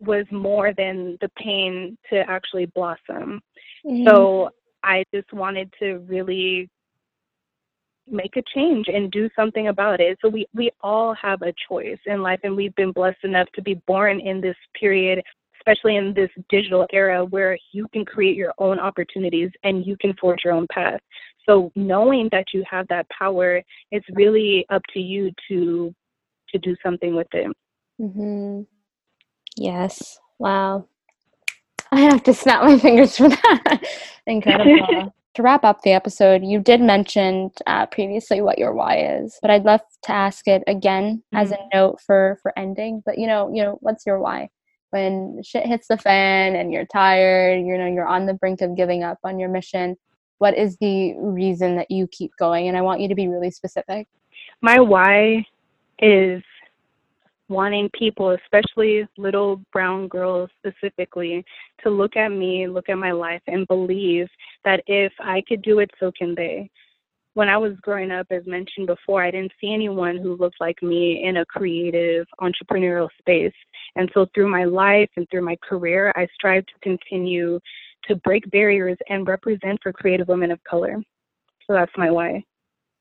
was 0.00 0.26
more 0.30 0.74
than 0.74 1.16
the 1.20 1.30
pain 1.38 1.96
to 2.10 2.18
actually 2.28 2.66
blossom. 2.66 3.40
Mm-hmm. 3.84 4.06
So 4.06 4.50
I 4.82 5.04
just 5.14 5.32
wanted 5.32 5.72
to 5.78 5.98
really 6.06 6.68
make 8.08 8.36
a 8.36 8.42
change 8.54 8.86
and 8.88 9.10
do 9.10 9.28
something 9.34 9.68
about 9.68 10.00
it. 10.00 10.18
So 10.22 10.28
we 10.28 10.46
we 10.54 10.70
all 10.80 11.14
have 11.14 11.42
a 11.42 11.54
choice 11.68 11.98
in 12.06 12.22
life 12.22 12.40
and 12.44 12.56
we've 12.56 12.74
been 12.74 12.92
blessed 12.92 13.24
enough 13.24 13.48
to 13.54 13.62
be 13.62 13.74
born 13.86 14.20
in 14.20 14.40
this 14.40 14.56
period 14.78 15.22
especially 15.66 15.96
in 15.96 16.14
this 16.14 16.30
digital 16.48 16.86
era 16.92 17.24
where 17.24 17.58
you 17.72 17.86
can 17.92 18.04
create 18.04 18.36
your 18.36 18.52
own 18.58 18.78
opportunities 18.78 19.50
and 19.64 19.84
you 19.84 19.96
can 20.00 20.14
forge 20.20 20.40
your 20.44 20.54
own 20.54 20.66
path. 20.70 21.00
So 21.48 21.70
knowing 21.74 22.28
that 22.32 22.46
you 22.52 22.64
have 22.70 22.86
that 22.88 23.06
power, 23.10 23.62
it's 23.90 24.06
really 24.12 24.66
up 24.70 24.82
to 24.94 25.00
you 25.00 25.30
to 25.48 25.94
to 26.50 26.58
do 26.58 26.76
something 26.82 27.16
with 27.16 27.26
it. 27.32 27.48
Mm-hmm. 28.00 28.62
Yes. 29.56 30.20
Wow. 30.38 30.86
I 31.90 32.00
have 32.00 32.22
to 32.24 32.34
snap 32.34 32.62
my 32.62 32.78
fingers 32.82 33.16
for 33.16 33.28
that. 33.28 33.82
Incredible. 34.26 35.12
To 35.36 35.42
wrap 35.42 35.64
up 35.64 35.82
the 35.82 35.92
episode, 35.92 36.42
you 36.42 36.58
did 36.58 36.80
mention 36.80 37.50
uh, 37.66 37.84
previously 37.86 38.40
what 38.40 38.58
your 38.58 38.72
why 38.72 38.98
is, 39.20 39.38
but 39.42 39.50
I'd 39.50 39.64
love 39.64 39.82
to 40.04 40.12
ask 40.12 40.48
it 40.48 40.64
again 40.66 41.22
mm-hmm. 41.32 41.36
as 41.36 41.52
a 41.52 41.58
note 41.74 42.00
for 42.00 42.38
for 42.42 42.58
ending. 42.58 43.02
But 43.04 43.18
you 43.18 43.26
know, 43.26 43.52
you 43.52 43.62
know, 43.62 43.78
what's 43.82 44.06
your 44.06 44.18
why? 44.18 44.48
When 44.90 45.42
shit 45.44 45.66
hits 45.66 45.88
the 45.88 45.98
fan 45.98 46.56
and 46.56 46.72
you're 46.72 46.86
tired, 46.86 47.60
you 47.66 47.76
know, 47.76 47.86
you're 47.86 48.06
on 48.06 48.24
the 48.24 48.34
brink 48.34 48.62
of 48.62 48.76
giving 48.76 49.04
up 49.04 49.18
on 49.24 49.38
your 49.38 49.50
mission. 49.50 49.96
What 50.38 50.56
is 50.56 50.78
the 50.78 51.14
reason 51.18 51.76
that 51.76 51.90
you 51.90 52.06
keep 52.06 52.32
going? 52.38 52.68
And 52.68 52.76
I 52.76 52.80
want 52.80 53.00
you 53.00 53.08
to 53.08 53.14
be 53.14 53.28
really 53.28 53.50
specific. 53.50 54.08
My 54.62 54.80
why 54.80 55.46
is 55.98 56.42
wanting 57.48 57.88
people, 57.96 58.30
especially 58.30 59.06
little 59.16 59.60
brown 59.72 60.08
girls 60.08 60.50
specifically, 60.58 61.44
to 61.82 61.90
look 61.90 62.16
at 62.16 62.30
me, 62.30 62.66
look 62.66 62.88
at 62.88 62.98
my 62.98 63.12
life, 63.12 63.42
and 63.46 63.66
believe 63.68 64.28
that 64.64 64.82
if 64.86 65.12
I 65.20 65.42
could 65.48 65.62
do 65.62 65.78
it, 65.78 65.90
so 66.00 66.10
can 66.16 66.34
they. 66.34 66.70
When 67.34 67.48
I 67.48 67.58
was 67.58 67.74
growing 67.82 68.10
up, 68.10 68.26
as 68.30 68.46
mentioned 68.46 68.86
before, 68.86 69.22
I 69.22 69.30
didn't 69.30 69.52
see 69.60 69.72
anyone 69.72 70.16
who 70.16 70.36
looked 70.36 70.60
like 70.60 70.82
me 70.82 71.22
in 71.22 71.36
a 71.36 71.44
creative, 71.44 72.26
entrepreneurial 72.40 73.08
space. 73.18 73.52
And 73.94 74.10
so 74.14 74.26
through 74.34 74.48
my 74.48 74.64
life 74.64 75.10
and 75.16 75.28
through 75.30 75.42
my 75.42 75.56
career, 75.62 76.12
I 76.16 76.26
strive 76.34 76.64
to 76.66 76.72
continue 76.82 77.60
to 78.08 78.16
break 78.16 78.50
barriers 78.50 78.96
and 79.10 79.28
represent 79.28 79.78
for 79.82 79.92
creative 79.92 80.28
women 80.28 80.50
of 80.50 80.62
color. 80.64 81.02
So 81.66 81.74
that's 81.74 81.92
my 81.96 82.10
why. 82.10 82.42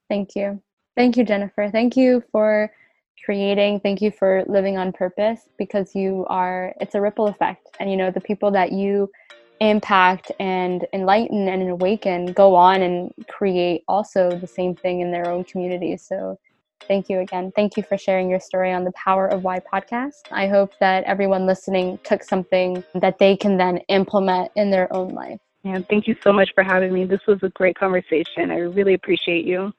Thank 0.10 0.36
you. 0.36 0.62
Thank 0.98 1.18
you, 1.18 1.24
Jennifer. 1.24 1.70
Thank 1.72 1.96
you 1.96 2.24
for 2.32 2.72
creating 3.24 3.80
thank 3.80 4.02
you 4.02 4.12
for 4.12 4.44
living 4.48 4.78
on 4.78 4.92
purpose 4.92 5.50
because 5.58 5.96
you 5.96 6.26
are 6.30 6.74
it's 6.80 6.96
a 6.96 7.02
ripple 7.02 7.28
effect. 7.28 7.70
And 7.80 7.90
you 7.92 7.98
know 7.98 8.12
the 8.12 8.22
people 8.22 8.52
that 8.52 8.72
you 8.72 9.10
impact 9.62 10.32
and 10.40 10.86
enlighten 10.94 11.48
and 11.48 11.70
awaken 11.70 12.34
go 12.34 12.56
on 12.56 12.82
and 12.82 13.12
create 13.30 13.84
also 13.88 14.38
the 14.42 14.48
same 14.48 14.76
thing 14.76 15.00
in 15.00 15.12
their 15.12 15.30
own 15.30 15.46
communities 15.46 16.06
so 16.06 16.38
thank 16.88 17.10
you 17.10 17.20
again. 17.20 17.52
Thank 17.56 17.78
you 17.78 17.84
for 17.84 17.98
sharing 17.98 18.30
your 18.30 18.40
story 18.40 18.72
on 18.72 18.84
the 18.84 18.92
power 18.92 19.28
of 19.28 19.44
why 19.44 19.60
podcast. 19.60 20.24
I 20.32 20.48
hope 20.48 20.72
that 20.80 21.04
everyone 21.06 21.46
listening 21.46 22.00
took 22.04 22.24
something 22.24 22.84
that 22.96 23.18
they 23.18 23.36
can 23.36 23.58
then 23.58 23.78
implement 23.90 24.52
in 24.56 24.72
their 24.72 24.92
own 24.94 25.14
life. 25.14 25.40
Yeah 25.64 25.80
thank 25.90 26.08
you 26.08 26.16
so 26.24 26.32
much 26.32 26.50
for 26.54 26.64
having 26.64 26.94
me. 26.94 27.06
This 27.06 27.26
was 27.28 27.40
a 27.44 27.50
great 27.50 27.78
conversation. 27.78 28.52
I 28.52 28.58
really 28.58 28.94
appreciate 28.94 29.46
you 29.46 29.74